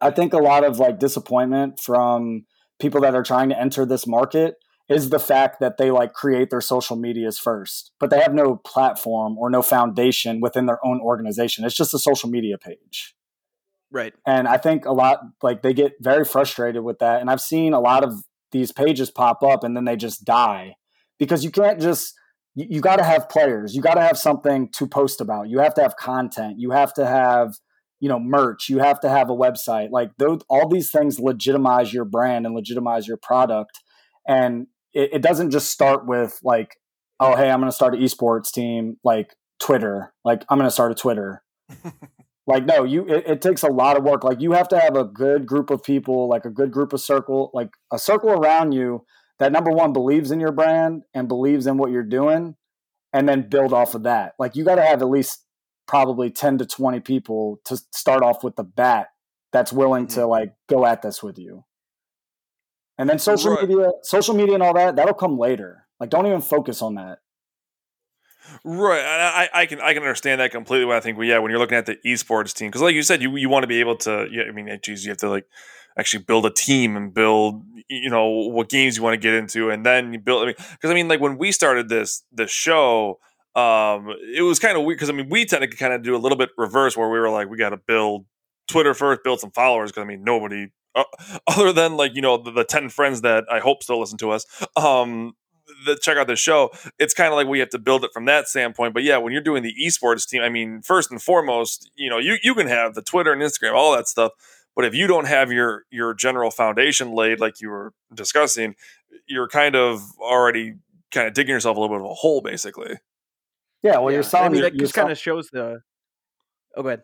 I 0.00 0.10
think 0.10 0.34
a 0.34 0.38
lot 0.38 0.64
of 0.64 0.78
like 0.78 0.98
disappointment 0.98 1.80
from 1.80 2.44
people 2.80 3.00
that 3.00 3.14
are 3.14 3.22
trying 3.22 3.48
to 3.48 3.58
enter 3.58 3.86
this 3.86 4.06
market 4.06 4.56
is 4.92 5.10
the 5.10 5.18
fact 5.18 5.60
that 5.60 5.78
they 5.78 5.90
like 5.90 6.12
create 6.12 6.50
their 6.50 6.60
social 6.60 6.96
medias 6.96 7.38
first, 7.38 7.92
but 7.98 8.10
they 8.10 8.20
have 8.20 8.34
no 8.34 8.56
platform 8.56 9.38
or 9.38 9.50
no 9.50 9.62
foundation 9.62 10.40
within 10.40 10.66
their 10.66 10.84
own 10.84 11.00
organization. 11.00 11.64
It's 11.64 11.74
just 11.74 11.94
a 11.94 11.98
social 11.98 12.28
media 12.28 12.58
page. 12.58 13.14
Right. 13.90 14.14
And 14.26 14.48
I 14.48 14.56
think 14.56 14.86
a 14.86 14.92
lot 14.92 15.20
like 15.42 15.62
they 15.62 15.74
get 15.74 15.94
very 16.00 16.24
frustrated 16.24 16.82
with 16.82 16.98
that. 17.00 17.20
And 17.20 17.30
I've 17.30 17.40
seen 17.40 17.74
a 17.74 17.80
lot 17.80 18.04
of 18.04 18.24
these 18.50 18.72
pages 18.72 19.10
pop 19.10 19.42
up 19.42 19.64
and 19.64 19.76
then 19.76 19.84
they 19.84 19.96
just 19.96 20.24
die 20.24 20.76
because 21.18 21.44
you 21.44 21.50
can't 21.50 21.80
just 21.80 22.14
you, 22.54 22.66
you 22.68 22.80
got 22.80 22.96
to 22.96 23.04
have 23.04 23.28
players. 23.28 23.74
You 23.74 23.82
got 23.82 23.94
to 23.94 24.02
have 24.02 24.18
something 24.18 24.70
to 24.72 24.86
post 24.86 25.20
about. 25.20 25.48
You 25.48 25.58
have 25.58 25.74
to 25.74 25.82
have 25.82 25.96
content. 25.96 26.58
You 26.58 26.70
have 26.70 26.92
to 26.94 27.06
have 27.06 27.54
you 28.02 28.08
know 28.08 28.18
merch 28.18 28.68
you 28.68 28.80
have 28.80 28.98
to 28.98 29.08
have 29.08 29.30
a 29.30 29.32
website 29.32 29.90
like 29.92 30.10
those 30.18 30.40
all 30.50 30.68
these 30.68 30.90
things 30.90 31.20
legitimize 31.20 31.94
your 31.94 32.04
brand 32.04 32.44
and 32.44 32.54
legitimize 32.54 33.06
your 33.06 33.16
product 33.16 33.78
and 34.26 34.66
it, 34.92 35.10
it 35.14 35.22
doesn't 35.22 35.50
just 35.50 35.70
start 35.70 36.06
with 36.06 36.38
like, 36.42 36.76
oh, 37.20 37.36
hey, 37.36 37.50
I'm 37.50 37.60
going 37.60 37.70
to 37.70 37.74
start 37.74 37.94
an 37.94 38.00
esports 38.00 38.50
team, 38.50 38.96
like 39.04 39.34
Twitter. 39.60 40.12
Like, 40.24 40.44
I'm 40.48 40.58
going 40.58 40.66
to 40.66 40.72
start 40.72 40.92
a 40.92 40.94
Twitter. 40.94 41.42
like, 42.46 42.64
no, 42.64 42.84
you. 42.84 43.06
It, 43.06 43.24
it 43.26 43.42
takes 43.42 43.62
a 43.62 43.68
lot 43.68 43.96
of 43.96 44.04
work. 44.04 44.24
Like, 44.24 44.40
you 44.40 44.52
have 44.52 44.68
to 44.68 44.78
have 44.78 44.96
a 44.96 45.04
good 45.04 45.46
group 45.46 45.70
of 45.70 45.82
people, 45.82 46.28
like 46.28 46.44
a 46.44 46.50
good 46.50 46.72
group 46.72 46.92
of 46.92 47.00
circle, 47.00 47.50
like 47.54 47.70
a 47.92 47.98
circle 47.98 48.30
around 48.30 48.72
you 48.72 49.04
that 49.38 49.52
number 49.52 49.70
one 49.70 49.92
believes 49.92 50.30
in 50.30 50.40
your 50.40 50.52
brand 50.52 51.02
and 51.14 51.26
believes 51.26 51.66
in 51.66 51.76
what 51.76 51.90
you're 51.90 52.02
doing, 52.02 52.54
and 53.12 53.28
then 53.28 53.48
build 53.48 53.72
off 53.72 53.94
of 53.94 54.04
that. 54.04 54.34
Like, 54.38 54.56
you 54.56 54.64
got 54.64 54.76
to 54.76 54.84
have 54.84 55.02
at 55.02 55.08
least 55.08 55.44
probably 55.86 56.30
10 56.30 56.58
to 56.58 56.66
20 56.66 57.00
people 57.00 57.60
to 57.64 57.76
start 57.92 58.22
off 58.22 58.44
with 58.44 58.56
the 58.56 58.64
bat 58.64 59.08
that's 59.52 59.72
willing 59.72 60.06
mm-hmm. 60.06 60.20
to 60.20 60.26
like 60.26 60.54
go 60.68 60.86
at 60.86 61.02
this 61.02 61.22
with 61.22 61.38
you. 61.38 61.64
And 62.98 63.08
then 63.08 63.18
social 63.18 63.52
right. 63.52 63.68
media, 63.68 63.90
social 64.02 64.34
media, 64.34 64.54
and 64.54 64.62
all 64.62 64.74
that 64.74 64.96
that'll 64.96 65.14
come 65.14 65.38
later. 65.38 65.86
Like, 65.98 66.10
don't 66.10 66.26
even 66.26 66.40
focus 66.40 66.82
on 66.82 66.96
that. 66.96 67.18
Right, 68.64 69.00
I, 69.00 69.48
I 69.54 69.66
can 69.66 69.80
I 69.80 69.94
can 69.94 70.02
understand 70.02 70.40
that 70.40 70.50
completely. 70.50 70.84
When 70.84 70.96
I 70.96 71.00
think, 71.00 71.16
well, 71.16 71.26
yeah, 71.26 71.38
when 71.38 71.50
you're 71.50 71.60
looking 71.60 71.78
at 71.78 71.86
the 71.86 71.96
esports 72.04 72.52
team, 72.52 72.68
because 72.68 72.82
like 72.82 72.94
you 72.94 73.02
said, 73.02 73.22
you 73.22 73.34
you 73.36 73.48
want 73.48 73.62
to 73.62 73.66
be 73.66 73.80
able 73.80 73.96
to. 73.98 74.28
Yeah, 74.30 74.42
I 74.48 74.52
mean, 74.52 74.68
geez, 74.82 75.04
you 75.04 75.10
have 75.10 75.18
to 75.18 75.30
like 75.30 75.46
actually 75.98 76.24
build 76.24 76.46
a 76.46 76.50
team 76.50 76.96
and 76.96 77.14
build 77.14 77.62
you 77.88 78.10
know 78.10 78.26
what 78.26 78.68
games 78.68 78.96
you 78.96 79.02
want 79.02 79.14
to 79.14 79.18
get 79.18 79.34
into, 79.34 79.70
and 79.70 79.86
then 79.86 80.12
you 80.12 80.18
build. 80.18 80.42
I 80.42 80.46
mean, 80.46 80.54
because 80.58 80.90
I 80.90 80.94
mean, 80.94 81.08
like 81.08 81.20
when 81.20 81.38
we 81.38 81.52
started 81.52 81.88
this 81.88 82.24
this 82.32 82.50
show, 82.50 83.20
um, 83.54 84.08
it 84.34 84.42
was 84.42 84.58
kind 84.58 84.76
of 84.76 84.84
weird 84.84 84.98
because 84.98 85.10
I 85.10 85.12
mean, 85.12 85.28
we 85.28 85.44
tend 85.44 85.62
to 85.62 85.76
kind 85.76 85.92
of 85.92 86.02
do 86.02 86.16
a 86.16 86.18
little 86.18 86.38
bit 86.38 86.50
reverse 86.58 86.96
where 86.96 87.08
we 87.08 87.18
were 87.18 87.30
like, 87.30 87.48
we 87.48 87.56
got 87.56 87.70
to 87.70 87.76
build 87.76 88.26
Twitter 88.68 88.94
first, 88.94 89.22
build 89.24 89.40
some 89.40 89.50
followers 89.52 89.90
because 89.90 90.02
I 90.02 90.06
mean, 90.06 90.24
nobody 90.24 90.68
uh, 90.94 91.04
other 91.46 91.72
than 91.72 91.96
like 91.96 92.14
you 92.14 92.22
know 92.22 92.36
the, 92.36 92.50
the, 92.50 92.64
10 92.64 92.88
friends 92.88 93.22
that 93.22 93.44
i 93.50 93.58
hope 93.58 93.82
still 93.82 94.00
listen 94.00 94.18
to 94.18 94.30
us 94.30 94.44
um 94.76 95.34
that 95.86 96.00
check 96.00 96.16
out 96.16 96.26
the 96.26 96.36
show 96.36 96.70
it's 96.98 97.14
kind 97.14 97.32
of 97.32 97.36
like 97.36 97.46
we 97.46 97.58
have 97.58 97.70
to 97.70 97.78
build 97.78 98.04
it 98.04 98.10
from 98.12 98.24
that 98.26 98.48
standpoint. 98.48 98.94
But 98.94 99.02
yeah 99.02 99.16
when 99.18 99.32
you're 99.32 99.42
doing 99.42 99.62
the 99.62 99.74
esports 99.82 100.28
team 100.28 100.42
i 100.42 100.48
mean 100.48 100.82
first 100.82 101.10
and 101.10 101.22
foremost 101.22 101.90
you 101.94 102.10
know 102.10 102.18
you, 102.18 102.36
you 102.42 102.54
can 102.54 102.66
have 102.66 102.94
the 102.94 103.02
twitter 103.02 103.32
and 103.32 103.42
instagram 103.42 103.74
all 103.74 103.92
that 103.92 104.08
stuff. 104.08 104.32
But 104.74 104.86
if 104.86 104.94
you 104.94 105.06
don't 105.06 105.26
have 105.26 105.52
your 105.52 105.84
your 105.90 106.14
general 106.14 106.50
foundation 106.50 107.14
laid 107.14 107.40
like 107.40 107.60
you 107.60 107.68
were 107.70 107.92
discussing 108.14 108.74
you're 109.26 109.48
kind 109.48 109.76
of 109.76 110.02
already 110.20 110.74
kind 111.10 111.28
of 111.28 111.34
digging 111.34 111.54
yourself 111.54 111.76
a 111.76 111.80
little 111.80 111.96
bit 111.96 112.04
of 112.04 112.10
a 112.10 112.14
hole 112.14 112.40
basically. 112.40 112.98
Yeah 113.82 113.98
well 113.98 114.10
yeah. 114.10 114.16
you're 114.16 114.22
selling 114.22 114.50
I 114.50 114.52
mean, 114.52 114.62
that 114.62 114.76
just 114.76 114.94
kind 114.94 115.10
of 115.10 115.18
shows 115.18 115.48
the 115.50 115.80
oh 116.76 116.82
go 116.82 116.88
ahead. 116.88 117.02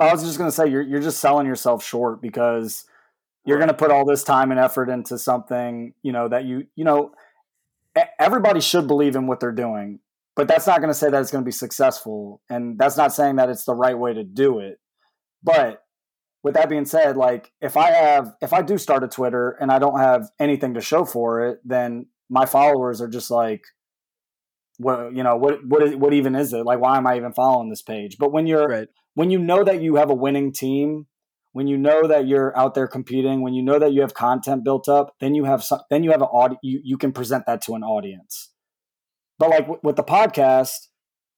I 0.00 0.12
was 0.12 0.24
just 0.24 0.38
going 0.38 0.48
to 0.48 0.52
say 0.54 0.68
you're, 0.68 0.82
you're 0.82 1.00
just 1.00 1.20
selling 1.20 1.46
yourself 1.46 1.84
short 1.84 2.20
because 2.20 2.84
you're 3.46 3.58
going 3.58 3.68
to 3.68 3.74
put 3.74 3.90
all 3.90 4.04
this 4.04 4.24
time 4.24 4.50
and 4.50 4.60
effort 4.60 4.88
into 4.88 5.18
something 5.18 5.92
you 6.02 6.12
know 6.12 6.28
that 6.28 6.44
you 6.44 6.66
you 6.76 6.84
know 6.84 7.12
everybody 8.18 8.60
should 8.60 8.86
believe 8.86 9.16
in 9.16 9.26
what 9.26 9.40
they're 9.40 9.52
doing 9.52 10.00
but 10.36 10.48
that's 10.48 10.66
not 10.66 10.80
going 10.80 10.90
to 10.90 10.94
say 10.94 11.10
that 11.10 11.20
it's 11.20 11.30
going 11.30 11.44
to 11.44 11.48
be 11.48 11.52
successful 11.52 12.40
and 12.50 12.78
that's 12.78 12.96
not 12.96 13.12
saying 13.12 13.36
that 13.36 13.48
it's 13.48 13.64
the 13.64 13.74
right 13.74 13.96
way 13.96 14.12
to 14.12 14.24
do 14.24 14.58
it. 14.58 14.80
But 15.44 15.84
with 16.42 16.54
that 16.54 16.68
being 16.68 16.84
said 16.84 17.16
like 17.16 17.52
if 17.62 17.74
i 17.74 17.90
have 17.90 18.34
if 18.42 18.52
i 18.52 18.60
do 18.60 18.76
start 18.76 19.02
a 19.02 19.08
twitter 19.08 19.56
and 19.60 19.72
i 19.72 19.78
don't 19.78 19.98
have 19.98 20.28
anything 20.38 20.74
to 20.74 20.80
show 20.82 21.02
for 21.02 21.48
it 21.48 21.58
then 21.64 22.04
my 22.28 22.44
followers 22.44 23.00
are 23.00 23.08
just 23.08 23.30
like 23.30 23.62
what 24.78 25.14
you 25.14 25.22
know 25.22 25.36
what 25.36 25.64
what 25.66 25.94
what 25.96 26.12
even 26.12 26.34
is 26.34 26.52
it? 26.52 26.64
Like 26.64 26.80
why 26.80 26.96
am 26.96 27.06
i 27.06 27.16
even 27.16 27.32
following 27.32 27.70
this 27.70 27.82
page? 27.82 28.16
But 28.18 28.32
when 28.32 28.46
you're 28.46 28.66
right. 28.66 28.88
when 29.14 29.30
you 29.30 29.38
know 29.38 29.64
that 29.64 29.80
you 29.80 29.96
have 29.96 30.10
a 30.10 30.14
winning 30.14 30.52
team 30.52 31.06
when 31.54 31.68
you 31.68 31.78
know 31.78 32.08
that 32.08 32.26
you're 32.26 32.56
out 32.58 32.74
there 32.74 32.88
competing, 32.88 33.40
when 33.40 33.54
you 33.54 33.62
know 33.62 33.78
that 33.78 33.92
you 33.92 34.00
have 34.00 34.12
content 34.12 34.64
built 34.64 34.88
up, 34.88 35.14
then 35.20 35.36
you 35.36 35.44
have 35.44 35.62
some, 35.62 35.78
then 35.88 36.02
you 36.02 36.10
have 36.10 36.20
an 36.20 36.26
audience. 36.26 36.58
You, 36.64 36.80
you 36.82 36.98
can 36.98 37.12
present 37.12 37.46
that 37.46 37.62
to 37.62 37.74
an 37.74 37.84
audience. 37.84 38.50
But 39.38 39.50
like 39.50 39.60
w- 39.60 39.78
with 39.84 39.94
the 39.94 40.02
podcast, 40.02 40.88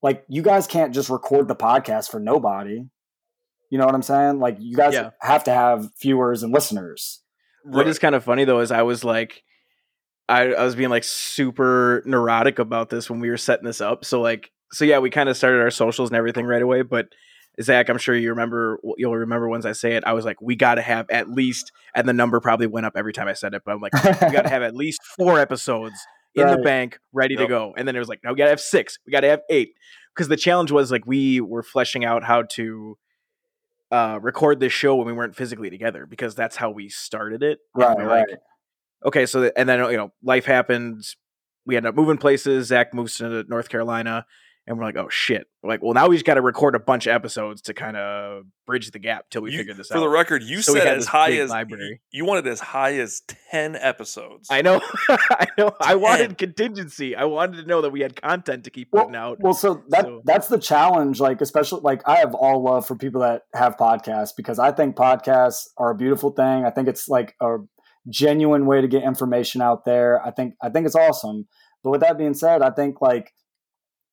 like 0.02 0.24
you 0.26 0.40
guys 0.40 0.66
can't 0.66 0.94
just 0.94 1.10
record 1.10 1.48
the 1.48 1.54
podcast 1.54 2.10
for 2.10 2.18
nobody. 2.18 2.82
You 3.70 3.78
know 3.78 3.84
what 3.84 3.94
I'm 3.94 4.00
saying? 4.00 4.38
Like 4.38 4.56
you 4.58 4.74
guys 4.74 4.94
yeah. 4.94 5.10
have 5.20 5.44
to 5.44 5.52
have 5.52 5.90
viewers 6.00 6.42
and 6.42 6.50
listeners. 6.50 7.20
What 7.64 7.86
is 7.86 7.98
kind 7.98 8.14
of 8.14 8.24
funny 8.24 8.46
though 8.46 8.60
is 8.60 8.70
I 8.70 8.82
was 8.82 9.04
like, 9.04 9.42
I, 10.30 10.54
I 10.54 10.64
was 10.64 10.76
being 10.76 10.88
like 10.88 11.04
super 11.04 12.02
neurotic 12.06 12.58
about 12.58 12.88
this 12.88 13.10
when 13.10 13.20
we 13.20 13.28
were 13.28 13.36
setting 13.36 13.66
this 13.66 13.82
up. 13.82 14.06
So 14.06 14.22
like, 14.22 14.50
so 14.72 14.86
yeah, 14.86 14.98
we 14.98 15.10
kind 15.10 15.28
of 15.28 15.36
started 15.36 15.60
our 15.60 15.70
socials 15.70 16.08
and 16.08 16.16
everything 16.16 16.46
right 16.46 16.62
away, 16.62 16.80
but 16.80 17.08
Zach, 17.60 17.88
I'm 17.88 17.98
sure 17.98 18.14
you 18.14 18.30
remember. 18.30 18.78
You'll 18.96 19.16
remember 19.16 19.48
once 19.48 19.64
I 19.64 19.72
say 19.72 19.96
it. 19.96 20.04
I 20.04 20.12
was 20.12 20.24
like, 20.24 20.40
we 20.42 20.56
got 20.56 20.74
to 20.74 20.82
have 20.82 21.08
at 21.10 21.30
least, 21.30 21.72
and 21.94 22.08
the 22.08 22.12
number 22.12 22.38
probably 22.40 22.66
went 22.66 22.86
up 22.86 22.94
every 22.96 23.12
time 23.12 23.28
I 23.28 23.32
said 23.32 23.54
it. 23.54 23.62
But 23.64 23.72
I'm 23.72 23.80
like, 23.80 23.94
we 23.94 24.00
got 24.32 24.42
to 24.42 24.48
have 24.48 24.62
at 24.62 24.74
least 24.74 25.02
four 25.16 25.38
episodes 25.40 25.96
in 26.34 26.44
right. 26.44 26.56
the 26.56 26.62
bank, 26.62 26.98
ready 27.12 27.34
yep. 27.34 27.44
to 27.44 27.48
go. 27.48 27.74
And 27.76 27.88
then 27.88 27.96
it 27.96 27.98
was 27.98 28.08
like, 28.08 28.20
no, 28.22 28.32
we 28.32 28.36
got 28.36 28.44
to 28.44 28.50
have 28.50 28.60
six. 28.60 28.98
We 29.06 29.10
got 29.10 29.20
to 29.20 29.28
have 29.28 29.40
eight. 29.48 29.70
Because 30.14 30.28
the 30.28 30.36
challenge 30.36 30.70
was 30.70 30.90
like 30.90 31.06
we 31.06 31.40
were 31.40 31.62
fleshing 31.62 32.04
out 32.04 32.24
how 32.24 32.42
to 32.42 32.98
uh, 33.90 34.18
record 34.20 34.60
this 34.60 34.72
show 34.72 34.96
when 34.96 35.06
we 35.06 35.12
weren't 35.12 35.36
physically 35.36 35.70
together 35.70 36.06
because 36.06 36.34
that's 36.34 36.56
how 36.56 36.70
we 36.70 36.88
started 36.88 37.42
it. 37.42 37.58
Right. 37.74 37.96
Right. 37.96 38.28
Like, 38.28 38.38
okay, 39.04 39.26
so 39.26 39.42
the, 39.42 39.58
and 39.58 39.68
then 39.68 39.78
you 39.90 39.96
know 39.96 40.12
life 40.22 40.44
happened. 40.44 41.04
We 41.64 41.76
ended 41.76 41.90
up 41.90 41.96
moving 41.96 42.16
places. 42.16 42.68
Zach 42.68 42.94
moves 42.94 43.16
to 43.18 43.44
North 43.48 43.68
Carolina 43.68 44.26
and 44.66 44.78
we're 44.78 44.84
like, 44.84 44.96
oh 44.96 45.08
shit. 45.08 45.46
We're 45.62 45.70
like, 45.70 45.82
well, 45.82 45.94
now 45.94 46.08
we 46.08 46.16
just 46.16 46.26
got 46.26 46.34
to 46.34 46.42
record 46.42 46.74
a 46.74 46.80
bunch 46.80 47.06
of 47.06 47.12
episodes 47.12 47.62
to 47.62 47.74
kind 47.74 47.96
of 47.96 48.44
bridge 48.66 48.90
the 48.90 48.98
gap 48.98 49.26
till 49.30 49.42
we 49.42 49.52
you, 49.52 49.58
figure 49.58 49.74
this 49.74 49.88
for 49.88 49.94
out. 49.94 49.96
For 49.98 50.00
the 50.00 50.08
record, 50.08 50.42
you 50.42 50.60
so 50.60 50.74
said 50.74 50.96
as 50.96 51.06
high 51.06 51.32
as 51.32 51.50
library. 51.50 52.00
You, 52.10 52.24
wanted 52.24 52.46
as 52.48 52.58
high 52.58 52.94
as 52.94 53.22
ten 53.52 53.76
episodes. 53.76 54.48
I 54.50 54.62
know, 54.62 54.80
I 55.08 55.46
know. 55.56 55.70
10. 55.70 55.72
I 55.80 55.94
wanted 55.94 56.38
contingency. 56.38 57.14
I 57.14 57.24
wanted 57.24 57.62
to 57.62 57.66
know 57.66 57.80
that 57.82 57.90
we 57.90 58.00
had 58.00 58.20
content 58.20 58.64
to 58.64 58.70
keep 58.70 58.90
putting 58.90 59.12
well, 59.12 59.30
out. 59.32 59.40
Well, 59.40 59.54
so 59.54 59.84
that 59.90 60.04
so. 60.04 60.22
that's 60.24 60.48
the 60.48 60.58
challenge. 60.58 61.20
Like, 61.20 61.40
especially 61.40 61.80
like 61.82 62.02
I 62.06 62.16
have 62.16 62.34
all 62.34 62.62
love 62.62 62.86
for 62.86 62.96
people 62.96 63.20
that 63.20 63.42
have 63.54 63.76
podcasts 63.76 64.30
because 64.36 64.58
I 64.58 64.72
think 64.72 64.96
podcasts 64.96 65.68
are 65.76 65.90
a 65.90 65.94
beautiful 65.94 66.30
thing. 66.30 66.64
I 66.64 66.70
think 66.70 66.88
it's 66.88 67.08
like 67.08 67.36
a 67.40 67.58
genuine 68.08 68.66
way 68.66 68.80
to 68.80 68.88
get 68.88 69.04
information 69.04 69.62
out 69.62 69.84
there. 69.84 70.24
I 70.24 70.32
think 70.32 70.54
I 70.60 70.70
think 70.70 70.86
it's 70.86 70.96
awesome. 70.96 71.46
But 71.84 71.90
with 71.90 72.00
that 72.00 72.18
being 72.18 72.34
said, 72.34 72.62
I 72.62 72.70
think 72.70 73.00
like 73.00 73.32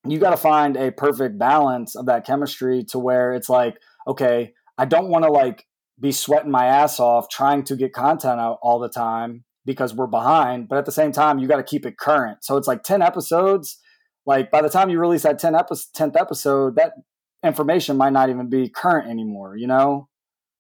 you 0.06 0.20
got 0.20 0.32
to 0.32 0.38
find 0.38 0.76
a 0.76 0.92
perfect 0.92 1.38
balance 1.38 1.96
of 1.96 2.08
that 2.08 2.26
chemistry 2.26 2.84
to 2.90 3.00
where 3.00 3.34
it's 3.34 3.50
like, 3.50 3.78
okay, 4.08 4.54
I 4.78 4.86
don't 4.86 5.10
want 5.10 5.24
to 5.26 5.32
like 5.32 5.66
be 6.00 6.12
sweating 6.12 6.52
my 6.52 6.66
ass 6.66 7.00
off 7.00 7.30
trying 7.30 7.64
to 7.64 7.76
get 7.76 7.94
content 7.94 8.40
out 8.40 8.60
all 8.62 8.80
the 8.80 8.90
time 8.90 9.46
because 9.66 9.94
we're 9.94 10.08
behind, 10.08 10.68
but 10.68 10.78
at 10.78 10.86
the 10.86 10.92
same 10.92 11.12
time, 11.12 11.40
you 11.40 11.48
got 11.48 11.58
to 11.58 11.64
keep 11.64 11.86
it 11.86 11.98
current. 11.98 12.44
So 12.44 12.58
it's 12.58 12.68
like 12.68 12.84
10 12.84 13.02
episodes. 13.02 13.80
Like 14.26 14.52
by 14.52 14.62
the 14.62 14.70
time 14.70 14.90
you 14.90 15.00
release 15.00 15.24
that 15.24 15.40
10 15.40 15.56
epi- 15.56 15.76
10th 15.76 16.20
episode, 16.20 16.76
that 16.76 16.94
information 17.44 17.98
might 17.98 18.14
not 18.14 18.30
even 18.30 18.50
be 18.50 18.70
current 18.70 19.10
anymore, 19.10 19.56
you 19.56 19.68
know? 19.68 20.10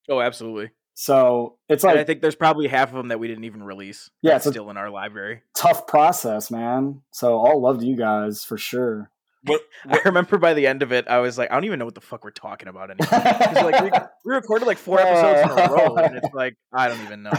Oh, 0.09 0.21
absolutely. 0.21 0.71
So 0.95 1.57
it's 1.69 1.83
like 1.83 1.93
and 1.93 1.99
I 1.99 2.03
think 2.03 2.21
there's 2.21 2.35
probably 2.35 2.67
half 2.67 2.89
of 2.89 2.95
them 2.95 3.07
that 3.07 3.19
we 3.19 3.27
didn't 3.27 3.45
even 3.45 3.63
release. 3.63 4.09
Yeah, 4.21 4.35
it's 4.35 4.47
still 4.47 4.69
in 4.69 4.77
our 4.77 4.89
library. 4.89 5.41
Tough 5.55 5.87
process, 5.87 6.51
man. 6.51 7.01
So 7.11 7.35
all 7.35 7.61
love 7.61 7.79
to 7.79 7.85
you 7.85 7.95
guys 7.95 8.43
for 8.43 8.57
sure. 8.57 9.09
What, 9.45 9.61
what, 9.85 9.99
I 9.99 10.01
remember 10.05 10.37
by 10.37 10.53
the 10.53 10.67
end 10.67 10.83
of 10.83 10.91
it, 10.91 11.07
I 11.07 11.19
was 11.19 11.37
like, 11.37 11.51
I 11.51 11.55
don't 11.55 11.65
even 11.65 11.79
know 11.79 11.85
what 11.85 11.95
the 11.95 12.01
fuck 12.01 12.23
we're 12.23 12.31
talking 12.31 12.67
about 12.67 12.91
anymore. 12.91 13.69
like 13.71 13.81
we, 13.81 13.91
we, 14.25 14.35
recorded 14.35 14.65
like 14.65 14.77
four 14.77 14.99
episodes 14.99 15.51
in 15.51 15.59
a 15.59 15.73
row, 15.73 15.95
and 15.97 16.17
it's 16.17 16.33
like 16.33 16.55
I 16.71 16.87
don't 16.87 17.01
even 17.01 17.23
know. 17.23 17.31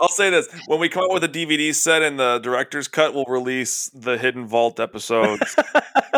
I'll 0.00 0.08
say 0.08 0.30
this: 0.30 0.48
when 0.66 0.80
we 0.80 0.88
come 0.88 1.04
up 1.04 1.12
with 1.12 1.24
a 1.24 1.28
DVD 1.28 1.74
set 1.74 2.02
and 2.02 2.18
the 2.18 2.38
director's 2.38 2.88
cut, 2.88 3.14
we'll 3.14 3.24
release 3.26 3.88
the 3.94 4.18
Hidden 4.18 4.46
Vault 4.46 4.80
episodes, 4.80 5.56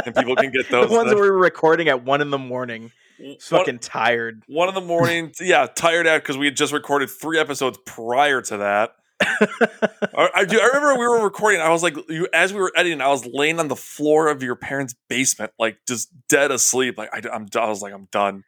and 0.05 0.15
people 0.15 0.35
can 0.35 0.51
get 0.51 0.71
those. 0.71 0.89
The 0.89 0.95
ones 0.95 1.11
that 1.11 1.17
we 1.17 1.31
were 1.31 1.39
recording 1.39 1.89
at 1.89 2.05
one 2.05 2.21
in 2.21 2.31
the 2.31 2.39
morning. 2.39 2.93
Fucking 3.41 3.79
tired. 3.79 4.43
One 4.47 4.69
in 4.69 4.75
the 4.75 4.83
morning, 4.83 5.33
yeah, 5.41 5.67
tired 5.75 6.07
out 6.07 6.21
because 6.21 6.37
we 6.37 6.45
had 6.45 6.55
just 6.55 6.75
recorded 6.75 7.09
three 7.09 7.39
episodes 7.39 7.79
prior 7.87 8.43
to 8.43 8.59
that. 8.59 8.91
I, 9.21 10.45
do. 10.47 10.61
I 10.61 10.67
remember 10.67 10.99
we 10.99 11.09
were 11.09 11.25
recording. 11.25 11.61
I 11.61 11.71
was 11.71 11.83
like, 11.83 11.97
you 12.09 12.29
as 12.33 12.53
we 12.53 12.61
were 12.61 12.73
editing, 12.77 13.01
I 13.01 13.09
was 13.09 13.27
laying 13.27 13.59
on 13.59 13.69
the 13.69 13.77
floor 13.77 14.29
of 14.29 14.43
your 14.43 14.57
parents' 14.57 14.95
basement, 15.09 15.53
like 15.59 15.79
just 15.89 16.11
dead 16.29 16.51
asleep. 16.51 16.99
Like 16.99 17.11
I, 17.13 17.35
am 17.35 17.47
I 17.55 17.69
was 17.69 17.83
like, 17.83 17.95
I'm 17.95 18.09
done. 18.13 18.45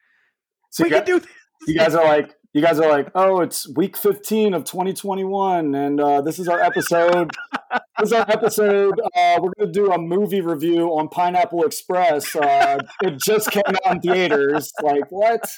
So 0.70 0.84
we 0.84 0.90
you, 0.90 0.96
can 0.96 1.04
do 1.04 1.20
this. 1.20 1.28
you 1.66 1.74
guys 1.74 1.94
are 1.94 2.04
like, 2.04 2.34
you 2.52 2.62
guys 2.62 2.80
are 2.80 2.88
like, 2.88 3.10
oh, 3.14 3.40
it's 3.40 3.68
week 3.76 3.96
15 3.96 4.54
of 4.54 4.64
2021, 4.64 5.74
and 5.74 6.00
uh, 6.00 6.20
this 6.20 6.38
is 6.38 6.48
our 6.48 6.60
episode. 6.60 7.30
this 7.98 8.08
is 8.08 8.12
our 8.12 8.28
episode. 8.30 9.00
Uh, 9.00 9.38
we're 9.40 9.52
going 9.58 9.66
to 9.66 9.72
do 9.72 9.92
a 9.92 9.98
movie 9.98 10.40
review 10.40 10.88
on 10.98 11.08
Pineapple 11.08 11.64
Express. 11.64 12.34
Uh, 12.34 12.78
it 13.02 13.18
just 13.20 13.50
came 13.50 13.62
out 13.66 13.94
in 13.94 14.00
theaters. 14.00 14.72
Like 14.82 15.10
what? 15.10 15.50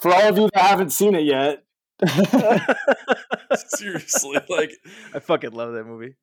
For 0.00 0.12
all 0.12 0.28
of 0.28 0.38
you 0.38 0.48
that 0.54 0.62
haven't 0.62 0.90
seen 0.90 1.14
it 1.14 1.24
yet, 1.24 1.65
Seriously, 3.56 4.38
like 4.48 4.72
I 5.14 5.18
fucking 5.18 5.52
love 5.52 5.72
that 5.72 5.84
movie. 5.84 6.14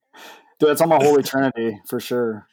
Dude, 0.60 0.70
it's 0.70 0.82
on 0.82 0.90
my 0.90 1.04
holy 1.04 1.24
trinity 1.24 1.80
for 1.88 2.00
sure. 2.00 2.48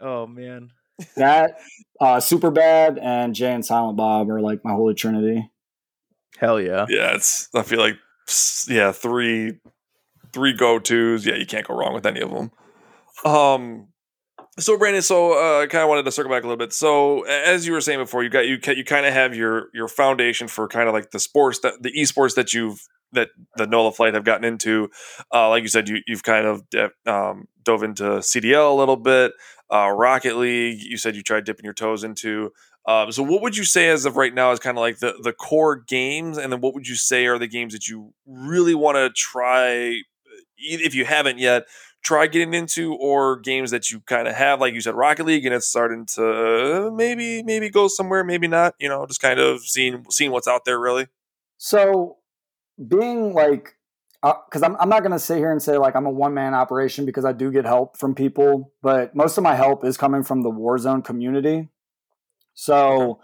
Oh 0.00 0.26
man. 0.26 0.70
That 1.16 1.60
uh 2.00 2.16
Superbad 2.16 2.98
and 3.00 3.34
Jay 3.34 3.52
and 3.52 3.64
Silent 3.64 3.96
Bob 3.96 4.30
are 4.30 4.40
like 4.40 4.64
my 4.64 4.72
holy 4.72 4.94
trinity. 4.94 5.50
Hell 6.38 6.60
yeah. 6.60 6.86
Yeah, 6.88 7.14
it's 7.14 7.48
I 7.54 7.62
feel 7.62 7.78
like 7.78 7.98
yeah, 8.68 8.92
three 8.92 9.58
three 10.32 10.52
go-tos. 10.52 11.24
Yeah, 11.24 11.36
you 11.36 11.46
can't 11.46 11.66
go 11.66 11.76
wrong 11.76 11.94
with 11.94 12.06
any 12.06 12.20
of 12.20 12.30
them. 12.30 12.50
Um 13.24 13.88
so 14.60 14.78
Brandon, 14.78 15.02
so 15.02 15.32
uh, 15.32 15.62
I 15.62 15.66
kind 15.66 15.82
of 15.82 15.88
wanted 15.88 16.04
to 16.04 16.12
circle 16.12 16.30
back 16.30 16.42
a 16.42 16.46
little 16.46 16.56
bit. 16.56 16.72
So 16.72 17.22
as 17.22 17.66
you 17.66 17.72
were 17.72 17.80
saying 17.80 17.98
before, 17.98 18.22
you 18.22 18.30
got 18.30 18.46
you 18.46 18.58
you 18.76 18.84
kind 18.84 19.06
of 19.06 19.12
have 19.12 19.34
your 19.34 19.68
your 19.74 19.88
foundation 19.88 20.48
for 20.48 20.68
kind 20.68 20.88
of 20.88 20.94
like 20.94 21.10
the 21.10 21.18
sports 21.18 21.60
that 21.60 21.82
the 21.82 21.92
esports 21.92 22.34
that 22.36 22.54
you've 22.54 22.86
that 23.12 23.30
the 23.56 23.66
NOLA 23.66 23.92
flight 23.92 24.14
have 24.14 24.24
gotten 24.24 24.44
into. 24.44 24.90
Uh, 25.32 25.48
like 25.48 25.62
you 25.62 25.68
said, 25.68 25.88
you 25.88 26.00
you've 26.06 26.22
kind 26.22 26.46
of 26.46 26.62
um, 27.06 27.48
dove 27.64 27.82
into 27.82 28.02
CDL 28.02 28.72
a 28.72 28.74
little 28.74 28.96
bit, 28.96 29.32
uh, 29.72 29.90
Rocket 29.90 30.36
League. 30.36 30.80
You 30.80 30.96
said 30.96 31.16
you 31.16 31.22
tried 31.22 31.44
dipping 31.44 31.64
your 31.64 31.74
toes 31.74 32.04
into. 32.04 32.52
Um, 32.86 33.12
so, 33.12 33.22
what 33.22 33.42
would 33.42 33.56
you 33.56 33.64
say 33.64 33.88
as 33.88 34.06
of 34.06 34.16
right 34.16 34.34
now 34.34 34.52
is 34.52 34.58
kind 34.58 34.76
of 34.78 34.80
like 34.80 34.98
the 34.98 35.14
the 35.22 35.32
core 35.32 35.76
games, 35.76 36.38
and 36.38 36.52
then 36.52 36.60
what 36.60 36.74
would 36.74 36.88
you 36.88 36.96
say 36.96 37.26
are 37.26 37.38
the 37.38 37.46
games 37.46 37.72
that 37.72 37.88
you 37.88 38.14
really 38.26 38.74
want 38.74 38.96
to 38.96 39.10
try, 39.10 40.00
if 40.60 40.94
you 40.94 41.04
haven't 41.04 41.38
yet, 41.38 41.64
try 42.02 42.26
getting 42.26 42.54
into, 42.54 42.94
or 42.94 43.38
games 43.38 43.70
that 43.70 43.90
you 43.90 44.00
kind 44.00 44.28
of 44.28 44.34
have, 44.34 44.60
like 44.60 44.74
you 44.74 44.80
said, 44.80 44.94
Rocket 44.94 45.26
League, 45.26 45.44
and 45.44 45.54
it's 45.54 45.68
starting 45.68 46.06
to 46.14 46.90
maybe 46.94 47.42
maybe 47.42 47.70
go 47.70 47.88
somewhere, 47.88 48.24
maybe 48.24 48.48
not. 48.48 48.74
You 48.78 48.88
know, 48.88 49.06
just 49.06 49.20
kind 49.20 49.40
of 49.40 49.62
seeing 49.62 50.04
seeing 50.10 50.30
what's 50.30 50.48
out 50.48 50.64
there, 50.64 50.78
really. 50.78 51.06
So, 51.58 52.18
being 52.88 53.34
like 53.34 53.76
because 54.22 54.62
uh, 54.62 54.66
I'm, 54.66 54.76
I'm 54.78 54.88
not 54.88 55.00
going 55.00 55.12
to 55.12 55.18
sit 55.18 55.38
here 55.38 55.50
and 55.50 55.62
say 55.62 55.78
like 55.78 55.96
I'm 55.96 56.06
a 56.06 56.10
one 56.10 56.34
man 56.34 56.54
operation 56.54 57.06
because 57.06 57.24
I 57.24 57.32
do 57.32 57.50
get 57.50 57.64
help 57.64 57.96
from 57.96 58.14
people, 58.14 58.72
but 58.82 59.14
most 59.16 59.38
of 59.38 59.44
my 59.44 59.54
help 59.54 59.84
is 59.84 59.96
coming 59.96 60.22
from 60.22 60.42
the 60.42 60.50
Warzone 60.50 61.04
community. 61.04 61.68
So 62.52 63.20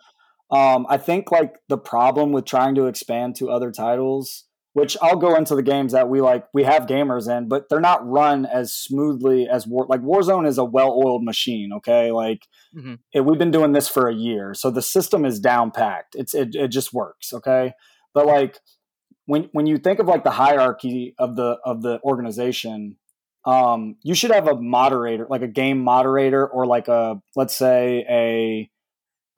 um, 0.50 0.86
I 0.88 0.96
think 0.96 1.30
like 1.30 1.56
the 1.68 1.76
problem 1.76 2.32
with 2.32 2.46
trying 2.46 2.76
to 2.76 2.86
expand 2.86 3.36
to 3.36 3.50
other 3.50 3.70
titles, 3.70 4.44
which 4.76 4.94
I'll 5.00 5.16
go 5.16 5.34
into 5.36 5.54
the 5.54 5.62
games 5.62 5.92
that 5.92 6.10
we 6.10 6.20
like, 6.20 6.44
we 6.52 6.64
have 6.64 6.86
gamers 6.86 7.34
in, 7.34 7.48
but 7.48 7.70
they're 7.70 7.80
not 7.80 8.06
run 8.06 8.44
as 8.44 8.74
smoothly 8.74 9.48
as 9.48 9.66
War. 9.66 9.86
Like 9.88 10.02
Warzone 10.02 10.46
is 10.46 10.58
a 10.58 10.66
well 10.66 11.02
oiled 11.02 11.24
machine. 11.24 11.70
Okay, 11.78 12.10
like 12.10 12.46
mm-hmm. 12.76 12.96
it, 13.14 13.22
we've 13.22 13.38
been 13.38 13.50
doing 13.50 13.72
this 13.72 13.88
for 13.88 14.06
a 14.06 14.14
year, 14.14 14.52
so 14.52 14.70
the 14.70 14.82
system 14.82 15.24
is 15.24 15.40
down 15.40 15.70
packed. 15.70 16.14
It's 16.14 16.34
it, 16.34 16.54
it 16.54 16.68
just 16.68 16.92
works. 16.92 17.32
Okay, 17.32 17.72
but 18.12 18.26
like 18.26 18.58
when 19.24 19.48
when 19.52 19.64
you 19.64 19.78
think 19.78 19.98
of 19.98 20.08
like 20.08 20.24
the 20.24 20.30
hierarchy 20.30 21.14
of 21.18 21.36
the 21.36 21.56
of 21.64 21.80
the 21.80 21.98
organization, 22.02 22.96
um, 23.46 23.96
you 24.02 24.14
should 24.14 24.30
have 24.30 24.46
a 24.46 24.60
moderator, 24.60 25.26
like 25.30 25.40
a 25.40 25.48
game 25.48 25.82
moderator, 25.82 26.46
or 26.46 26.66
like 26.66 26.88
a 26.88 27.22
let's 27.34 27.56
say 27.56 28.04
a 28.10 28.70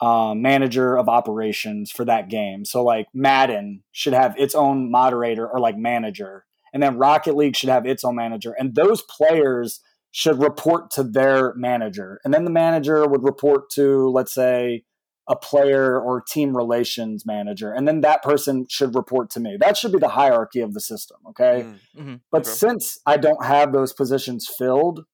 uh, 0.00 0.34
manager 0.34 0.96
of 0.96 1.08
operations 1.08 1.90
for 1.90 2.04
that 2.04 2.28
game. 2.28 2.64
So 2.64 2.84
like 2.84 3.08
Madden 3.12 3.82
should 3.92 4.12
have 4.12 4.34
its 4.38 4.54
own 4.54 4.90
moderator 4.90 5.48
or 5.48 5.58
like 5.58 5.76
manager, 5.76 6.44
and 6.72 6.82
then 6.82 6.98
Rocket 6.98 7.36
League 7.36 7.56
should 7.56 7.68
have 7.68 7.86
its 7.86 8.04
own 8.04 8.16
manager, 8.16 8.54
and 8.58 8.74
those 8.74 9.02
players 9.02 9.80
should 10.10 10.40
report 10.40 10.90
to 10.92 11.02
their 11.02 11.52
manager, 11.54 12.20
and 12.24 12.32
then 12.32 12.44
the 12.44 12.50
manager 12.50 13.06
would 13.06 13.22
report 13.24 13.70
to 13.70 14.08
let's 14.10 14.32
say 14.32 14.84
a 15.28 15.36
player 15.36 16.00
or 16.00 16.22
team 16.22 16.56
relations 16.56 17.26
manager, 17.26 17.72
and 17.72 17.86
then 17.86 18.00
that 18.00 18.22
person 18.22 18.66
should 18.68 18.94
report 18.94 19.30
to 19.30 19.40
me. 19.40 19.58
That 19.60 19.76
should 19.76 19.92
be 19.92 19.98
the 19.98 20.08
hierarchy 20.08 20.60
of 20.60 20.72
the 20.72 20.80
system. 20.80 21.18
Okay. 21.30 21.66
Mm-hmm. 21.66 22.00
mm-hmm. 22.00 22.14
But 22.30 22.42
okay. 22.42 22.50
since 22.50 22.98
I 23.04 23.18
don't 23.18 23.44
have 23.44 23.72
those 23.72 23.92
positions 23.92 24.48
filled, 24.48 25.04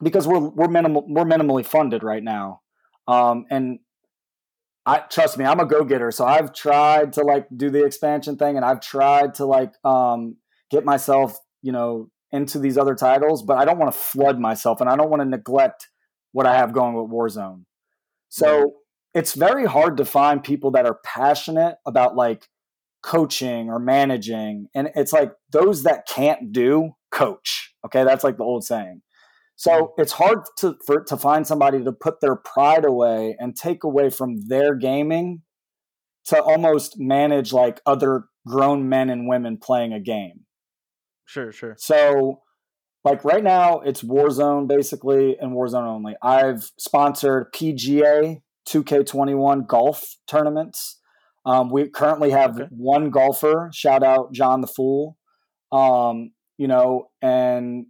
because 0.00 0.28
we're 0.28 0.38
we're 0.38 0.68
minimal 0.68 1.04
we're 1.08 1.24
minimally 1.24 1.66
funded 1.66 2.02
right 2.04 2.22
now, 2.22 2.60
um, 3.08 3.46
and 3.50 3.80
I 4.84 4.98
trust 4.98 5.38
me, 5.38 5.44
I'm 5.44 5.60
a 5.60 5.66
go 5.66 5.84
getter. 5.84 6.10
So 6.10 6.24
I've 6.24 6.52
tried 6.52 7.12
to 7.14 7.22
like 7.22 7.46
do 7.56 7.70
the 7.70 7.84
expansion 7.84 8.36
thing, 8.36 8.56
and 8.56 8.64
I've 8.64 8.80
tried 8.80 9.34
to 9.34 9.46
like 9.46 9.72
um, 9.84 10.36
get 10.70 10.84
myself, 10.84 11.38
you 11.62 11.72
know, 11.72 12.10
into 12.32 12.58
these 12.58 12.78
other 12.78 12.94
titles, 12.94 13.42
but 13.42 13.58
I 13.58 13.64
don't 13.64 13.78
want 13.78 13.92
to 13.92 13.98
flood 13.98 14.38
myself, 14.38 14.80
and 14.80 14.90
I 14.90 14.96
don't 14.96 15.10
want 15.10 15.22
to 15.22 15.28
neglect 15.28 15.88
what 16.32 16.46
I 16.46 16.56
have 16.56 16.72
going 16.72 16.94
with 16.94 17.10
Warzone. 17.10 17.64
So 18.28 18.74
it's 19.14 19.34
very 19.34 19.66
hard 19.66 19.98
to 19.98 20.04
find 20.04 20.42
people 20.42 20.70
that 20.72 20.86
are 20.86 20.98
passionate 21.04 21.76
about 21.86 22.16
like 22.16 22.48
coaching 23.02 23.68
or 23.68 23.78
managing 23.78 24.68
and 24.74 24.88
it's 24.94 25.12
like 25.12 25.32
those 25.50 25.82
that 25.82 26.06
can't 26.06 26.52
do 26.52 26.92
coach 27.10 27.74
okay 27.84 28.04
that's 28.04 28.22
like 28.22 28.36
the 28.36 28.44
old 28.44 28.64
saying 28.64 29.02
so 29.62 29.94
it's 29.96 30.12
hard 30.12 30.40
to 30.58 30.76
for 30.86 31.02
to 31.04 31.16
find 31.16 31.46
somebody 31.46 31.82
to 31.82 31.92
put 31.92 32.20
their 32.20 32.36
pride 32.36 32.84
away 32.84 33.36
and 33.38 33.56
take 33.56 33.84
away 33.84 34.10
from 34.10 34.48
their 34.48 34.74
gaming 34.74 35.42
to 36.24 36.40
almost 36.40 36.98
manage 36.98 37.52
like 37.52 37.80
other 37.86 38.24
grown 38.46 38.88
men 38.88 39.10
and 39.10 39.28
women 39.28 39.56
playing 39.56 39.92
a 39.92 40.00
game 40.00 40.40
sure 41.26 41.52
sure 41.52 41.74
so 41.78 42.40
like 43.04 43.24
right 43.24 43.44
now 43.44 43.80
it's 43.80 44.02
warzone 44.02 44.66
basically 44.66 45.36
and 45.38 45.52
warzone 45.52 45.86
only 45.86 46.14
i've 46.22 46.70
sponsored 46.78 47.52
pga 47.52 48.40
2K21 48.68 49.66
golf 49.66 50.16
tournaments. 50.26 51.00
Um, 51.44 51.70
we 51.70 51.88
currently 51.88 52.30
have 52.30 52.56
okay. 52.56 52.68
one 52.70 53.10
golfer. 53.10 53.70
Shout 53.74 54.02
out 54.02 54.32
John 54.32 54.60
the 54.60 54.66
Fool. 54.66 55.16
Um, 55.72 56.32
you 56.58 56.68
know, 56.68 57.08
and 57.20 57.86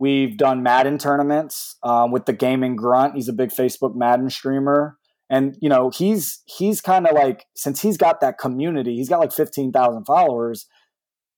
we've 0.00 0.36
done 0.36 0.64
Madden 0.64 0.98
tournaments 0.98 1.76
um, 1.84 2.10
with 2.10 2.24
the 2.26 2.32
Gaming 2.32 2.74
Grunt. 2.74 3.14
He's 3.14 3.28
a 3.28 3.32
big 3.32 3.50
Facebook 3.50 3.94
Madden 3.94 4.30
streamer, 4.30 4.96
and 5.28 5.56
you 5.60 5.68
know, 5.68 5.90
he's 5.90 6.42
he's 6.46 6.80
kind 6.80 7.06
of 7.06 7.14
like 7.14 7.46
since 7.54 7.82
he's 7.82 7.96
got 7.96 8.20
that 8.20 8.38
community, 8.38 8.96
he's 8.96 9.08
got 9.08 9.20
like 9.20 9.32
fifteen 9.32 9.70
thousand 9.70 10.04
followers. 10.04 10.66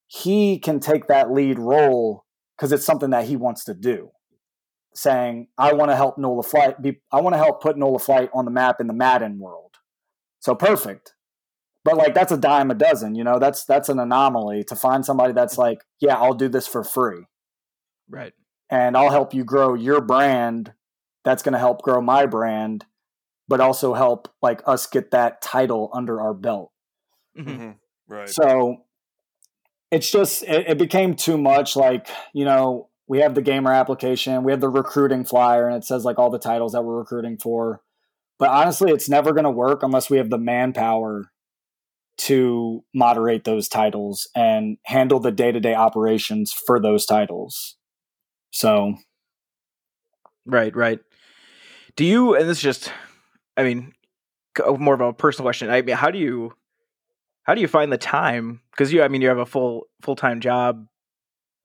He 0.07 0.59
can 0.59 0.81
take 0.81 1.09
that 1.09 1.31
lead 1.31 1.59
role 1.59 2.25
because 2.57 2.73
it's 2.73 2.87
something 2.87 3.11
that 3.11 3.27
he 3.27 3.37
wants 3.37 3.65
to 3.65 3.75
do 3.75 4.11
saying, 4.95 5.49
I 5.59 5.73
want 5.73 5.91
to 5.91 5.97
help 5.97 6.19
Nola 6.19 6.43
Flight 6.43 6.81
be 6.81 7.01
I 7.11 7.21
want 7.21 7.35
to 7.35 7.39
help 7.39 7.63
put 7.63 7.77
Nola 7.77 7.99
Flight 7.99 8.31
on 8.35 8.45
the 8.45 8.51
map 8.51 8.81
in 8.81 8.87
the 8.87 8.95
Madden 8.95 9.39
world. 9.39 9.77
So 10.41 10.55
perfect. 10.55 11.15
But 11.85 11.97
like 11.97 12.15
that's 12.15 12.33
a 12.33 12.37
dime 12.37 12.71
a 12.71 12.75
dozen, 12.75 13.15
you 13.15 13.25
know, 13.25 13.39
that's 13.39 13.65
that's 13.65 13.89
an 13.89 13.99
anomaly 13.99 14.65
to 14.65 14.77
find 14.77 15.05
somebody 15.05 15.33
that's 15.33 15.59
like, 15.59 15.79
yeah, 16.01 16.17
I'll 16.17 16.35
do 16.35 16.49
this 16.49 16.67
for 16.67 16.85
free. 16.85 17.25
Right. 18.09 18.33
And 18.73 18.97
I'll 18.97 19.11
help 19.11 19.35
you 19.35 19.45
grow 19.45 19.75
your 19.75 20.01
brand. 20.01 20.73
That's 21.25 21.43
going 21.43 21.53
to 21.53 21.59
help 21.59 21.83
grow 21.83 22.01
my 22.01 22.25
brand, 22.27 22.87
but 23.47 23.61
also 23.61 23.93
help 23.93 24.29
like 24.41 24.63
us 24.67 24.87
get 24.87 25.11
that 25.11 25.43
title 25.43 25.91
under 25.93 26.21
our 26.21 26.35
belt. 26.35 26.73
Mm-hmm. 27.39 27.51
mm-hmm. 27.51 27.71
Right. 28.09 28.29
So 28.29 28.85
it's 29.91 30.11
just 30.11 30.43
it, 30.43 30.71
it 30.71 30.79
became 30.79 31.15
too 31.15 31.39
much 31.39 31.77
like, 31.77 32.09
you 32.35 32.45
know, 32.45 32.89
we 33.07 33.21
have 33.21 33.35
the 33.35 33.43
gamer 33.43 33.73
application, 33.73 34.43
we 34.43 34.53
have 34.53 34.61
the 34.61 34.69
recruiting 34.69 35.25
flyer, 35.25 35.69
and 35.69 35.77
it 35.77 35.85
says 35.85 36.05
like 36.05 36.19
all 36.19 36.31
the 36.31 36.39
titles 36.39 36.73
that 36.73 36.83
we're 36.83 36.99
recruiting 36.99 37.39
for. 37.39 37.83
But 38.39 38.49
honestly, 38.49 38.91
it's 38.91 39.09
never 39.09 39.33
going 39.33 39.45
to 39.45 39.51
work 39.51 39.83
unless 39.83 40.11
we 40.11 40.17
have 40.17 40.31
the 40.31 40.39
manpower 40.39 41.31
to 42.19 42.85
moderate 42.95 43.45
those 43.45 43.69
titles 43.69 44.29
and 44.35 44.79
handle 44.87 45.21
the 45.21 45.31
day 45.31 45.53
to 45.53 45.61
day 45.61 45.75
operations 45.75 46.53
for 46.53 46.81
those 46.81 47.05
titles. 47.05 47.77
So, 48.53 48.95
right, 50.47 50.75
right. 50.77 51.01
Do 51.97 52.05
you, 52.05 52.37
and 52.37 52.49
this 52.49 52.59
is 52.59 52.63
just, 52.63 52.93
I 53.57 53.65
mean, 53.65 53.93
more 54.79 54.95
of 54.95 55.01
a 55.01 55.13
personal 55.13 55.47
question. 55.47 55.71
I 55.71 55.83
mean, 55.83 55.97
how 55.97 56.11
do 56.11 56.19
you, 56.19 56.53
how 57.45 57.55
do 57.55 57.61
you 57.61 57.69
find 57.69 57.93
the 57.93 57.99
time? 57.99 58.61
Because 58.71 58.93
you, 58.93 59.03
I 59.03 59.09
mean, 59.09 59.21
you 59.23 59.29
have 59.29 59.39
a 59.39 59.47
full 59.47 59.89
full 60.03 60.17
time 60.17 60.41
job 60.41 60.87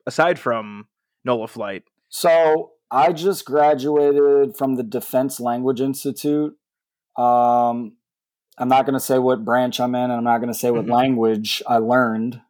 aside 0.05 0.39
from 0.39 0.87
NOLA 1.23 1.47
flight? 1.47 1.83
So 2.09 2.71
I 2.89 3.11
just 3.11 3.45
graduated 3.45 4.57
from 4.57 4.75
the 4.75 4.83
Defense 4.83 5.39
Language 5.39 5.81
Institute. 5.81 6.55
Um, 7.17 7.97
I'm 8.57 8.69
not 8.69 8.85
going 8.85 8.93
to 8.93 8.99
say 8.99 9.19
what 9.19 9.45
branch 9.45 9.79
I'm 9.79 9.93
in, 9.93 10.03
and 10.03 10.13
I'm 10.13 10.23
not 10.23 10.39
going 10.39 10.51
to 10.51 10.57
say 10.57 10.71
what 10.71 10.83
mm-hmm. 10.83 10.93
language 10.93 11.61
I 11.67 11.77
learned, 11.77 12.41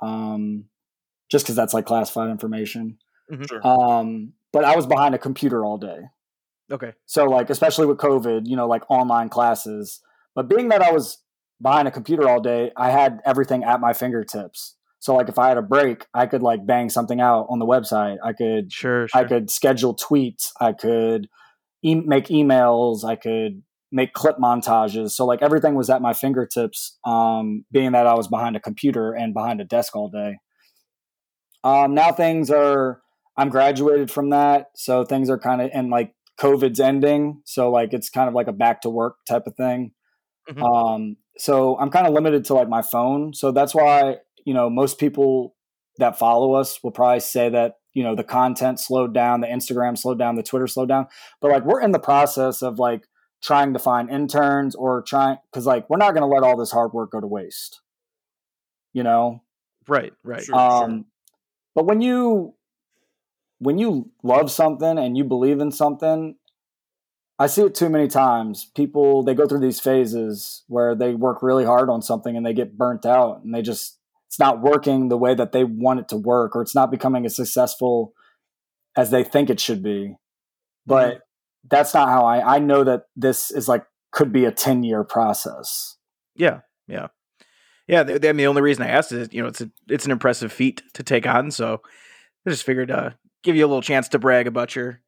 um, 0.00 0.66
just 1.30 1.44
because 1.44 1.56
that's 1.56 1.74
like 1.74 1.86
classified 1.86 2.30
information. 2.30 2.98
Mm-hmm. 3.32 3.44
Sure. 3.44 3.66
Um, 3.66 4.32
but 4.52 4.64
I 4.64 4.76
was 4.76 4.86
behind 4.86 5.14
a 5.14 5.18
computer 5.18 5.64
all 5.64 5.78
day. 5.78 6.00
Okay. 6.70 6.92
So, 7.06 7.24
like, 7.24 7.50
especially 7.50 7.86
with 7.86 7.98
COVID, 7.98 8.42
you 8.44 8.56
know, 8.56 8.66
like 8.66 8.82
online 8.90 9.28
classes. 9.28 10.00
But 10.34 10.48
being 10.48 10.68
that 10.68 10.82
I 10.82 10.92
was 10.92 11.22
behind 11.60 11.88
a 11.88 11.90
computer 11.90 12.28
all 12.28 12.40
day, 12.40 12.72
I 12.76 12.90
had 12.90 13.20
everything 13.24 13.64
at 13.64 13.80
my 13.80 13.92
fingertips. 13.92 14.76
So 15.02 15.16
like 15.16 15.28
if 15.28 15.36
I 15.36 15.48
had 15.48 15.58
a 15.58 15.62
break, 15.62 16.06
I 16.14 16.26
could 16.26 16.42
like 16.42 16.64
bang 16.64 16.88
something 16.88 17.20
out 17.20 17.46
on 17.50 17.58
the 17.58 17.66
website. 17.66 18.18
I 18.22 18.32
could 18.32 18.72
sure, 18.72 19.08
sure. 19.08 19.20
I 19.20 19.24
could 19.24 19.50
schedule 19.50 19.96
tweets. 19.96 20.50
I 20.60 20.72
could 20.72 21.28
e- 21.82 21.96
make 21.96 22.26
emails. 22.26 23.04
I 23.04 23.16
could 23.16 23.62
make 23.90 24.12
clip 24.12 24.38
montages. 24.38 25.10
So 25.10 25.26
like 25.26 25.42
everything 25.42 25.74
was 25.74 25.90
at 25.90 26.02
my 26.02 26.12
fingertips. 26.12 26.98
Um, 27.04 27.64
being 27.72 27.92
that 27.92 28.06
I 28.06 28.14
was 28.14 28.28
behind 28.28 28.54
a 28.54 28.60
computer 28.60 29.12
and 29.12 29.34
behind 29.34 29.60
a 29.60 29.64
desk 29.64 29.96
all 29.96 30.08
day. 30.08 30.38
Um, 31.64 31.94
now 31.94 32.12
things 32.12 32.48
are. 32.50 33.01
I'm 33.36 33.48
graduated 33.48 34.10
from 34.10 34.30
that, 34.30 34.68
so 34.74 35.04
things 35.04 35.30
are 35.30 35.38
kind 35.38 35.62
of 35.62 35.70
and 35.72 35.90
like 35.90 36.14
COVID's 36.38 36.80
ending, 36.80 37.42
so 37.44 37.70
like 37.70 37.92
it's 37.92 38.10
kind 38.10 38.28
of 38.28 38.34
like 38.34 38.48
a 38.48 38.52
back 38.52 38.82
to 38.82 38.90
work 38.90 39.16
type 39.28 39.46
of 39.46 39.56
thing. 39.56 39.92
Mm-hmm. 40.48 40.62
Um, 40.62 41.16
so 41.38 41.78
I'm 41.78 41.90
kind 41.90 42.06
of 42.06 42.12
limited 42.12 42.44
to 42.46 42.54
like 42.54 42.68
my 42.68 42.82
phone. 42.82 43.32
So 43.32 43.52
that's 43.52 43.74
why 43.74 44.16
you 44.44 44.54
know, 44.54 44.70
most 44.70 44.98
people 44.98 45.54
that 45.98 46.18
follow 46.18 46.54
us 46.54 46.82
will 46.82 46.90
probably 46.90 47.20
say 47.20 47.48
that, 47.50 47.76
you 47.94 48.02
know, 48.02 48.14
the 48.14 48.24
content 48.24 48.80
slowed 48.80 49.12
down, 49.12 49.40
the 49.40 49.46
Instagram 49.46 49.96
slowed 49.98 50.18
down, 50.18 50.36
the 50.36 50.42
Twitter 50.42 50.66
slowed 50.66 50.88
down. 50.88 51.06
But 51.40 51.50
like 51.50 51.64
we're 51.64 51.80
in 51.80 51.92
the 51.92 51.98
process 51.98 52.62
of 52.62 52.78
like 52.78 53.06
trying 53.42 53.72
to 53.72 53.78
find 53.78 54.10
interns 54.10 54.74
or 54.74 55.02
trying 55.02 55.36
because 55.50 55.66
like 55.66 55.88
we're 55.90 55.98
not 55.98 56.12
going 56.12 56.22
to 56.22 56.34
let 56.34 56.42
all 56.42 56.56
this 56.56 56.70
hard 56.70 56.92
work 56.92 57.12
go 57.12 57.20
to 57.20 57.26
waste. 57.26 57.80
You 58.92 59.02
know? 59.02 59.42
Right, 59.88 60.12
right. 60.22 60.42
Sure, 60.42 60.54
um, 60.54 60.90
sure. 60.90 61.04
But 61.74 61.86
when 61.86 62.00
you 62.00 62.54
when 63.62 63.78
you 63.78 64.10
love 64.24 64.50
something 64.50 64.98
and 64.98 65.16
you 65.16 65.22
believe 65.22 65.60
in 65.60 65.70
something, 65.70 66.34
I 67.38 67.46
see 67.46 67.62
it 67.62 67.74
too 67.76 67.88
many 67.88 68.08
times. 68.08 68.70
People 68.74 69.22
they 69.22 69.34
go 69.34 69.46
through 69.46 69.60
these 69.60 69.80
phases 69.80 70.64
where 70.66 70.94
they 70.94 71.14
work 71.14 71.42
really 71.42 71.64
hard 71.64 71.88
on 71.88 72.02
something 72.02 72.36
and 72.36 72.44
they 72.44 72.52
get 72.52 72.76
burnt 72.76 73.06
out 73.06 73.42
and 73.42 73.54
they 73.54 73.62
just 73.62 73.98
it's 74.26 74.38
not 74.38 74.62
working 74.62 75.08
the 75.08 75.16
way 75.16 75.34
that 75.34 75.52
they 75.52 75.62
want 75.62 76.00
it 76.00 76.08
to 76.08 76.16
work 76.16 76.56
or 76.56 76.62
it's 76.62 76.74
not 76.74 76.90
becoming 76.90 77.24
as 77.24 77.36
successful 77.36 78.14
as 78.96 79.10
they 79.10 79.22
think 79.22 79.48
it 79.48 79.60
should 79.60 79.82
be. 79.82 80.16
But 80.84 81.08
mm-hmm. 81.08 81.18
that's 81.70 81.94
not 81.94 82.08
how 82.08 82.26
I 82.26 82.56
I 82.56 82.58
know 82.58 82.82
that 82.82 83.04
this 83.16 83.52
is 83.52 83.68
like 83.68 83.84
could 84.10 84.32
be 84.32 84.44
a 84.44 84.52
10 84.52 84.82
year 84.82 85.04
process. 85.04 85.96
Yeah. 86.34 86.60
Yeah. 86.88 87.08
Yeah, 87.88 88.02
I 88.02 88.04
mean, 88.04 88.36
the 88.36 88.46
only 88.46 88.62
reason 88.62 88.84
I 88.84 88.88
asked 88.88 89.10
is, 89.12 89.28
you 89.32 89.42
know, 89.42 89.48
it's 89.48 89.60
a, 89.60 89.70
it's 89.88 90.04
an 90.04 90.12
impressive 90.12 90.52
feat 90.52 90.82
to 90.94 91.02
take 91.02 91.26
on. 91.26 91.50
So 91.50 91.82
I 92.46 92.50
just 92.50 92.62
figured, 92.62 92.90
uh, 92.90 93.10
give 93.42 93.56
you 93.56 93.64
a 93.64 93.68
little 93.68 93.82
chance 93.82 94.08
to 94.08 94.18
brag 94.18 94.46
about 94.46 94.74
your 94.74 95.00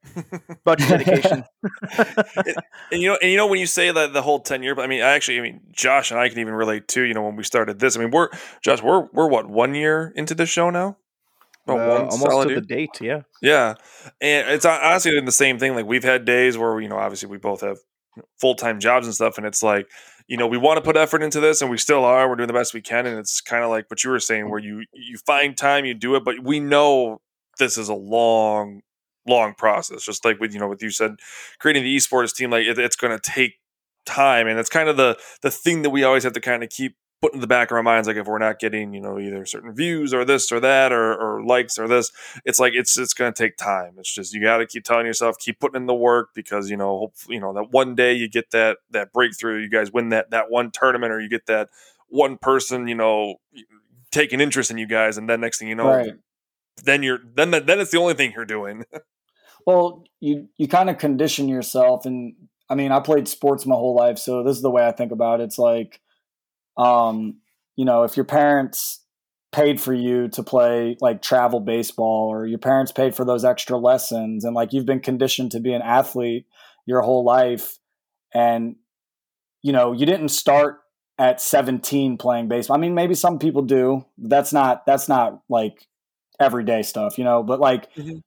about 0.64 0.80
your 0.80 0.88
dedication. 0.88 1.44
and, 1.98 2.56
and, 2.92 3.02
you 3.02 3.08
know, 3.08 3.18
and 3.20 3.30
you 3.30 3.36
know 3.36 3.46
when 3.46 3.60
you 3.60 3.66
say 3.66 3.90
that 3.90 4.12
the 4.12 4.22
whole 4.22 4.40
ten 4.40 4.62
year, 4.62 4.78
I 4.78 4.86
mean, 4.86 5.02
I 5.02 5.12
actually, 5.12 5.38
I 5.38 5.42
mean, 5.42 5.60
Josh 5.72 6.10
and 6.10 6.20
I 6.20 6.28
can 6.28 6.38
even 6.38 6.54
relate 6.54 6.88
too. 6.88 7.02
You 7.02 7.14
know, 7.14 7.22
when 7.22 7.36
we 7.36 7.44
started 7.44 7.78
this, 7.78 7.96
I 7.96 8.00
mean, 8.00 8.10
we're 8.10 8.28
Josh, 8.62 8.82
we're 8.82 9.06
we're 9.12 9.28
what 9.28 9.48
one 9.48 9.74
year 9.74 10.12
into 10.16 10.34
the 10.34 10.46
show 10.46 10.70
now. 10.70 10.96
Uh, 11.66 12.06
almost 12.10 12.42
to 12.42 12.48
year? 12.48 12.60
the 12.60 12.66
date, 12.66 13.00
yeah, 13.00 13.22
yeah, 13.40 13.74
and 14.20 14.50
it's 14.50 14.66
honestly 14.66 15.12
been 15.12 15.24
the 15.24 15.32
same 15.32 15.58
thing. 15.58 15.74
Like 15.74 15.86
we've 15.86 16.04
had 16.04 16.26
days 16.26 16.58
where 16.58 16.78
you 16.78 16.88
know, 16.88 16.98
obviously, 16.98 17.30
we 17.30 17.38
both 17.38 17.62
have 17.62 17.78
full 18.38 18.54
time 18.54 18.80
jobs 18.80 19.06
and 19.06 19.14
stuff, 19.14 19.38
and 19.38 19.46
it's 19.46 19.62
like 19.62 19.88
you 20.26 20.36
know 20.36 20.46
we 20.46 20.58
want 20.58 20.76
to 20.76 20.82
put 20.82 20.96
effort 20.96 21.22
into 21.22 21.40
this 21.40 21.60
and 21.60 21.70
we 21.70 21.76
still 21.76 22.04
are 22.04 22.28
we're 22.28 22.36
doing 22.36 22.46
the 22.46 22.52
best 22.52 22.74
we 22.74 22.80
can 22.80 23.06
and 23.06 23.18
it's 23.18 23.40
kind 23.40 23.62
of 23.62 23.70
like 23.70 23.90
what 23.90 24.02
you 24.02 24.10
were 24.10 24.20
saying 24.20 24.48
where 24.48 24.58
you 24.58 24.84
you 24.92 25.18
find 25.18 25.56
time 25.56 25.84
you 25.84 25.94
do 25.94 26.14
it 26.14 26.24
but 26.24 26.42
we 26.42 26.60
know 26.60 27.20
this 27.58 27.78
is 27.78 27.88
a 27.88 27.94
long, 27.94 28.82
long 29.26 29.54
process. 29.54 30.04
Just 30.04 30.24
like 30.24 30.40
with 30.40 30.52
you 30.52 30.60
know, 30.60 30.68
with 30.68 30.82
you 30.82 30.90
said, 30.90 31.16
creating 31.58 31.84
the 31.84 31.96
esports 31.96 32.34
team, 32.34 32.50
like 32.50 32.66
it, 32.66 32.78
it's 32.78 32.96
going 32.96 33.16
to 33.16 33.30
take 33.30 33.54
time, 34.06 34.46
and 34.46 34.58
it's 34.58 34.70
kind 34.70 34.88
of 34.88 34.96
the 34.96 35.18
the 35.42 35.50
thing 35.50 35.82
that 35.82 35.90
we 35.90 36.04
always 36.04 36.24
have 36.24 36.32
to 36.34 36.40
kind 36.40 36.62
of 36.62 36.70
keep 36.70 36.96
put 37.24 37.32
in 37.32 37.40
the 37.40 37.46
back 37.46 37.70
of 37.70 37.76
our 37.76 37.82
minds. 37.82 38.06
Like 38.06 38.16
if 38.16 38.26
we're 38.26 38.38
not 38.38 38.58
getting 38.58 38.92
you 38.92 39.00
know 39.00 39.18
either 39.18 39.46
certain 39.46 39.74
views 39.74 40.12
or 40.12 40.24
this 40.24 40.52
or 40.52 40.60
that 40.60 40.92
or, 40.92 41.14
or 41.14 41.44
likes 41.44 41.78
or 41.78 41.88
this, 41.88 42.10
it's 42.44 42.58
like 42.58 42.74
it's 42.74 42.98
it's 42.98 43.14
going 43.14 43.32
to 43.32 43.42
take 43.42 43.56
time. 43.56 43.94
It's 43.98 44.12
just 44.12 44.34
you 44.34 44.42
got 44.42 44.58
to 44.58 44.66
keep 44.66 44.84
telling 44.84 45.06
yourself, 45.06 45.38
keep 45.38 45.58
putting 45.58 45.82
in 45.82 45.86
the 45.86 45.94
work 45.94 46.30
because 46.34 46.70
you 46.70 46.76
know, 46.76 46.98
hopefully, 46.98 47.36
you 47.36 47.40
know 47.40 47.52
that 47.54 47.70
one 47.70 47.94
day 47.94 48.12
you 48.12 48.28
get 48.28 48.50
that 48.50 48.78
that 48.90 49.12
breakthrough. 49.12 49.62
You 49.62 49.70
guys 49.70 49.92
win 49.92 50.10
that 50.10 50.30
that 50.30 50.50
one 50.50 50.70
tournament, 50.70 51.12
or 51.12 51.20
you 51.20 51.28
get 51.28 51.46
that 51.46 51.70
one 52.08 52.36
person, 52.36 52.88
you 52.88 52.94
know, 52.94 53.36
taking 54.10 54.40
interest 54.40 54.70
in 54.70 54.78
you 54.78 54.86
guys, 54.86 55.16
and 55.16 55.28
then 55.28 55.40
next 55.40 55.58
thing 55.58 55.68
you 55.68 55.74
know, 55.74 55.86
right 55.86 56.14
then 56.82 57.02
you're 57.02 57.20
then 57.34 57.50
then 57.50 57.80
it's 57.80 57.90
the 57.90 57.98
only 57.98 58.14
thing 58.14 58.32
you're 58.34 58.44
doing. 58.44 58.84
well, 59.66 60.04
you 60.20 60.48
you 60.56 60.68
kind 60.68 60.90
of 60.90 60.98
condition 60.98 61.48
yourself, 61.48 62.06
and 62.06 62.34
I 62.68 62.74
mean, 62.74 62.92
I 62.92 63.00
played 63.00 63.28
sports 63.28 63.66
my 63.66 63.74
whole 63.74 63.94
life, 63.94 64.18
so 64.18 64.42
this 64.42 64.56
is 64.56 64.62
the 64.62 64.70
way 64.70 64.86
I 64.86 64.92
think 64.92 65.12
about 65.12 65.40
it. 65.40 65.44
It's 65.44 65.58
like, 65.58 66.00
um, 66.76 67.38
you 67.76 67.84
know, 67.84 68.04
if 68.04 68.16
your 68.16 68.24
parents 68.24 69.00
paid 69.52 69.80
for 69.80 69.94
you 69.94 70.28
to 70.28 70.42
play 70.42 70.96
like 71.00 71.22
travel 71.22 71.60
baseball, 71.60 72.28
or 72.28 72.46
your 72.46 72.58
parents 72.58 72.92
paid 72.92 73.14
for 73.14 73.24
those 73.24 73.44
extra 73.44 73.78
lessons, 73.78 74.44
and 74.44 74.54
like 74.54 74.72
you've 74.72 74.86
been 74.86 75.00
conditioned 75.00 75.52
to 75.52 75.60
be 75.60 75.72
an 75.72 75.82
athlete 75.82 76.46
your 76.86 77.02
whole 77.02 77.24
life, 77.24 77.78
and 78.34 78.76
you 79.62 79.72
know, 79.72 79.92
you 79.92 80.04
didn't 80.04 80.28
start 80.28 80.80
at 81.18 81.40
17 81.40 82.18
playing 82.18 82.48
baseball. 82.48 82.76
I 82.76 82.80
mean, 82.80 82.94
maybe 82.94 83.14
some 83.14 83.38
people 83.38 83.62
do. 83.62 84.04
That's 84.18 84.52
not 84.52 84.84
that's 84.84 85.08
not 85.08 85.40
like 85.48 85.86
everyday 86.40 86.82
stuff, 86.82 87.18
you 87.18 87.24
know, 87.24 87.42
but 87.42 87.60
like 87.60 87.92
mm-hmm. 87.94 88.18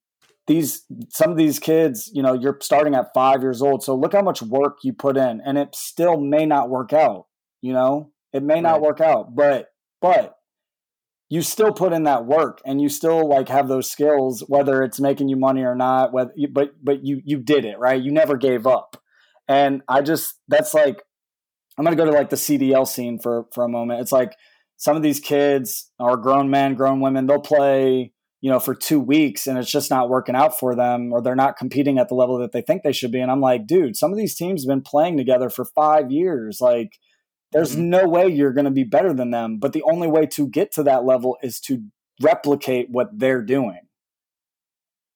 these 0.48 0.86
some 1.10 1.32
of 1.32 1.38
these 1.38 1.60
kids, 1.60 2.10
you 2.14 2.22
know, 2.24 2.34
you're 2.34 2.58
starting 2.62 2.96
at 2.96 3.14
5 3.14 3.42
years 3.42 3.62
old. 3.62 3.84
So 3.84 3.96
look 3.96 4.14
how 4.14 4.22
much 4.22 4.42
work 4.42 4.80
you 4.84 4.94
put 4.94 5.18
in 5.18 5.42
and 5.42 5.58
it 5.58 5.76
still 5.76 6.18
may 6.18 6.46
not 6.46 6.70
work 6.70 6.94
out, 6.94 7.26
you 7.62 7.74
know? 7.74 8.12
It 8.34 8.44
may 8.44 8.62
not 8.62 8.82
work 8.82 9.02
out, 9.02 9.36
but 9.36 9.70
but 10.02 10.36
you 11.30 11.42
still 11.42 11.74
put 11.74 11.94
in 11.94 12.04
that 12.04 12.26
work 12.26 12.62
and 12.66 12.82
you 12.82 12.90
still 12.90 13.28
like 13.28 13.50
have 13.50 13.68
those 13.68 13.90
skills 13.90 14.44
whether 14.48 14.84
it's 14.84 15.00
making 15.00 15.28
you 15.28 15.36
money 15.36 15.64
or 15.64 15.76
not 15.76 16.14
whether 16.14 16.32
you, 16.36 16.48
but 16.48 16.72
but 16.84 17.04
you 17.04 17.22
you 17.26 17.40
did 17.40 17.66
it, 17.66 17.80
right? 17.80 18.02
You 18.02 18.12
never 18.12 18.38
gave 18.38 18.68
up. 18.68 19.02
And 19.48 19.82
I 19.88 20.02
just 20.02 20.36
that's 20.48 20.74
like 20.74 21.02
I'm 21.78 21.86
going 21.86 21.96
to 21.96 22.04
go 22.04 22.10
to 22.10 22.18
like 22.18 22.30
the 22.30 22.36
CDL 22.36 22.88
scene 22.88 23.20
for 23.20 23.46
for 23.54 23.64
a 23.64 23.70
moment. 23.70 24.02
It's 24.02 24.12
like 24.12 24.36
some 24.78 24.96
of 24.96 25.04
these 25.04 25.20
kids 25.20 25.92
are 26.00 26.18
grown 26.18 26.50
men, 26.50 26.76
grown 26.76 27.02
women, 27.02 27.26
they'll 27.26 27.40
play, 27.40 28.12
you 28.42 28.52
know, 28.52 28.60
for 28.60 28.76
two 28.76 29.00
weeks 29.00 29.48
and 29.48 29.58
it's 29.58 29.72
just 29.72 29.90
not 29.90 30.10
working 30.10 30.36
out 30.36 30.58
for 30.58 30.76
them 30.76 31.12
or 31.12 31.22
they're 31.22 31.36
not 31.36 31.58
competing 31.58 31.98
at 31.98 32.08
the 32.08 32.16
level 32.16 32.38
that 32.38 32.52
they 32.52 32.62
think 32.62 32.84
they 32.84 32.92
should 32.92 33.12
be. 33.12 33.20
And 33.20 33.32
I'm 33.32 33.42
like, 33.42 33.66
dude, 33.66 33.96
some 33.96 34.12
of 34.12 34.18
these 34.18 34.36
teams 34.36 34.64
have 34.64 34.70
been 34.70 34.82
playing 34.82 35.18
together 35.18 35.50
for 35.50 35.66
five 35.66 36.12
years. 36.12 36.62
Like, 36.62 37.00
there's 37.52 37.74
mm-hmm. 37.74 37.90
no 37.90 38.08
way 38.08 38.28
you're 38.28 38.54
going 38.54 38.66
to 38.66 38.72
be 38.72 38.84
better 38.84 39.14
than 39.14 39.32
them. 39.32 39.58
But 39.60 39.74
the 39.74 39.84
only 39.84 40.08
way 40.08 40.26
to 40.28 40.48
get 40.48 40.72
to 40.74 40.84
that 40.84 41.06
level 41.06 41.38
is 41.42 41.60
to 41.62 41.82
replicate 42.22 42.88
what 42.90 43.08
they're 43.18 43.44
doing. 43.44 43.80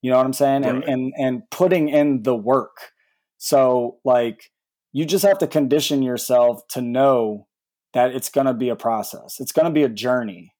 You 0.00 0.10
know 0.10 0.16
what 0.16 0.26
I'm 0.26 0.32
saying? 0.32 0.62
Right. 0.62 0.74
And 0.74 0.84
and 0.84 1.12
and 1.16 1.42
putting 1.50 1.88
in 1.88 2.24
the 2.24 2.34
work. 2.34 2.92
So 3.38 3.98
like 4.04 4.50
you 4.92 5.04
just 5.04 5.24
have 5.24 5.38
to 5.38 5.46
condition 5.46 6.02
yourself 6.02 6.66
to 6.70 6.80
know 6.80 7.46
that 7.94 8.14
it's 8.14 8.30
going 8.30 8.46
to 8.46 8.54
be 8.54 8.68
a 8.68 8.76
process. 8.76 9.40
It's 9.40 9.52
going 9.52 9.66
to 9.66 9.72
be 9.72 9.82
a 9.82 9.88
journey. 9.88 10.54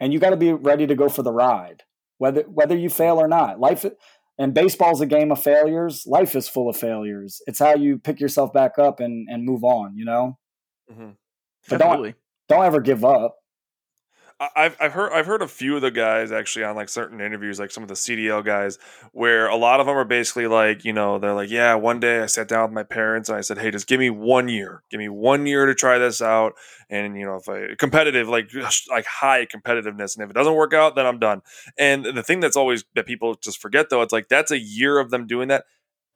And 0.00 0.12
you 0.12 0.18
got 0.18 0.30
to 0.30 0.36
be 0.36 0.52
ready 0.52 0.86
to 0.86 0.94
go 0.94 1.08
for 1.08 1.22
the 1.22 1.32
ride. 1.32 1.82
Whether 2.18 2.42
whether 2.42 2.76
you 2.76 2.90
fail 2.90 3.20
or 3.20 3.28
not. 3.28 3.58
Life 3.58 3.84
and 4.38 4.54
baseball's 4.54 5.00
a 5.00 5.06
game 5.06 5.32
of 5.32 5.42
failures. 5.42 6.04
Life 6.06 6.36
is 6.36 6.48
full 6.48 6.68
of 6.68 6.76
failures. 6.76 7.40
It's 7.46 7.58
how 7.58 7.74
you 7.74 7.98
pick 7.98 8.20
yourself 8.20 8.52
back 8.52 8.78
up 8.78 9.00
and 9.00 9.28
and 9.30 9.44
move 9.44 9.64
on, 9.64 9.96
you 9.96 10.04
know? 10.04 10.38
Mm-hmm. 10.90 11.10
But 11.68 11.78
don't 11.78 12.14
don't 12.48 12.64
ever 12.64 12.80
give 12.80 13.04
up. 13.04 13.36
I've 14.40 14.76
I've 14.80 14.92
heard 14.92 15.12
I've 15.12 15.26
heard 15.26 15.42
a 15.42 15.48
few 15.48 15.76
of 15.76 15.82
the 15.82 15.92
guys 15.92 16.32
actually 16.32 16.64
on 16.64 16.74
like 16.74 16.88
certain 16.88 17.20
interviews, 17.20 17.60
like 17.60 17.70
some 17.70 17.84
of 17.84 17.88
the 17.88 17.94
CDL 17.94 18.44
guys, 18.44 18.78
where 19.12 19.46
a 19.46 19.54
lot 19.54 19.78
of 19.78 19.86
them 19.86 19.96
are 19.96 20.04
basically 20.04 20.48
like, 20.48 20.84
you 20.84 20.92
know, 20.92 21.18
they're 21.18 21.34
like, 21.34 21.50
yeah, 21.50 21.74
one 21.76 22.00
day 22.00 22.20
I 22.20 22.26
sat 22.26 22.48
down 22.48 22.62
with 22.64 22.72
my 22.72 22.82
parents 22.82 23.28
and 23.28 23.38
I 23.38 23.42
said, 23.42 23.58
hey, 23.58 23.70
just 23.70 23.86
give 23.86 24.00
me 24.00 24.10
one 24.10 24.48
year, 24.48 24.82
give 24.90 24.98
me 24.98 25.08
one 25.08 25.46
year 25.46 25.66
to 25.66 25.74
try 25.74 25.98
this 25.98 26.20
out, 26.20 26.54
and 26.90 27.16
you 27.16 27.24
know, 27.24 27.36
if 27.36 27.48
I 27.48 27.76
competitive, 27.78 28.28
like 28.28 28.50
like 28.90 29.06
high 29.06 29.46
competitiveness, 29.46 30.16
and 30.16 30.24
if 30.24 30.30
it 30.30 30.34
doesn't 30.34 30.54
work 30.54 30.74
out, 30.74 30.96
then 30.96 31.06
I'm 31.06 31.20
done. 31.20 31.42
And 31.78 32.04
the 32.04 32.22
thing 32.24 32.40
that's 32.40 32.56
always 32.56 32.84
that 32.96 33.06
people 33.06 33.36
just 33.36 33.60
forget 33.60 33.88
though, 33.88 34.02
it's 34.02 34.12
like 34.12 34.28
that's 34.28 34.50
a 34.50 34.58
year 34.58 34.98
of 34.98 35.10
them 35.10 35.28
doing 35.28 35.46
that 35.48 35.64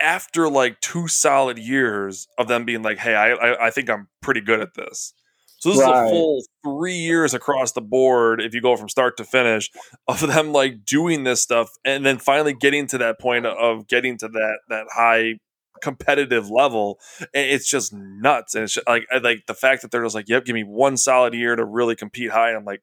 after 0.01 0.49
like 0.49 0.81
two 0.81 1.07
solid 1.07 1.59
years 1.59 2.27
of 2.37 2.49
them 2.49 2.65
being 2.65 2.83
like, 2.83 2.99
hey, 2.99 3.15
I 3.15 3.31
I, 3.31 3.67
I 3.69 3.71
think 3.71 3.89
I'm 3.89 4.09
pretty 4.23 4.41
good 4.41 4.61
at 4.61 4.75
this. 4.75 5.15
So 5.59 5.71
this 5.71 5.81
right. 5.81 6.05
is 6.05 6.11
a 6.11 6.15
full 6.15 6.43
three 6.65 6.97
years 6.97 7.35
across 7.35 7.73
the 7.73 7.81
board 7.81 8.41
if 8.41 8.55
you 8.55 8.61
go 8.61 8.77
from 8.77 8.89
start 8.89 9.17
to 9.17 9.25
finish 9.25 9.71
of 10.07 10.21
them 10.21 10.53
like 10.53 10.85
doing 10.85 11.25
this 11.25 11.43
stuff 11.43 11.71
and 11.85 12.07
then 12.07 12.19
finally 12.19 12.55
getting 12.55 12.87
to 12.89 12.99
that 12.99 13.19
point 13.19 13.45
of 13.45 13.89
getting 13.89 14.17
to 14.19 14.29
that 14.29 14.59
that 14.69 14.87
high 14.95 15.35
competitive 15.81 16.51
level. 16.51 16.99
It's 17.33 17.69
just 17.69 17.93
nuts. 17.93 18.55
And 18.55 18.65
it's 18.65 18.75
just, 18.75 18.87
like 18.87 19.07
like 19.23 19.47
the 19.47 19.55
fact 19.55 19.83
that 19.83 19.91
they're 19.91 20.03
just 20.03 20.15
like, 20.15 20.29
yep, 20.29 20.45
give 20.45 20.55
me 20.55 20.65
one 20.65 20.97
solid 20.97 21.35
year 21.35 21.57
to 21.57 21.65
really 21.65 21.97
compete 21.97 22.31
high. 22.31 22.49
And 22.49 22.59
I'm 22.59 22.65
like, 22.65 22.83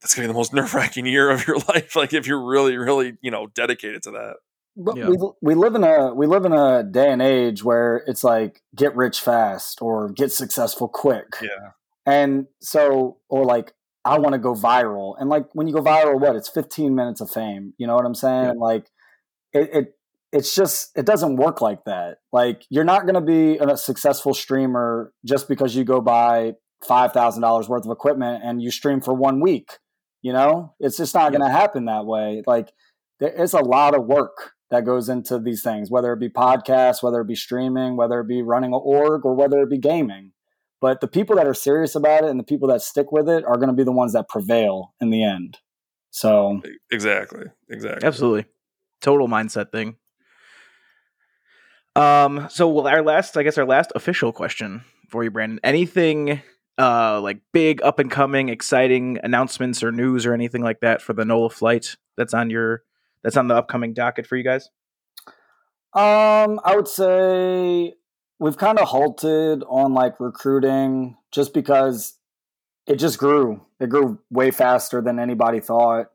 that's 0.00 0.14
gonna 0.14 0.28
be 0.28 0.32
the 0.32 0.38
most 0.38 0.52
nerve 0.54 0.74
wracking 0.74 1.06
year 1.06 1.30
of 1.30 1.46
your 1.46 1.58
life. 1.68 1.96
Like 1.96 2.12
if 2.12 2.26
you're 2.26 2.44
really, 2.44 2.76
really, 2.76 3.16
you 3.22 3.30
know, 3.30 3.46
dedicated 3.48 4.02
to 4.04 4.12
that. 4.12 4.34
But 4.76 4.96
yeah. 4.96 5.08
we 5.08 5.16
we 5.40 5.54
live 5.54 5.76
in 5.76 5.84
a 5.84 6.12
we 6.14 6.26
live 6.26 6.44
in 6.44 6.52
a 6.52 6.82
day 6.82 7.10
and 7.12 7.22
age 7.22 7.62
where 7.62 8.02
it's 8.08 8.24
like 8.24 8.62
get 8.74 8.96
rich 8.96 9.20
fast 9.20 9.80
or 9.80 10.08
get 10.10 10.32
successful 10.32 10.88
quick. 10.88 11.36
Yeah. 11.40 11.70
And 12.06 12.46
so, 12.60 13.18
or 13.28 13.44
like, 13.44 13.72
I 14.04 14.18
want 14.18 14.34
to 14.34 14.38
go 14.38 14.54
viral. 14.54 15.14
And 15.18 15.30
like, 15.30 15.46
when 15.54 15.66
you 15.66 15.74
go 15.74 15.82
viral, 15.82 16.20
what? 16.20 16.36
It's 16.36 16.48
15 16.48 16.94
minutes 16.94 17.20
of 17.20 17.30
fame. 17.30 17.72
You 17.78 17.86
know 17.86 17.94
what 17.94 18.04
I'm 18.04 18.14
saying? 18.14 18.44
Yeah. 18.44 18.52
Like, 18.58 18.90
it, 19.52 19.70
it, 19.72 19.94
it's 20.32 20.54
just, 20.54 20.90
it 20.96 21.06
doesn't 21.06 21.36
work 21.36 21.60
like 21.60 21.84
that. 21.84 22.18
Like, 22.32 22.64
you're 22.68 22.84
not 22.84 23.02
going 23.02 23.14
to 23.14 23.20
be 23.20 23.56
a 23.56 23.76
successful 23.76 24.34
streamer 24.34 25.12
just 25.24 25.48
because 25.48 25.74
you 25.74 25.84
go 25.84 26.00
buy 26.00 26.54
$5,000 26.84 27.68
worth 27.68 27.86
of 27.86 27.90
equipment 27.90 28.42
and 28.44 28.60
you 28.60 28.70
stream 28.70 29.00
for 29.00 29.14
one 29.14 29.40
week. 29.40 29.78
You 30.20 30.32
know, 30.32 30.74
it's 30.80 30.96
just 30.96 31.14
not 31.14 31.32
yeah. 31.32 31.38
going 31.38 31.50
to 31.50 31.56
happen 31.56 31.84
that 31.84 32.04
way. 32.04 32.42
Like, 32.46 32.72
it's 33.20 33.52
a 33.52 33.60
lot 33.60 33.94
of 33.94 34.06
work 34.06 34.52
that 34.70 34.84
goes 34.84 35.08
into 35.08 35.38
these 35.38 35.62
things, 35.62 35.90
whether 35.90 36.12
it 36.12 36.20
be 36.20 36.28
podcasts, 36.28 37.02
whether 37.02 37.20
it 37.20 37.28
be 37.28 37.34
streaming, 37.34 37.96
whether 37.96 38.20
it 38.20 38.28
be 38.28 38.42
running 38.42 38.72
an 38.72 38.80
org, 38.82 39.24
or 39.24 39.34
whether 39.34 39.60
it 39.60 39.70
be 39.70 39.78
gaming. 39.78 40.32
But 40.84 41.00
the 41.00 41.08
people 41.08 41.36
that 41.36 41.46
are 41.46 41.54
serious 41.54 41.94
about 41.94 42.24
it 42.24 42.30
and 42.30 42.38
the 42.38 42.44
people 42.44 42.68
that 42.68 42.82
stick 42.82 43.10
with 43.10 43.26
it 43.26 43.42
are 43.46 43.56
going 43.56 43.70
to 43.70 43.74
be 43.74 43.84
the 43.84 43.90
ones 43.90 44.12
that 44.12 44.28
prevail 44.28 44.92
in 45.00 45.08
the 45.08 45.24
end. 45.24 45.56
So 46.10 46.60
exactly, 46.92 47.46
exactly, 47.70 48.06
absolutely, 48.06 48.44
total 49.00 49.26
mindset 49.26 49.72
thing. 49.72 49.96
Um. 51.96 52.48
So, 52.50 52.68
well, 52.68 52.86
our 52.86 53.00
last, 53.00 53.34
I 53.38 53.44
guess, 53.44 53.56
our 53.56 53.64
last 53.64 53.92
official 53.94 54.30
question 54.30 54.84
for 55.08 55.24
you, 55.24 55.30
Brandon. 55.30 55.58
Anything, 55.64 56.42
uh, 56.76 57.18
like 57.18 57.38
big 57.54 57.80
up 57.82 57.98
and 57.98 58.10
coming, 58.10 58.50
exciting 58.50 59.18
announcements 59.22 59.82
or 59.82 59.90
news 59.90 60.26
or 60.26 60.34
anything 60.34 60.60
like 60.60 60.80
that 60.80 61.00
for 61.00 61.14
the 61.14 61.24
NOLA 61.24 61.48
flight 61.48 61.96
that's 62.18 62.34
on 62.34 62.50
your 62.50 62.82
that's 63.22 63.38
on 63.38 63.48
the 63.48 63.54
upcoming 63.54 63.94
docket 63.94 64.26
for 64.26 64.36
you 64.36 64.44
guys? 64.44 64.68
Um, 65.94 66.60
I 66.62 66.76
would 66.76 66.88
say 66.88 67.94
we've 68.38 68.56
kind 68.56 68.78
of 68.78 68.88
halted 68.88 69.62
on 69.68 69.94
like 69.94 70.20
recruiting 70.20 71.16
just 71.32 71.54
because 71.54 72.14
it 72.86 72.96
just 72.96 73.18
grew. 73.18 73.62
It 73.80 73.88
grew 73.88 74.18
way 74.30 74.50
faster 74.50 75.00
than 75.00 75.18
anybody 75.18 75.60
thought, 75.60 76.06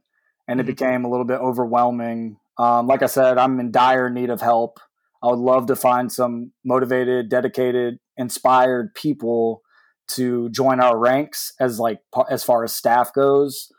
and 0.47 0.59
mm-hmm. 0.59 0.69
it 0.69 0.71
became 0.71 1.05
a 1.05 1.09
little 1.09 1.25
bit 1.25 1.39
overwhelming. 1.39 2.37
Um, 2.57 2.87
like 2.87 3.01
I 3.01 3.07
said, 3.07 3.37
I'm 3.37 3.59
in 3.59 3.71
dire 3.71 4.09
need 4.09 4.29
of 4.29 4.41
help. 4.41 4.79
I 5.23 5.27
would 5.27 5.39
love 5.39 5.67
to 5.67 5.75
find 5.75 6.11
some 6.11 6.51
motivated, 6.63 7.29
dedicated, 7.29 7.99
inspired 8.17 8.93
people 8.95 9.61
to 10.09 10.49
join 10.49 10.79
our 10.79 10.97
ranks 10.97 11.53
as 11.59 11.79
like 11.79 11.99
as 12.29 12.43
far 12.43 12.63
as 12.63 12.73
staff 12.73 13.13
goes. 13.13 13.71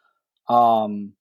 Um, 0.49 1.15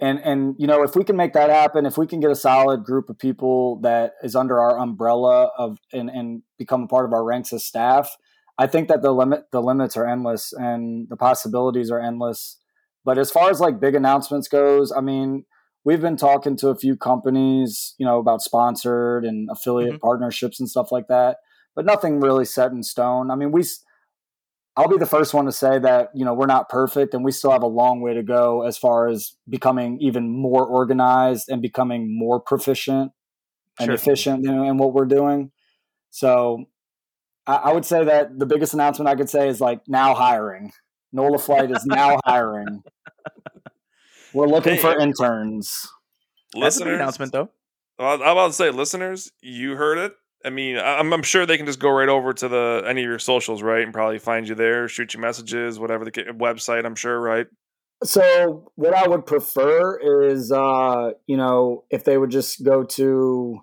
and 0.00 0.20
and 0.20 0.54
you 0.58 0.66
know 0.66 0.82
if 0.82 0.94
we 0.94 1.04
can 1.04 1.16
make 1.16 1.32
that 1.32 1.50
happen, 1.50 1.86
if 1.86 1.98
we 1.98 2.06
can 2.06 2.20
get 2.20 2.30
a 2.30 2.36
solid 2.36 2.84
group 2.84 3.10
of 3.10 3.18
people 3.18 3.80
that 3.80 4.12
is 4.22 4.36
under 4.36 4.60
our 4.60 4.78
umbrella 4.78 5.50
of 5.58 5.78
and 5.92 6.08
and 6.08 6.42
become 6.58 6.82
a 6.84 6.86
part 6.86 7.04
of 7.04 7.12
our 7.12 7.24
ranks 7.24 7.52
as 7.52 7.64
staff, 7.64 8.16
I 8.58 8.66
think 8.66 8.88
that 8.88 9.02
the 9.02 9.12
limit 9.12 9.44
the 9.50 9.62
limits 9.62 9.96
are 9.96 10.06
endless 10.06 10.52
and 10.52 11.08
the 11.08 11.16
possibilities 11.16 11.90
are 11.90 12.00
endless. 12.00 12.58
But 13.04 13.18
as 13.18 13.30
far 13.30 13.50
as 13.50 13.60
like 13.60 13.80
big 13.80 13.94
announcements 13.94 14.48
goes, 14.48 14.92
I 14.92 15.00
mean, 15.00 15.44
we've 15.84 16.00
been 16.00 16.16
talking 16.16 16.56
to 16.58 16.68
a 16.68 16.76
few 16.76 16.96
companies, 16.96 17.94
you 17.98 18.04
know, 18.04 18.18
about 18.18 18.42
sponsored 18.42 19.24
and 19.24 19.48
affiliate 19.50 19.94
mm-hmm. 19.94 20.06
partnerships 20.06 20.60
and 20.60 20.68
stuff 20.68 20.92
like 20.92 21.08
that, 21.08 21.38
but 21.74 21.86
nothing 21.86 22.20
really 22.20 22.44
set 22.44 22.72
in 22.72 22.82
stone. 22.82 23.30
I 23.30 23.34
mean, 23.34 23.52
we 23.52 23.64
I'll 24.78 24.88
be 24.88 24.96
the 24.96 25.06
first 25.06 25.34
one 25.34 25.46
to 25.46 25.52
say 25.52 25.80
that, 25.80 26.10
you 26.14 26.24
know, 26.24 26.34
we're 26.34 26.46
not 26.46 26.68
perfect 26.68 27.12
and 27.12 27.24
we 27.24 27.32
still 27.32 27.50
have 27.50 27.64
a 27.64 27.68
long 27.68 28.00
way 28.00 28.14
to 28.14 28.22
go 28.22 28.62
as 28.62 28.78
far 28.78 29.08
as 29.08 29.34
becoming 29.48 29.98
even 30.00 30.30
more 30.30 30.64
organized 30.64 31.48
and 31.48 31.60
becoming 31.60 32.16
more 32.16 32.38
proficient 32.38 33.10
and 33.80 33.86
sure. 33.86 33.94
efficient 33.96 34.44
you 34.44 34.52
know, 34.52 34.62
in 34.62 34.76
what 34.76 34.94
we're 34.94 35.04
doing. 35.04 35.50
So 36.10 36.66
I, 37.44 37.56
I 37.56 37.72
would 37.72 37.84
say 37.84 38.04
that 38.04 38.38
the 38.38 38.46
biggest 38.46 38.72
announcement 38.72 39.08
I 39.08 39.16
could 39.16 39.28
say 39.28 39.48
is 39.48 39.60
like 39.60 39.80
now 39.88 40.14
hiring. 40.14 40.70
NOLA 41.12 41.38
Flight 41.38 41.72
is 41.72 41.84
now 41.84 42.20
hiring. 42.24 42.84
We're 44.32 44.46
looking 44.46 44.76
hey, 44.76 44.80
for 44.80 44.96
interns. 44.96 45.88
That's 46.54 46.80
an 46.80 46.86
announcement, 46.86 47.32
though. 47.32 47.50
I'm 47.98 48.20
about 48.20 48.48
to 48.48 48.52
say, 48.52 48.70
listeners, 48.70 49.32
you 49.40 49.74
heard 49.74 49.98
it. 49.98 50.12
I 50.44 50.50
mean, 50.50 50.78
I'm, 50.78 51.12
I'm, 51.12 51.22
sure 51.22 51.46
they 51.46 51.56
can 51.56 51.66
just 51.66 51.80
go 51.80 51.90
right 51.90 52.08
over 52.08 52.32
to 52.32 52.48
the 52.48 52.84
any 52.86 53.02
of 53.02 53.08
your 53.08 53.18
socials, 53.18 53.60
right, 53.60 53.82
and 53.82 53.92
probably 53.92 54.18
find 54.18 54.48
you 54.48 54.54
there, 54.54 54.86
shoot 54.88 55.12
you 55.14 55.20
messages, 55.20 55.78
whatever 55.78 56.04
the 56.04 56.12
website. 56.12 56.86
I'm 56.86 56.94
sure, 56.94 57.20
right. 57.20 57.46
So, 58.04 58.70
what 58.76 58.94
I 58.94 59.08
would 59.08 59.26
prefer 59.26 59.98
is, 59.98 60.52
uh, 60.52 61.10
you 61.26 61.36
know, 61.36 61.84
if 61.90 62.04
they 62.04 62.16
would 62.16 62.30
just 62.30 62.64
go 62.64 62.84
to 62.84 63.60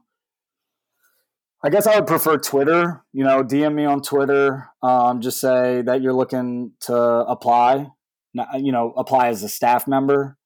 I 1.65 1.69
guess 1.69 1.87
I 1.87 1.95
would 1.95 2.05
prefer 2.05 2.37
Twitter. 2.37 3.03
You 3.11 3.23
know, 3.23 3.43
DM 3.43 3.73
me 3.73 3.85
on 3.85 4.03
Twitter. 4.03 4.69
Um, 4.83 5.19
just 5.19 5.41
say 5.41 5.81
that 5.81 5.99
you're 6.03 6.13
looking 6.13 6.73
to 6.81 6.95
apply. 6.95 7.87
You 8.33 8.71
know, 8.71 8.93
apply 8.95 9.29
as 9.29 9.41
a 9.41 9.49
staff 9.49 9.87
member. 9.87 10.37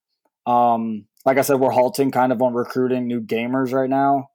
Um, 0.45 1.07
like 1.25 1.37
I 1.37 1.41
said, 1.41 1.59
we're 1.59 1.71
halting 1.71 2.11
kind 2.11 2.31
of 2.31 2.41
on 2.41 2.53
recruiting 2.53 3.05
new 3.05 3.19
gamers 3.19 3.73
right 3.73 3.89
now. 3.89 4.29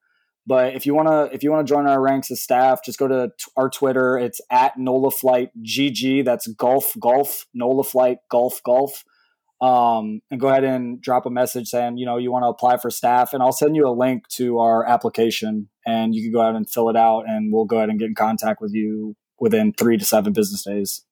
But 0.47 0.75
if 0.75 0.87
you 0.87 0.95
wanna 0.95 1.29
if 1.33 1.43
you 1.43 1.51
wanna 1.51 1.65
join 1.65 1.87
our 1.87 2.01
ranks 2.01 2.31
as 2.31 2.43
staff, 2.43 2.85
just 2.85 2.99
go 2.99 3.09
to 3.09 3.29
t- 3.29 3.51
our 3.57 3.71
Twitter. 3.71 4.19
It's 4.19 4.41
at 4.51 4.79
NOLA 4.79 5.11
Flight 5.11 5.51
GG. 5.63 6.25
That's 6.25 6.47
golf 6.49 6.95
golf 7.01 7.47
NOLA 7.55 7.85
Flight 7.85 8.19
golf 8.31 8.61
golf 8.65 9.05
um, 9.65 10.21
and 10.31 10.41
go 10.41 10.49
ahead 10.49 10.65
and 10.65 11.01
drop 11.01 11.25
a 11.27 11.31
message 11.31 11.69
saying, 11.69 11.97
you 11.97 12.05
know, 12.05 12.19
you 12.19 12.31
want 12.31 12.43
to 12.43 12.49
apply 12.49 12.77
for 12.77 12.91
staff, 12.91 13.33
and 13.33 13.43
I'll 13.43 13.53
send 13.53 13.77
you 13.77 13.89
a 13.89 13.91
link 13.91 14.29
to 14.37 14.59
our 14.59 14.85
application, 14.85 15.71
and 15.87 16.15
you 16.15 16.23
can 16.23 16.33
go 16.33 16.41
ahead 16.43 16.55
and 16.55 16.69
fill 16.69 16.91
it 16.91 16.97
out, 16.97 17.25
and 17.27 17.53
we'll 17.53 17.65
go 17.65 17.79
ahead 17.79 17.89
and 17.89 17.99
get 17.99 18.09
in 18.09 18.15
contact 18.15 18.61
with 18.61 18.75
you 18.75 19.17
within 19.41 19.73
three 19.73 19.97
to 19.97 20.05
seven 20.05 20.33
business 20.33 20.65
days. 20.65 21.05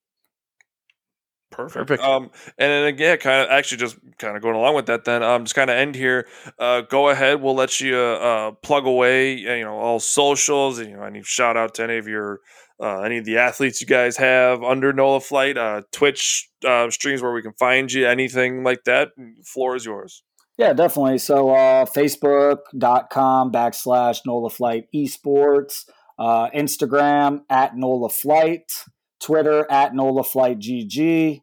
Perfect. 1.52 1.88
Perfect. 1.88 2.02
Um, 2.02 2.30
and 2.58 2.70
then 2.70 2.84
again, 2.86 3.18
kind 3.18 3.42
of 3.42 3.50
actually 3.50 3.78
just 3.78 3.96
kind 4.18 4.36
of 4.36 4.42
going 4.42 4.56
along 4.56 4.74
with 4.74 4.86
that. 4.86 5.04
Then 5.04 5.22
um, 5.22 5.44
just 5.44 5.54
kind 5.54 5.70
of 5.70 5.76
end 5.76 5.94
here. 5.94 6.26
Uh, 6.58 6.80
go 6.80 7.10
ahead. 7.10 7.40
We'll 7.40 7.54
let 7.54 7.80
you 7.80 7.96
uh, 7.96 8.52
plug 8.62 8.86
away. 8.86 9.34
You 9.34 9.60
know 9.62 9.74
all 9.74 10.00
socials. 10.00 10.80
You 10.80 10.96
know 10.96 11.02
any 11.02 11.22
shout 11.22 11.56
out 11.56 11.74
to 11.74 11.84
any 11.84 11.98
of 11.98 12.08
your 12.08 12.40
uh, 12.82 13.00
any 13.02 13.18
of 13.18 13.24
the 13.24 13.38
athletes 13.38 13.80
you 13.80 13.86
guys 13.86 14.16
have 14.16 14.62
under 14.62 14.92
NOLA 14.92 15.20
Flight, 15.20 15.56
uh, 15.56 15.82
Twitch 15.92 16.50
uh, 16.66 16.90
streams 16.90 17.22
where 17.22 17.32
we 17.32 17.42
can 17.42 17.52
find 17.52 17.92
you, 17.92 18.08
anything 18.08 18.64
like 18.64 18.84
that. 18.84 19.10
Floor 19.44 19.76
is 19.76 19.84
yours. 19.84 20.24
Yeah, 20.58 20.72
definitely. 20.72 21.18
So 21.18 21.50
uh, 21.50 21.84
Facebook.com 21.86 23.52
backslash 23.52 24.20
NOLA 24.26 24.50
Flight 24.50 24.86
Esports, 24.94 25.84
uh, 26.18 26.50
Instagram 26.50 27.42
at 27.48 27.76
NOLA 27.76 28.10
Flight, 28.10 28.72
Twitter 29.20 29.70
at 29.70 29.94
NOLA 29.94 30.24
Flight 30.24 30.58
GG. 30.58 31.41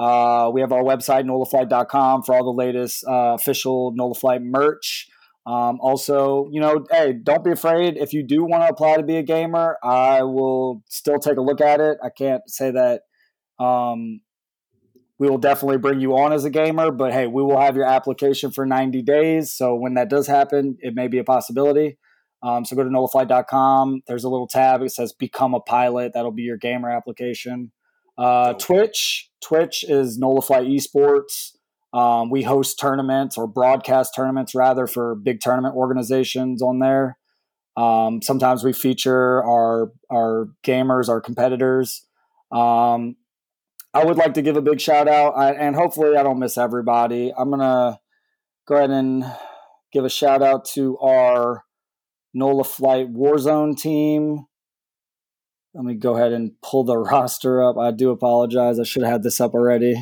Uh, 0.00 0.50
we 0.54 0.62
have 0.62 0.72
our 0.72 0.82
website, 0.82 1.24
NOLAFlight.com, 1.24 2.22
for 2.22 2.34
all 2.34 2.42
the 2.42 2.50
latest 2.50 3.04
uh, 3.06 3.34
official 3.34 3.92
NOLA 3.94 4.14
Flight 4.14 4.40
merch. 4.42 5.08
Um, 5.46 5.78
also, 5.80 6.48
you 6.50 6.60
know, 6.60 6.86
hey, 6.90 7.12
don't 7.12 7.44
be 7.44 7.50
afraid. 7.50 7.98
If 7.98 8.14
you 8.14 8.22
do 8.22 8.42
want 8.44 8.62
to 8.62 8.68
apply 8.68 8.96
to 8.96 9.02
be 9.02 9.16
a 9.16 9.22
gamer, 9.22 9.76
I 9.82 10.22
will 10.22 10.82
still 10.88 11.18
take 11.18 11.36
a 11.36 11.42
look 11.42 11.60
at 11.60 11.80
it. 11.80 11.98
I 12.02 12.08
can't 12.08 12.48
say 12.48 12.70
that 12.70 13.02
um, 13.62 14.22
we 15.18 15.28
will 15.28 15.38
definitely 15.38 15.76
bring 15.76 16.00
you 16.00 16.16
on 16.16 16.32
as 16.32 16.46
a 16.46 16.50
gamer, 16.50 16.90
but 16.90 17.12
hey, 17.12 17.26
we 17.26 17.42
will 17.42 17.60
have 17.60 17.76
your 17.76 17.84
application 17.84 18.50
for 18.52 18.64
90 18.64 19.02
days. 19.02 19.52
So 19.52 19.74
when 19.74 19.94
that 19.94 20.08
does 20.08 20.26
happen, 20.26 20.78
it 20.80 20.94
may 20.94 21.08
be 21.08 21.18
a 21.18 21.24
possibility. 21.24 21.98
Um, 22.42 22.64
so 22.64 22.74
go 22.74 22.84
to 22.84 22.88
nolaflight.com. 22.88 24.02
There's 24.06 24.24
a 24.24 24.30
little 24.30 24.48
tab. 24.48 24.80
It 24.80 24.92
says 24.92 25.12
become 25.12 25.54
a 25.54 25.60
pilot. 25.60 26.12
That'll 26.14 26.32
be 26.32 26.42
your 26.42 26.56
gamer 26.56 26.90
application. 26.90 27.72
Uh, 28.16 28.54
Twitch. 28.54 29.29
Twitch 29.40 29.84
is 29.88 30.18
Flight 30.18 30.66
Esports. 30.66 31.52
Um, 31.92 32.30
we 32.30 32.42
host 32.42 32.78
tournaments 32.78 33.36
or 33.36 33.48
broadcast 33.48 34.12
tournaments 34.14 34.54
rather 34.54 34.86
for 34.86 35.16
big 35.16 35.40
tournament 35.40 35.74
organizations 35.74 36.62
on 36.62 36.78
there. 36.78 37.18
Um, 37.76 38.22
sometimes 38.22 38.62
we 38.62 38.72
feature 38.72 39.42
our 39.42 39.92
our 40.10 40.48
gamers, 40.64 41.08
our 41.08 41.20
competitors. 41.20 42.06
Um, 42.52 43.16
I 43.92 44.04
would 44.04 44.16
like 44.16 44.34
to 44.34 44.42
give 44.42 44.56
a 44.56 44.62
big 44.62 44.80
shout 44.80 45.08
out, 45.08 45.32
I, 45.36 45.52
and 45.52 45.74
hopefully 45.74 46.16
I 46.16 46.22
don't 46.22 46.38
miss 46.38 46.56
everybody. 46.56 47.32
I'm 47.36 47.50
gonna 47.50 47.98
go 48.68 48.76
ahead 48.76 48.90
and 48.90 49.24
give 49.92 50.04
a 50.04 50.10
shout 50.10 50.42
out 50.42 50.64
to 50.74 50.96
our 50.98 51.64
NOLA 52.34 52.64
Flight 52.64 53.12
Warzone 53.12 53.76
team. 53.76 54.46
Let 55.74 55.84
me 55.84 55.94
go 55.94 56.16
ahead 56.16 56.32
and 56.32 56.52
pull 56.62 56.84
the 56.84 56.98
roster 56.98 57.62
up. 57.62 57.78
I 57.78 57.90
do 57.90 58.10
apologize. 58.10 58.78
I 58.78 58.84
should 58.84 59.02
have 59.02 59.12
had 59.12 59.22
this 59.22 59.40
up 59.40 59.54
already. 59.54 59.94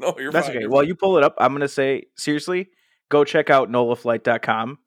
No, 0.00 0.14
you're 0.18 0.30
That's 0.30 0.46
fine. 0.48 0.56
okay. 0.58 0.66
While 0.66 0.84
you 0.84 0.94
pull 0.94 1.16
it 1.18 1.24
up, 1.24 1.34
I'm 1.38 1.50
going 1.52 1.60
to 1.62 1.68
say, 1.68 2.04
seriously, 2.16 2.68
go 3.08 3.24
check 3.24 3.50
out 3.50 3.70
NOLAFlight.com 3.70 4.78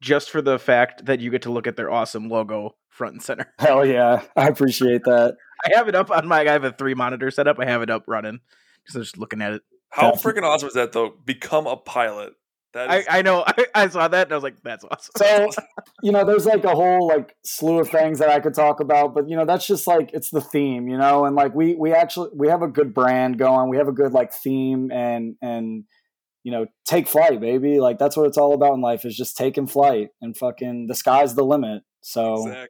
just 0.00 0.30
for 0.30 0.40
the 0.40 0.58
fact 0.58 1.06
that 1.06 1.20
you 1.20 1.30
get 1.30 1.42
to 1.42 1.50
look 1.50 1.66
at 1.66 1.76
their 1.76 1.90
awesome 1.90 2.28
logo 2.28 2.76
front 2.88 3.14
and 3.14 3.22
center. 3.22 3.52
Hell 3.58 3.84
yeah. 3.84 4.22
I 4.36 4.48
appreciate 4.48 5.04
that. 5.04 5.36
I 5.64 5.76
have 5.76 5.88
it 5.88 5.94
up 5.94 6.10
on 6.10 6.26
my, 6.28 6.40
I 6.40 6.52
have 6.52 6.64
a 6.64 6.72
three 6.72 6.94
monitor 6.94 7.30
setup. 7.30 7.58
I 7.58 7.66
have 7.66 7.82
it 7.82 7.90
up 7.90 8.04
running. 8.06 8.40
Just, 8.86 8.98
just 8.98 9.18
looking 9.18 9.42
at 9.42 9.52
it. 9.52 9.62
How 9.90 10.12
freaking 10.12 10.42
awesome 10.42 10.68
is 10.68 10.74
that, 10.74 10.92
though? 10.92 11.14
Become 11.24 11.66
a 11.66 11.76
pilot. 11.76 12.34
That 12.74 12.94
is- 12.94 13.06
I, 13.08 13.18
I 13.18 13.22
know. 13.22 13.44
I, 13.46 13.66
I, 13.74 13.88
saw 13.88 14.08
that 14.08 14.26
and 14.26 14.32
I 14.32 14.36
was 14.36 14.44
like, 14.44 14.62
that's 14.62 14.84
awesome. 14.84 15.12
So, 15.16 15.62
you 16.02 16.12
know, 16.12 16.24
there's 16.24 16.46
like 16.46 16.64
a 16.64 16.74
whole 16.74 17.06
like 17.06 17.34
slew 17.44 17.78
of 17.80 17.88
things 17.88 18.18
that 18.18 18.28
I 18.28 18.40
could 18.40 18.54
talk 18.54 18.80
about, 18.80 19.14
but 19.14 19.28
you 19.28 19.36
know, 19.36 19.44
that's 19.44 19.66
just 19.66 19.86
like 19.86 20.10
it's 20.12 20.30
the 20.30 20.40
theme, 20.40 20.88
you 20.88 20.98
know, 20.98 21.24
and 21.24 21.34
like 21.34 21.54
we 21.54 21.74
we 21.74 21.92
actually 21.92 22.30
we 22.34 22.48
have 22.48 22.62
a 22.62 22.68
good 22.68 22.94
brand 22.94 23.38
going. 23.38 23.70
We 23.70 23.78
have 23.78 23.88
a 23.88 23.92
good 23.92 24.12
like 24.12 24.32
theme 24.32 24.90
and 24.92 25.36
and 25.40 25.84
you 26.44 26.52
know, 26.52 26.66
take 26.84 27.08
flight, 27.08 27.40
baby. 27.40 27.80
Like 27.80 27.98
that's 27.98 28.16
what 28.16 28.26
it's 28.26 28.38
all 28.38 28.54
about 28.54 28.74
in 28.74 28.80
life 28.80 29.04
is 29.04 29.16
just 29.16 29.36
taking 29.36 29.66
flight 29.66 30.08
and 30.20 30.36
fucking 30.36 30.86
the 30.86 30.94
sky's 30.94 31.34
the 31.34 31.44
limit. 31.44 31.82
So 32.00 32.34
exactly. 32.34 32.68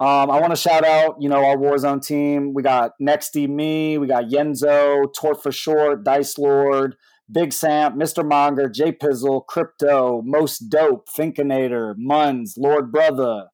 Um, 0.00 0.30
I 0.30 0.38
want 0.40 0.50
to 0.50 0.56
shout 0.56 0.84
out, 0.84 1.16
you 1.18 1.28
know, 1.28 1.44
our 1.44 1.56
Warzone 1.56 2.04
team. 2.04 2.54
We 2.54 2.62
got 2.62 2.92
Nexty 3.02 3.48
Me, 3.48 3.98
we 3.98 4.06
got 4.06 4.26
Yenzo, 4.26 5.06
Tort 5.12 5.42
for 5.42 5.50
Short, 5.50 6.04
Dice 6.04 6.38
Lord, 6.38 6.94
Big 7.30 7.52
Sam, 7.52 7.98
Mr. 7.98 8.26
Monger, 8.26 8.68
J 8.68 8.92
Pizzle, 8.92 9.46
Crypto, 9.46 10.22
Most 10.24 10.70
Dope, 10.70 11.08
Finkinator, 11.08 11.94
Muns, 11.96 12.52
Lord 12.56 12.90
Brother, 12.90 13.48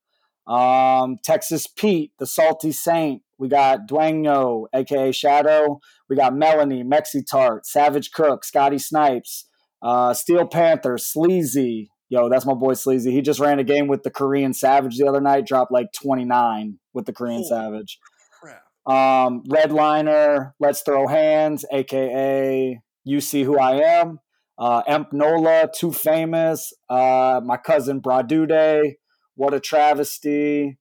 um, 0.47 1.17
Texas 1.25 1.67
Pete, 1.67 2.13
The 2.19 2.27
Salty 2.27 2.73
Saint. 2.73 3.23
We 3.39 3.49
got 3.49 3.89
Dwayno, 3.89 4.67
aka 4.73 5.11
Shadow. 5.11 5.81
We 6.09 6.17
got 6.17 6.37
Melanie, 6.37 6.85
Mexi 6.85 7.23
Tart, 7.29 7.67
Savage 7.67 8.13
Cook, 8.13 8.45
Scotty 8.45 8.79
Snipes, 8.79 9.47
uh, 9.83 10.15
Steel 10.15 10.47
Panther, 10.47 10.97
Sleazy. 10.97 11.91
Yo, 12.09 12.29
that's 12.29 12.47
my 12.47 12.55
boy 12.55 12.75
Sleazy. 12.75 13.11
He 13.11 13.23
just 13.23 13.41
ran 13.41 13.59
a 13.59 13.65
game 13.65 13.89
with 13.89 14.05
the 14.05 14.11
Korean 14.11 14.55
Savage 14.55 14.99
the 14.99 15.09
other 15.09 15.21
night, 15.21 15.47
dropped 15.47 15.73
like 15.73 15.89
29 16.01 16.79
with 16.93 17.07
the 17.07 17.13
Korean 17.13 17.43
Holy 17.43 17.49
Savage. 17.49 17.99
Crap. 18.41 18.63
Um, 18.87 19.43
Redliner, 19.49 20.53
Let's 20.61 20.83
Throw 20.83 21.09
Hands, 21.09 21.65
aka 21.73 22.81
you 23.05 23.21
see 23.21 23.45
who 23.45 23.59
I 23.59 23.77
am. 24.01 24.21
uh, 24.59 24.83
Emp 24.87 25.13
Nola, 25.13 25.69
Too 25.75 25.93
Famous, 25.93 26.73
uh, 26.89 27.41
my 27.45 27.57
cousin 27.57 28.01
Bradude, 28.01 28.95
What 29.35 29.55
a 29.55 29.61
Travesty, 29.61 30.79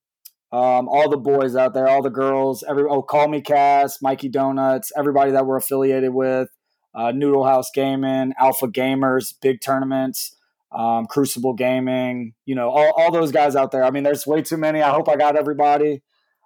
um, 0.51 0.87
all 0.87 1.09
the 1.09 1.17
boys 1.17 1.55
out 1.55 1.73
there, 1.73 1.87
all 1.87 2.03
the 2.03 2.09
girls, 2.11 2.63
every 2.67 2.83
oh, 2.83 3.01
Call 3.01 3.27
Me 3.27 3.41
Cass, 3.41 4.01
Mikey 4.01 4.29
Donuts, 4.29 4.91
everybody 4.95 5.31
that 5.31 5.45
we're 5.45 5.57
affiliated 5.57 6.13
with, 6.13 6.49
uh, 6.93 7.11
Noodle 7.11 7.45
House 7.45 7.71
Gaming, 7.73 8.33
Alpha 8.39 8.67
Gamers, 8.67 9.33
big 9.41 9.61
tournaments, 9.61 10.35
um, 10.71 11.07
Crucible 11.07 11.53
Gaming, 11.53 12.33
you 12.45 12.53
know, 12.53 12.69
all, 12.69 12.93
all 12.95 13.11
those 13.11 13.31
guys 13.31 13.55
out 13.55 13.71
there. 13.71 13.83
I 13.83 13.89
mean, 13.89 14.03
there's 14.03 14.27
way 14.27 14.43
too 14.43 14.57
many. 14.57 14.81
I 14.81 14.91
hope 14.91 15.09
I 15.09 15.15
got 15.15 15.35
everybody. 15.35 16.03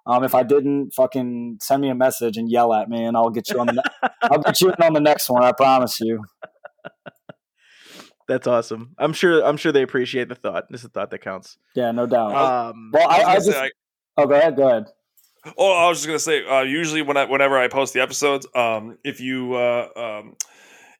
Um, 0.08 0.24
if 0.24 0.34
I 0.34 0.42
didn't, 0.42 0.94
fucking 0.94 1.58
send 1.60 1.82
me 1.82 1.90
a 1.90 1.94
message 1.94 2.38
and 2.38 2.50
yell 2.50 2.72
at 2.72 2.88
me, 2.88 3.04
and 3.04 3.14
I'll 3.16 3.28
get 3.28 3.50
you 3.50 3.60
on 3.60 3.66
the 3.66 3.74
ne- 3.74 4.08
I'll 4.22 4.38
get 4.40 4.60
you 4.60 4.68
in 4.70 4.82
on 4.82 4.94
the 4.94 5.00
next 5.00 5.28
one. 5.28 5.44
I 5.44 5.52
promise 5.52 6.00
you. 6.00 6.24
That's 8.26 8.46
awesome. 8.46 8.94
I'm 8.98 9.12
sure. 9.12 9.44
I'm 9.44 9.56
sure 9.56 9.70
they 9.70 9.82
appreciate 9.82 10.28
the 10.28 10.34
thought. 10.34 10.64
This 10.70 10.80
is 10.80 10.86
a 10.86 10.88
thought 10.88 11.10
that 11.10 11.20
counts. 11.20 11.58
Yeah, 11.74 11.92
no 11.92 12.06
doubt. 12.06 12.34
Um, 12.34 12.90
well, 12.92 13.08
I, 13.08 13.20
I 13.20 13.30
I 13.30 13.34
just. 13.36 13.50
gonna 13.50 13.66
say, 13.66 13.70
oh, 14.16 14.26
go 14.26 14.34
ahead. 14.34 14.56
Go 14.56 14.68
ahead. 14.68 14.86
Oh, 15.56 15.72
I 15.72 15.88
was 15.88 15.98
just 15.98 16.06
gonna 16.06 16.18
say. 16.18 16.46
Uh, 16.46 16.62
usually, 16.62 17.02
when 17.02 17.16
I, 17.16 17.24
whenever 17.24 17.58
I 17.58 17.68
post 17.68 17.94
the 17.94 18.00
episodes, 18.00 18.46
um, 18.54 18.98
if 19.04 19.20
you, 19.20 19.54
uh, 19.54 19.88
um, 19.96 20.36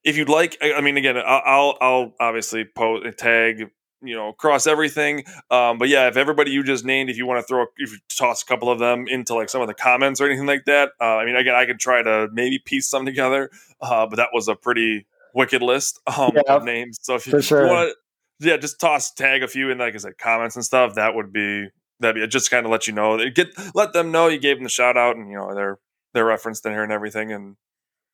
if 0.05 0.17
you'd 0.17 0.29
like, 0.29 0.57
I, 0.63 0.75
I 0.75 0.81
mean, 0.81 0.97
again, 0.97 1.17
I'll, 1.19 1.43
I'll, 1.45 1.79
I'll 1.81 2.15
obviously 2.21 2.65
post 2.65 3.19
tag, 3.19 3.71
you 4.03 4.15
know, 4.15 4.29
across 4.29 4.67
everything. 4.67 5.25
Um, 5.51 5.79
but 5.79 5.89
yeah, 5.89 6.09
if 6.09 6.17
everybody 6.17 6.51
you 6.51 6.63
just 6.63 6.85
named, 6.85 7.11
if 7.11 7.17
you 7.17 7.27
want 7.27 7.41
to 7.41 7.47
throw, 7.47 7.67
if 7.77 7.93
you 7.93 7.99
toss 8.17 8.43
a 8.43 8.47
couple 8.47 8.71
of 8.71 8.79
them 8.79 9.07
into 9.09 9.35
like 9.35 9.49
some 9.49 9.61
of 9.61 9.67
the 9.69 9.75
comments 9.75 10.21
or 10.21 10.27
anything 10.27 10.47
like 10.47 10.65
that, 10.67 10.91
uh, 11.01 11.17
I 11.17 11.25
mean, 11.25 11.37
again, 11.37 11.55
I 11.55 11.67
could 11.67 11.81
try 11.81 12.03
to 12.03 12.29
maybe 12.33 12.59
piece 12.59 12.89
some 12.89 13.05
together. 13.05 13.51
Uh, 13.81 14.07
but 14.07 14.17
that 14.17 14.29
was 14.33 14.49
a 14.49 14.55
pretty 14.55 15.07
wicked 15.35 15.63
list 15.63 16.01
um, 16.19 16.33
Yeah, 16.35 16.55
of 16.55 16.65
names. 16.65 16.99
So 17.03 17.17
if 17.17 17.27
you, 17.27 17.33
for 17.33 17.43
sure. 17.43 17.67
want, 17.67 17.95
yeah, 18.41 18.57
just 18.57 18.81
toss 18.81 19.13
tag 19.13 19.43
a 19.43 19.49
few 19.49 19.71
in, 19.71 19.79
like 19.79 19.95
I 19.95 19.99
said, 19.99 20.19
comments 20.19 20.55
and 20.57 20.65
stuff. 20.65 20.95
That 20.95 21.15
would 21.15 21.33
be 21.33 21.69
that'd 22.01 22.15
be 22.21 22.27
just 22.29 22.51
kind 22.51 22.65
of 22.67 22.71
let 22.71 22.87
you 22.87 22.93
know, 22.93 23.19
get 23.31 23.49
let 23.75 23.93
them 23.93 24.13
know 24.13 24.29
you 24.29 24.39
gave 24.39 24.57
them 24.59 24.65
the 24.65 24.71
shout 24.71 24.97
out, 24.97 25.17
and 25.17 25.29
you 25.29 25.37
know 25.37 25.55
they're 25.55 25.79
they're 26.15 26.25
referenced 26.25 26.65
in 26.67 26.73
here 26.73 26.85
and 26.85 26.93
everything. 26.93 27.33
And 27.33 27.57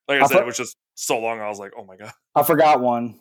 like 0.09 0.19
I 0.19 0.23
I'll 0.23 0.29
said, 0.29 0.35
put- 0.37 0.43
it 0.45 0.47
was 0.47 0.57
just 0.57 0.77
so 0.95 1.19
long. 1.19 1.41
I 1.41 1.49
was 1.49 1.59
like, 1.59 1.73
oh 1.77 1.85
my 1.85 1.97
god. 1.97 2.13
I 2.35 2.43
forgot 2.43 2.81
one. 2.81 3.21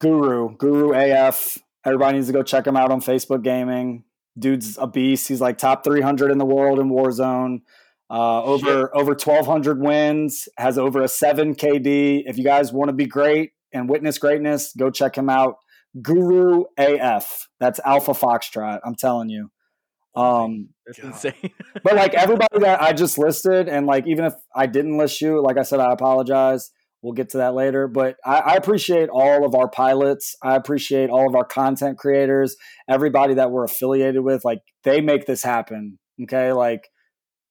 Guru, 0.00 0.56
Guru 0.56 0.92
AF. 0.94 1.58
Everybody 1.84 2.16
needs 2.16 2.28
to 2.28 2.32
go 2.32 2.42
check 2.42 2.66
him 2.66 2.76
out 2.76 2.90
on 2.92 3.00
Facebook 3.00 3.42
Gaming. 3.42 4.04
Dude's 4.38 4.78
a 4.78 4.86
beast. 4.86 5.28
He's 5.28 5.40
like 5.40 5.58
top 5.58 5.84
300 5.84 6.30
in 6.30 6.38
the 6.38 6.44
world 6.44 6.78
in 6.78 6.90
Warzone. 6.90 7.62
Uh, 8.08 8.42
over 8.44 8.94
over 8.96 9.12
1,200 9.12 9.80
wins. 9.80 10.48
Has 10.58 10.78
over 10.78 11.02
a 11.02 11.08
seven 11.08 11.54
KD. 11.54 12.22
If 12.26 12.38
you 12.38 12.44
guys 12.44 12.72
want 12.72 12.88
to 12.88 12.92
be 12.92 13.06
great 13.06 13.52
and 13.72 13.88
witness 13.88 14.18
greatness, 14.18 14.72
go 14.76 14.90
check 14.90 15.16
him 15.16 15.28
out. 15.28 15.56
Guru 16.00 16.64
AF. 16.78 17.48
That's 17.58 17.80
Alpha 17.84 18.12
Foxtrot. 18.12 18.80
I'm 18.84 18.94
telling 18.94 19.28
you. 19.28 19.50
Um, 20.14 20.70
that's 20.86 20.98
insane. 20.98 21.50
but 21.82 21.96
like 21.96 22.14
everybody 22.14 22.60
that 22.60 22.82
I 22.82 22.92
just 22.92 23.18
listed, 23.18 23.68
and 23.68 23.86
like 23.86 24.06
even 24.06 24.24
if 24.24 24.34
I 24.54 24.66
didn't 24.66 24.98
list 24.98 25.20
you, 25.20 25.42
like 25.42 25.58
I 25.58 25.62
said, 25.62 25.80
I 25.80 25.92
apologize. 25.92 26.70
We'll 27.02 27.14
get 27.14 27.30
to 27.30 27.38
that 27.38 27.54
later. 27.54 27.88
But 27.88 28.16
I, 28.24 28.38
I 28.38 28.54
appreciate 28.54 29.08
all 29.08 29.44
of 29.44 29.54
our 29.54 29.68
pilots. 29.68 30.36
I 30.42 30.54
appreciate 30.54 31.10
all 31.10 31.28
of 31.28 31.34
our 31.34 31.44
content 31.44 31.98
creators, 31.98 32.56
everybody 32.88 33.34
that 33.34 33.50
we're 33.50 33.64
affiliated 33.64 34.22
with. 34.22 34.44
Like 34.44 34.60
they 34.84 35.00
make 35.00 35.26
this 35.26 35.42
happen. 35.42 35.98
Okay. 36.22 36.52
Like 36.52 36.88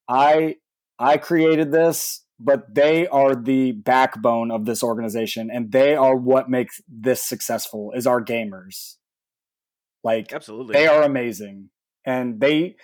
I 0.08 0.56
I 0.98 1.18
created 1.18 1.72
this, 1.72 2.24
but 2.40 2.74
they 2.74 3.08
are 3.08 3.36
the 3.36 3.74
backbone 3.74 4.52
of 4.52 4.66
this 4.66 4.84
organization 4.84 5.50
and 5.52 5.72
they 5.72 5.96
are 5.96 6.16
what 6.16 6.50
makes 6.50 6.80
this 6.88 7.22
successful 7.22 7.92
is 7.94 8.08
our 8.08 8.24
gamers. 8.24 8.96
Like 10.04 10.32
Absolutely. 10.32 10.74
they 10.74 10.88
are 10.88 11.04
amazing 11.04 11.70
and 12.06 12.40
they 12.40 12.78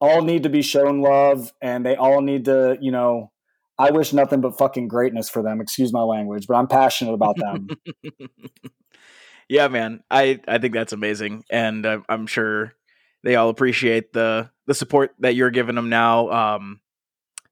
all 0.00 0.22
need 0.22 0.44
to 0.44 0.48
be 0.48 0.62
shown 0.62 1.00
love 1.00 1.52
and 1.60 1.84
they 1.84 1.96
all 1.96 2.20
need 2.20 2.44
to 2.44 2.78
you 2.80 2.92
know 2.92 3.32
i 3.78 3.90
wish 3.90 4.12
nothing 4.12 4.40
but 4.40 4.56
fucking 4.56 4.88
greatness 4.88 5.28
for 5.28 5.42
them 5.42 5.60
excuse 5.60 5.92
my 5.92 6.02
language 6.02 6.46
but 6.46 6.54
i'm 6.54 6.66
passionate 6.66 7.12
about 7.12 7.36
them 7.38 7.68
yeah, 9.48 9.68
man. 9.68 10.02
I 10.10 10.40
I 10.48 10.58
think 10.58 10.74
that's 10.74 10.92
amazing, 10.92 11.44
and 11.50 11.86
I'm, 11.86 12.04
I'm 12.08 12.26
sure 12.26 12.74
they 13.22 13.36
all 13.36 13.48
appreciate 13.48 14.12
the 14.12 14.50
the 14.66 14.74
support 14.74 15.14
that 15.20 15.34
you're 15.34 15.50
giving 15.50 15.76
them 15.76 15.88
now. 15.88 16.30
Um, 16.30 16.80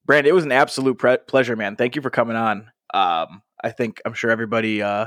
Brand, 0.05 0.27
it 0.27 0.35
was 0.35 0.45
an 0.45 0.53
absolute 0.53 0.99
pre- 0.99 1.19
pleasure, 1.19 1.57
man. 1.57 1.77
Thank 1.77 1.97
you 1.97 2.03
for 2.03 2.11
coming 2.11 2.37
on. 2.37 2.71
Um, 2.93 3.43
I 3.63 3.71
think 3.71 4.03
I'm 4.05 4.15
sure 4.15 4.31
everybody 4.31 4.83
uh, 4.83 5.07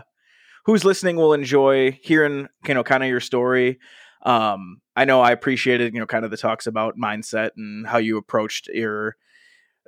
who's 0.65 0.85
listening 0.85 1.17
will 1.17 1.33
enjoy 1.33 1.91
hearing 2.01 2.47
you 2.67 2.73
know 2.73 2.83
kind 2.83 3.03
of 3.03 3.09
your 3.09 3.19
story. 3.19 3.79
Um, 4.23 4.81
I 4.95 5.05
know 5.05 5.21
I 5.21 5.31
appreciated 5.31 5.93
you 5.93 5.99
know 5.99 6.07
kind 6.07 6.23
of 6.23 6.31
the 6.31 6.37
talks 6.37 6.67
about 6.67 6.95
mindset 6.97 7.51
and 7.57 7.85
how 7.85 7.97
you 7.97 8.17
approached 8.17 8.69
your 8.73 9.17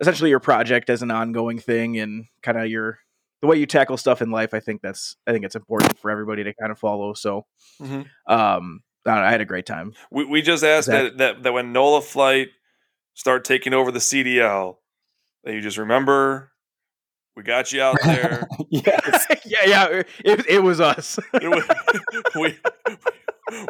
essentially 0.01 0.29
your 0.29 0.39
project 0.39 0.89
as 0.89 1.01
an 1.01 1.11
ongoing 1.11 1.59
thing 1.59 1.97
and 1.99 2.25
kind 2.43 2.57
of 2.57 2.67
your 2.67 2.99
the 3.41 3.47
way 3.47 3.57
you 3.57 3.65
tackle 3.65 3.95
stuff 3.97 4.21
in 4.21 4.31
life. 4.31 4.53
I 4.53 4.59
think 4.59 4.81
that's 4.81 5.15
I 5.27 5.31
think 5.31 5.45
it's 5.45 5.55
important 5.55 5.97
for 5.99 6.11
everybody 6.11 6.43
to 6.43 6.53
kind 6.53 6.71
of 6.71 6.79
follow. 6.79 7.13
So 7.13 7.45
Mhm. 7.81 8.05
um, 8.27 8.81
I, 9.05 9.11
don't 9.11 9.21
know, 9.21 9.27
I 9.27 9.31
had 9.31 9.41
a 9.41 9.45
great 9.45 9.65
time. 9.65 9.93
We 10.11 10.25
we 10.25 10.41
just 10.41 10.63
asked 10.63 10.87
Zach- 10.87 11.03
that, 11.03 11.17
that 11.17 11.43
that 11.43 11.53
when 11.53 11.71
Nola 11.73 12.01
Flight 12.01 12.49
start 13.13 13.43
taking 13.45 13.73
over 13.73 13.91
the 13.91 13.99
CDL, 13.99 14.77
that 15.43 15.53
you 15.53 15.61
just 15.61 15.77
remember 15.77 16.51
we 17.39 17.43
got 17.43 17.71
you 17.71 17.81
out 17.81 17.95
there. 18.03 18.45
yes 18.69 19.25
yeah, 19.45 19.57
yeah, 19.65 19.85
it, 20.25 20.45
it 20.47 20.61
was 20.61 20.81
us. 20.81 21.17
It 21.33 21.47
was- 21.49 21.65
we, 22.35 22.57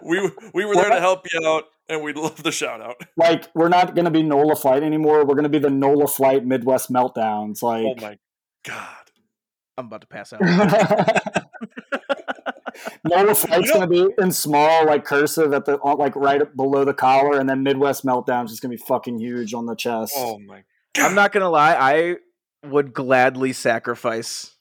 we 0.04 0.32
we 0.56 0.66
were 0.66 0.74
there 0.76 0.90
to 0.90 1.00
help 1.00 1.26
you 1.32 1.40
out, 1.48 1.66
and 1.88 2.04
we'd 2.04 2.18
love 2.18 2.42
the 2.42 2.52
shout 2.52 2.82
out. 2.82 2.96
like 3.16 3.48
we're 3.54 3.70
not 3.70 3.94
going 3.94 4.06
to 4.06 4.12
be 4.12 4.24
nola 4.24 4.56
flight 4.56 4.82
anymore 4.84 5.20
we're 5.26 5.36
going 5.36 5.44
to 5.44 5.50
be 5.50 5.60
the 5.60 5.70
nola 5.70 6.08
flight 6.08 6.44
midwest 6.46 6.92
meltdowns 6.92 7.60
oh 7.64 7.68
like 7.68 7.86
Oh 7.88 8.02
my 8.02 8.18
god! 8.66 9.12
I'm 9.78 9.86
about 9.86 10.02
to 10.02 10.08
pass 10.08 10.34
out. 10.34 10.42
Nola 13.04 13.36
Flight's 13.36 13.68
You 13.68 13.74
know- 13.74 13.86
going 13.88 13.90
to 14.06 14.08
be 14.18 14.24
in 14.24 14.32
small, 14.32 14.86
like 14.86 15.06
cursive 15.06 15.54
at 15.54 15.66
the 15.66 15.78
like 15.78 16.16
right 16.16 16.42
below 16.56 16.86
the 16.86 16.94
collar, 16.94 17.40
and 17.40 17.48
then 17.50 17.64
Midwest 17.64 18.06
Meltdown's 18.06 18.52
just 18.52 18.62
going 18.62 18.72
to 18.72 18.78
be 18.78 18.84
fucking 18.88 19.20
huge 19.20 19.54
on 19.54 19.66
the 19.66 19.76
chest. 19.76 20.14
Oh 20.18 20.40
my! 20.40 20.64
I'm 20.98 21.16
not 21.16 21.32
gonna 21.32 21.50
lie, 21.50 21.76
I 21.76 22.16
would 22.66 22.94
gladly 22.94 23.54
sacrifice 23.54 24.56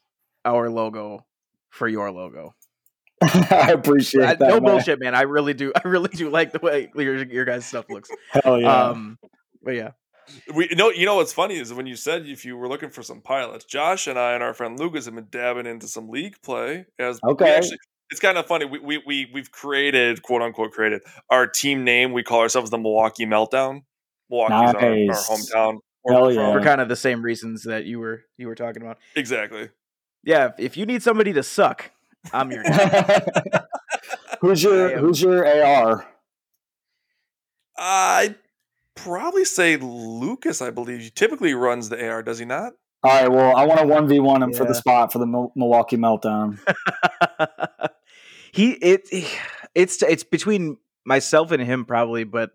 our 0.45 0.71
logo 0.71 1.27
for 1.71 1.89
your 1.89 2.11
logo. 2.11 2.55
I 3.23 3.73
appreciate 3.73 4.25
I- 4.25 4.35
that. 4.35 4.41
no 4.49 4.61
man. 4.61 4.63
bullshit, 4.63 5.01
man. 5.01 5.15
I 5.15 5.23
really 5.23 5.55
do. 5.55 5.73
I 5.75 5.87
really 5.89 6.11
do 6.11 6.31
like 6.31 6.53
the 6.53 6.61
way 6.61 6.91
your 6.95 7.17
your 7.25 7.45
guys' 7.45 7.67
stuff 7.67 7.87
looks. 7.91 8.11
Hell 8.31 8.61
yeah. 8.61 8.85
Um, 8.91 9.19
but 9.63 9.73
yeah, 9.75 9.91
We 10.55 10.69
you 10.71 10.77
know 10.77 10.91
you 10.91 11.05
know 11.05 11.17
what's 11.17 11.33
funny 11.33 11.57
is 11.59 11.75
when 11.75 11.87
you 11.87 11.97
said 11.97 12.27
if 12.27 12.45
you 12.45 12.57
were 12.57 12.69
looking 12.69 12.91
for 12.91 13.03
some 13.03 13.21
pilots, 13.21 13.65
Josh 13.65 14.07
and 14.07 14.19
I 14.19 14.35
and 14.35 14.43
our 14.43 14.55
friend 14.55 14.79
Lucas 14.79 15.07
have 15.07 15.15
been 15.17 15.27
dabbing 15.31 15.67
into 15.67 15.89
some 15.89 16.09
league 16.09 16.37
play. 16.43 16.87
As 17.01 17.19
we 17.25 17.33
Okay. 17.33 17.55
actually, 17.57 17.79
it's 18.11 18.21
kind 18.21 18.39
of 18.39 18.47
funny. 18.47 18.65
We 18.67 18.79
we 18.79 19.03
we 19.05 19.31
we've 19.35 19.51
created 19.51 20.23
quote 20.23 20.41
unquote 20.43 20.71
created 20.71 21.03
our 21.29 21.49
team 21.49 21.83
name. 21.83 22.13
We 22.13 22.23
call 22.23 22.41
ourselves 22.41 22.71
the 22.71 22.79
Milwaukee 22.79 23.27
Meltdown. 23.27 23.83
Milwaukee's 24.31 24.75
our, 24.75 24.81
our 24.81 25.37
hometown. 25.37 25.79
Where 26.09 26.19
Hell 26.19 26.33
yeah. 26.33 26.53
for 26.53 26.61
kind 26.63 26.81
of 26.81 26.89
the 26.89 26.97
same 26.97 27.23
reasons 27.23 27.65
that 27.65 27.85
you 27.85 27.99
were 27.99 28.23
you 28.37 28.47
were 28.47 28.55
talking 28.55 28.83
about. 28.83 28.99
Exactly. 29.15 29.71
Yeah, 30.25 30.47
if, 30.47 30.53
if 30.59 30.77
you 30.77 30.87
need 30.87 31.03
somebody 31.03 31.33
to 31.35 31.43
suck, 31.43 31.91
I'm 32.33 32.51
your 32.51 32.63
guy. 32.65 33.23
who's 34.41 34.63
your 34.63 34.99
Who's 34.99 35.23
your 35.23 35.47
AR? 35.47 36.07
I'd 37.77 38.37
probably 38.95 39.45
say 39.45 39.77
Lucas. 39.77 40.61
I 40.61 40.71
believe 40.71 41.01
he 41.01 41.11
typically 41.11 41.55
runs 41.55 41.89
the 41.89 42.09
AR. 42.09 42.23
Does 42.23 42.39
he 42.39 42.45
not? 42.45 42.73
All 43.05 43.13
right. 43.13 43.31
Well, 43.31 43.57
I 43.57 43.65
want 43.65 43.81
to 43.81 43.87
one 43.87 44.09
v 44.09 44.19
one 44.19 44.43
him 44.43 44.53
for 44.53 44.65
the 44.65 44.75
spot 44.75 45.13
for 45.13 45.19
the 45.19 45.27
Mil- 45.27 45.53
Milwaukee 45.55 45.97
Meltdown. 45.97 46.59
he 48.53 48.73
it 48.73 49.09
it's 49.75 50.03
it's 50.03 50.25
between 50.25 50.79
myself 51.05 51.53
and 51.53 51.63
him 51.63 51.85
probably, 51.85 52.25
but 52.25 52.51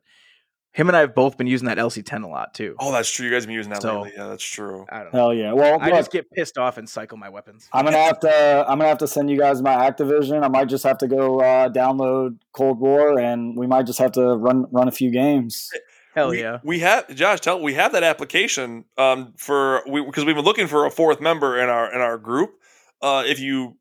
him 0.74 0.88
and 0.90 0.98
I 0.98 1.02
have 1.02 1.14
both 1.14 1.38
been 1.38 1.48
using 1.48 1.68
that 1.68 1.78
LC10 1.78 2.24
a 2.24 2.28
lot 2.28 2.54
too. 2.54 2.76
Oh, 2.80 2.92
that's 2.92 3.10
true. 3.10 3.26
You 3.26 3.32
guys 3.32 3.44
have 3.44 3.48
been 3.48 3.56
using 3.56 3.72
that 3.72 3.82
So- 3.84 4.02
lately. 4.02 4.18
Yeah, 4.18 4.28
that's 4.28 4.44
true. 4.44 4.86
I 4.92 5.04
don't 5.04 5.14
know. 5.14 5.20
Hell 5.20 5.34
yeah. 5.34 5.54
Well, 5.54 5.80
I 5.80 5.86
look, 5.86 5.96
just 6.00 6.12
get 6.12 6.32
pissed 6.32 6.58
off 6.58 6.78
and 6.78 6.90
cycle 6.90 7.18
my 7.18 7.30
weapons. 7.30 7.70
I'm 7.72 7.86
gonna 7.86 7.98
have 7.98 8.20
to. 8.22 8.66
I'm 8.68 8.80
gonna 8.80 8.90
have 8.90 8.98
to 8.98 9.08
send 9.08 9.30
you 9.30 9.38
guys 9.38 9.62
my 9.62 9.76
Activision. 9.90 10.44
I 10.44 10.48
might 10.48 10.66
just 10.70 10.84
have 10.84 10.98
to 10.98 11.08
go 11.08 11.40
uh, 11.42 11.70
download 11.70 12.38
Cold 12.54 12.80
War, 12.80 13.20
and 13.20 13.56
we 13.56 13.68
might 13.68 13.86
just 13.86 14.00
have 14.00 14.12
to 14.14 14.36
run 14.36 14.66
run 14.72 14.88
a 14.88 14.92
few 14.92 15.12
games. 15.12 15.70
Hell 16.16 16.30
we, 16.30 16.42
yeah. 16.42 16.60
We 16.64 16.80
have 16.80 17.08
Josh. 17.16 17.40
Tell 17.42 17.62
we 17.62 17.74
have 17.76 17.92
that 17.94 18.04
application 18.04 18.86
um, 18.98 19.34
for 19.38 19.84
we 19.88 20.04
because 20.04 20.26
we've 20.26 20.36
been 20.36 20.46
looking 20.46 20.68
for 20.68 20.86
a 20.86 20.92
fourth 20.92 21.22
member 21.22 21.60
in 21.60 21.70
our 21.70 21.94
in 21.94 22.02
our 22.02 22.18
group. 22.18 22.56
Uh, 23.02 23.24
if 23.26 23.40
you, 23.40 23.76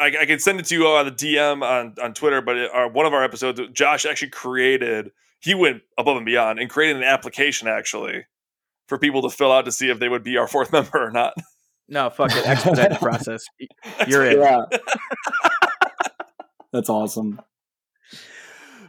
I, 0.00 0.06
I 0.22 0.26
can 0.26 0.38
send 0.38 0.58
it 0.58 0.66
to 0.66 0.74
you 0.74 0.86
on 0.86 1.06
the 1.06 1.12
DM 1.12 1.62
on 1.62 1.94
on 2.02 2.14
Twitter. 2.14 2.40
But 2.42 2.56
it, 2.56 2.70
our, 2.72 2.88
one 2.88 3.06
of 3.06 3.12
our 3.14 3.22
episodes, 3.22 3.60
Josh 3.72 4.04
actually 4.04 4.30
created. 4.30 5.12
He 5.40 5.54
went 5.54 5.82
above 5.98 6.16
and 6.16 6.26
beyond 6.26 6.58
and 6.58 6.68
created 6.68 6.98
an 6.98 7.02
application 7.02 7.66
actually 7.68 8.26
for 8.88 8.98
people 8.98 9.22
to 9.22 9.30
fill 9.30 9.52
out 9.52 9.64
to 9.64 9.72
see 9.72 9.88
if 9.88 9.98
they 9.98 10.08
would 10.08 10.22
be 10.22 10.36
our 10.36 10.46
fourth 10.46 10.72
member 10.72 11.02
or 11.02 11.10
not. 11.10 11.34
No, 11.88 12.08
fuck 12.10 12.30
it. 12.32 12.46
Expedited 12.46 12.98
process. 12.98 13.44
You're 14.06 14.24
in. 14.26 14.40
Yeah. 14.40 14.64
That's 16.72 16.88
awesome. 16.88 17.40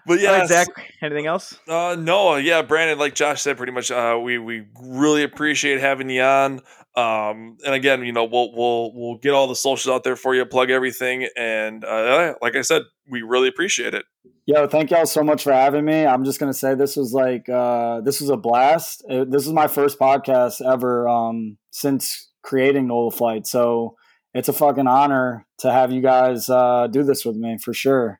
But 0.05 0.19
yeah, 0.19 0.39
right, 0.39 0.47
Zach. 0.47 0.67
Anything 1.01 1.27
else? 1.27 1.59
Uh, 1.67 1.95
no, 1.97 2.35
yeah, 2.35 2.61
Brandon. 2.63 2.97
Like 2.97 3.15
Josh 3.15 3.41
said, 3.41 3.57
pretty 3.57 3.71
much. 3.71 3.91
Uh, 3.91 4.19
we 4.21 4.37
we 4.37 4.65
really 4.79 5.23
appreciate 5.23 5.79
having 5.79 6.09
you 6.09 6.21
on. 6.21 6.61
Um, 6.95 7.57
and 7.65 7.73
again, 7.73 8.03
you 8.03 8.11
know, 8.11 8.25
we'll 8.25 8.51
we'll 8.53 8.91
we'll 8.93 9.17
get 9.17 9.33
all 9.33 9.47
the 9.47 9.55
socials 9.55 9.93
out 9.93 10.03
there 10.03 10.15
for 10.15 10.35
you, 10.35 10.45
plug 10.45 10.69
everything, 10.69 11.27
and 11.37 11.85
uh, 11.85 12.33
like 12.41 12.55
I 12.55 12.61
said, 12.61 12.83
we 13.09 13.21
really 13.21 13.47
appreciate 13.47 13.93
it. 13.93 14.05
Yo, 14.47 14.67
thank 14.67 14.89
y'all 14.89 15.05
so 15.05 15.23
much 15.23 15.43
for 15.43 15.53
having 15.53 15.85
me. 15.85 16.05
I'm 16.05 16.25
just 16.25 16.39
gonna 16.39 16.53
say 16.53 16.73
this 16.73 16.95
was 16.95 17.13
like 17.13 17.47
uh, 17.47 18.01
this 18.01 18.19
was 18.19 18.29
a 18.29 18.37
blast. 18.37 19.05
It, 19.07 19.29
this 19.29 19.45
is 19.45 19.53
my 19.53 19.67
first 19.67 19.99
podcast 19.99 20.61
ever 20.65 21.07
um, 21.07 21.57
since 21.69 22.31
creating 22.41 22.87
Nola 22.87 23.11
Flight, 23.11 23.45
so 23.45 23.95
it's 24.33 24.49
a 24.49 24.53
fucking 24.53 24.87
honor 24.87 25.45
to 25.59 25.71
have 25.71 25.91
you 25.91 26.01
guys 26.01 26.49
uh, 26.49 26.87
do 26.87 27.03
this 27.03 27.23
with 27.23 27.35
me 27.35 27.59
for 27.63 27.73
sure. 27.73 28.19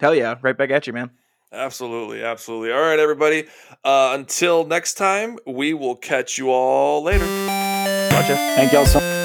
Hell 0.00 0.14
yeah, 0.14 0.34
right 0.42 0.56
back 0.58 0.70
at 0.70 0.88
you, 0.88 0.92
man. 0.92 1.10
Absolutely, 1.52 2.24
absolutely. 2.24 2.72
All 2.72 2.80
right, 2.80 2.98
everybody. 2.98 3.46
Uh, 3.84 4.12
until 4.14 4.64
next 4.64 4.94
time, 4.94 5.38
we 5.46 5.74
will 5.74 5.96
catch 5.96 6.38
you 6.38 6.50
all 6.50 7.04
later. 7.04 7.26
Gotcha. 8.10 8.34
Thank 8.34 8.72
y'all 8.72 8.86
so 8.86 8.98
much. 8.98 9.21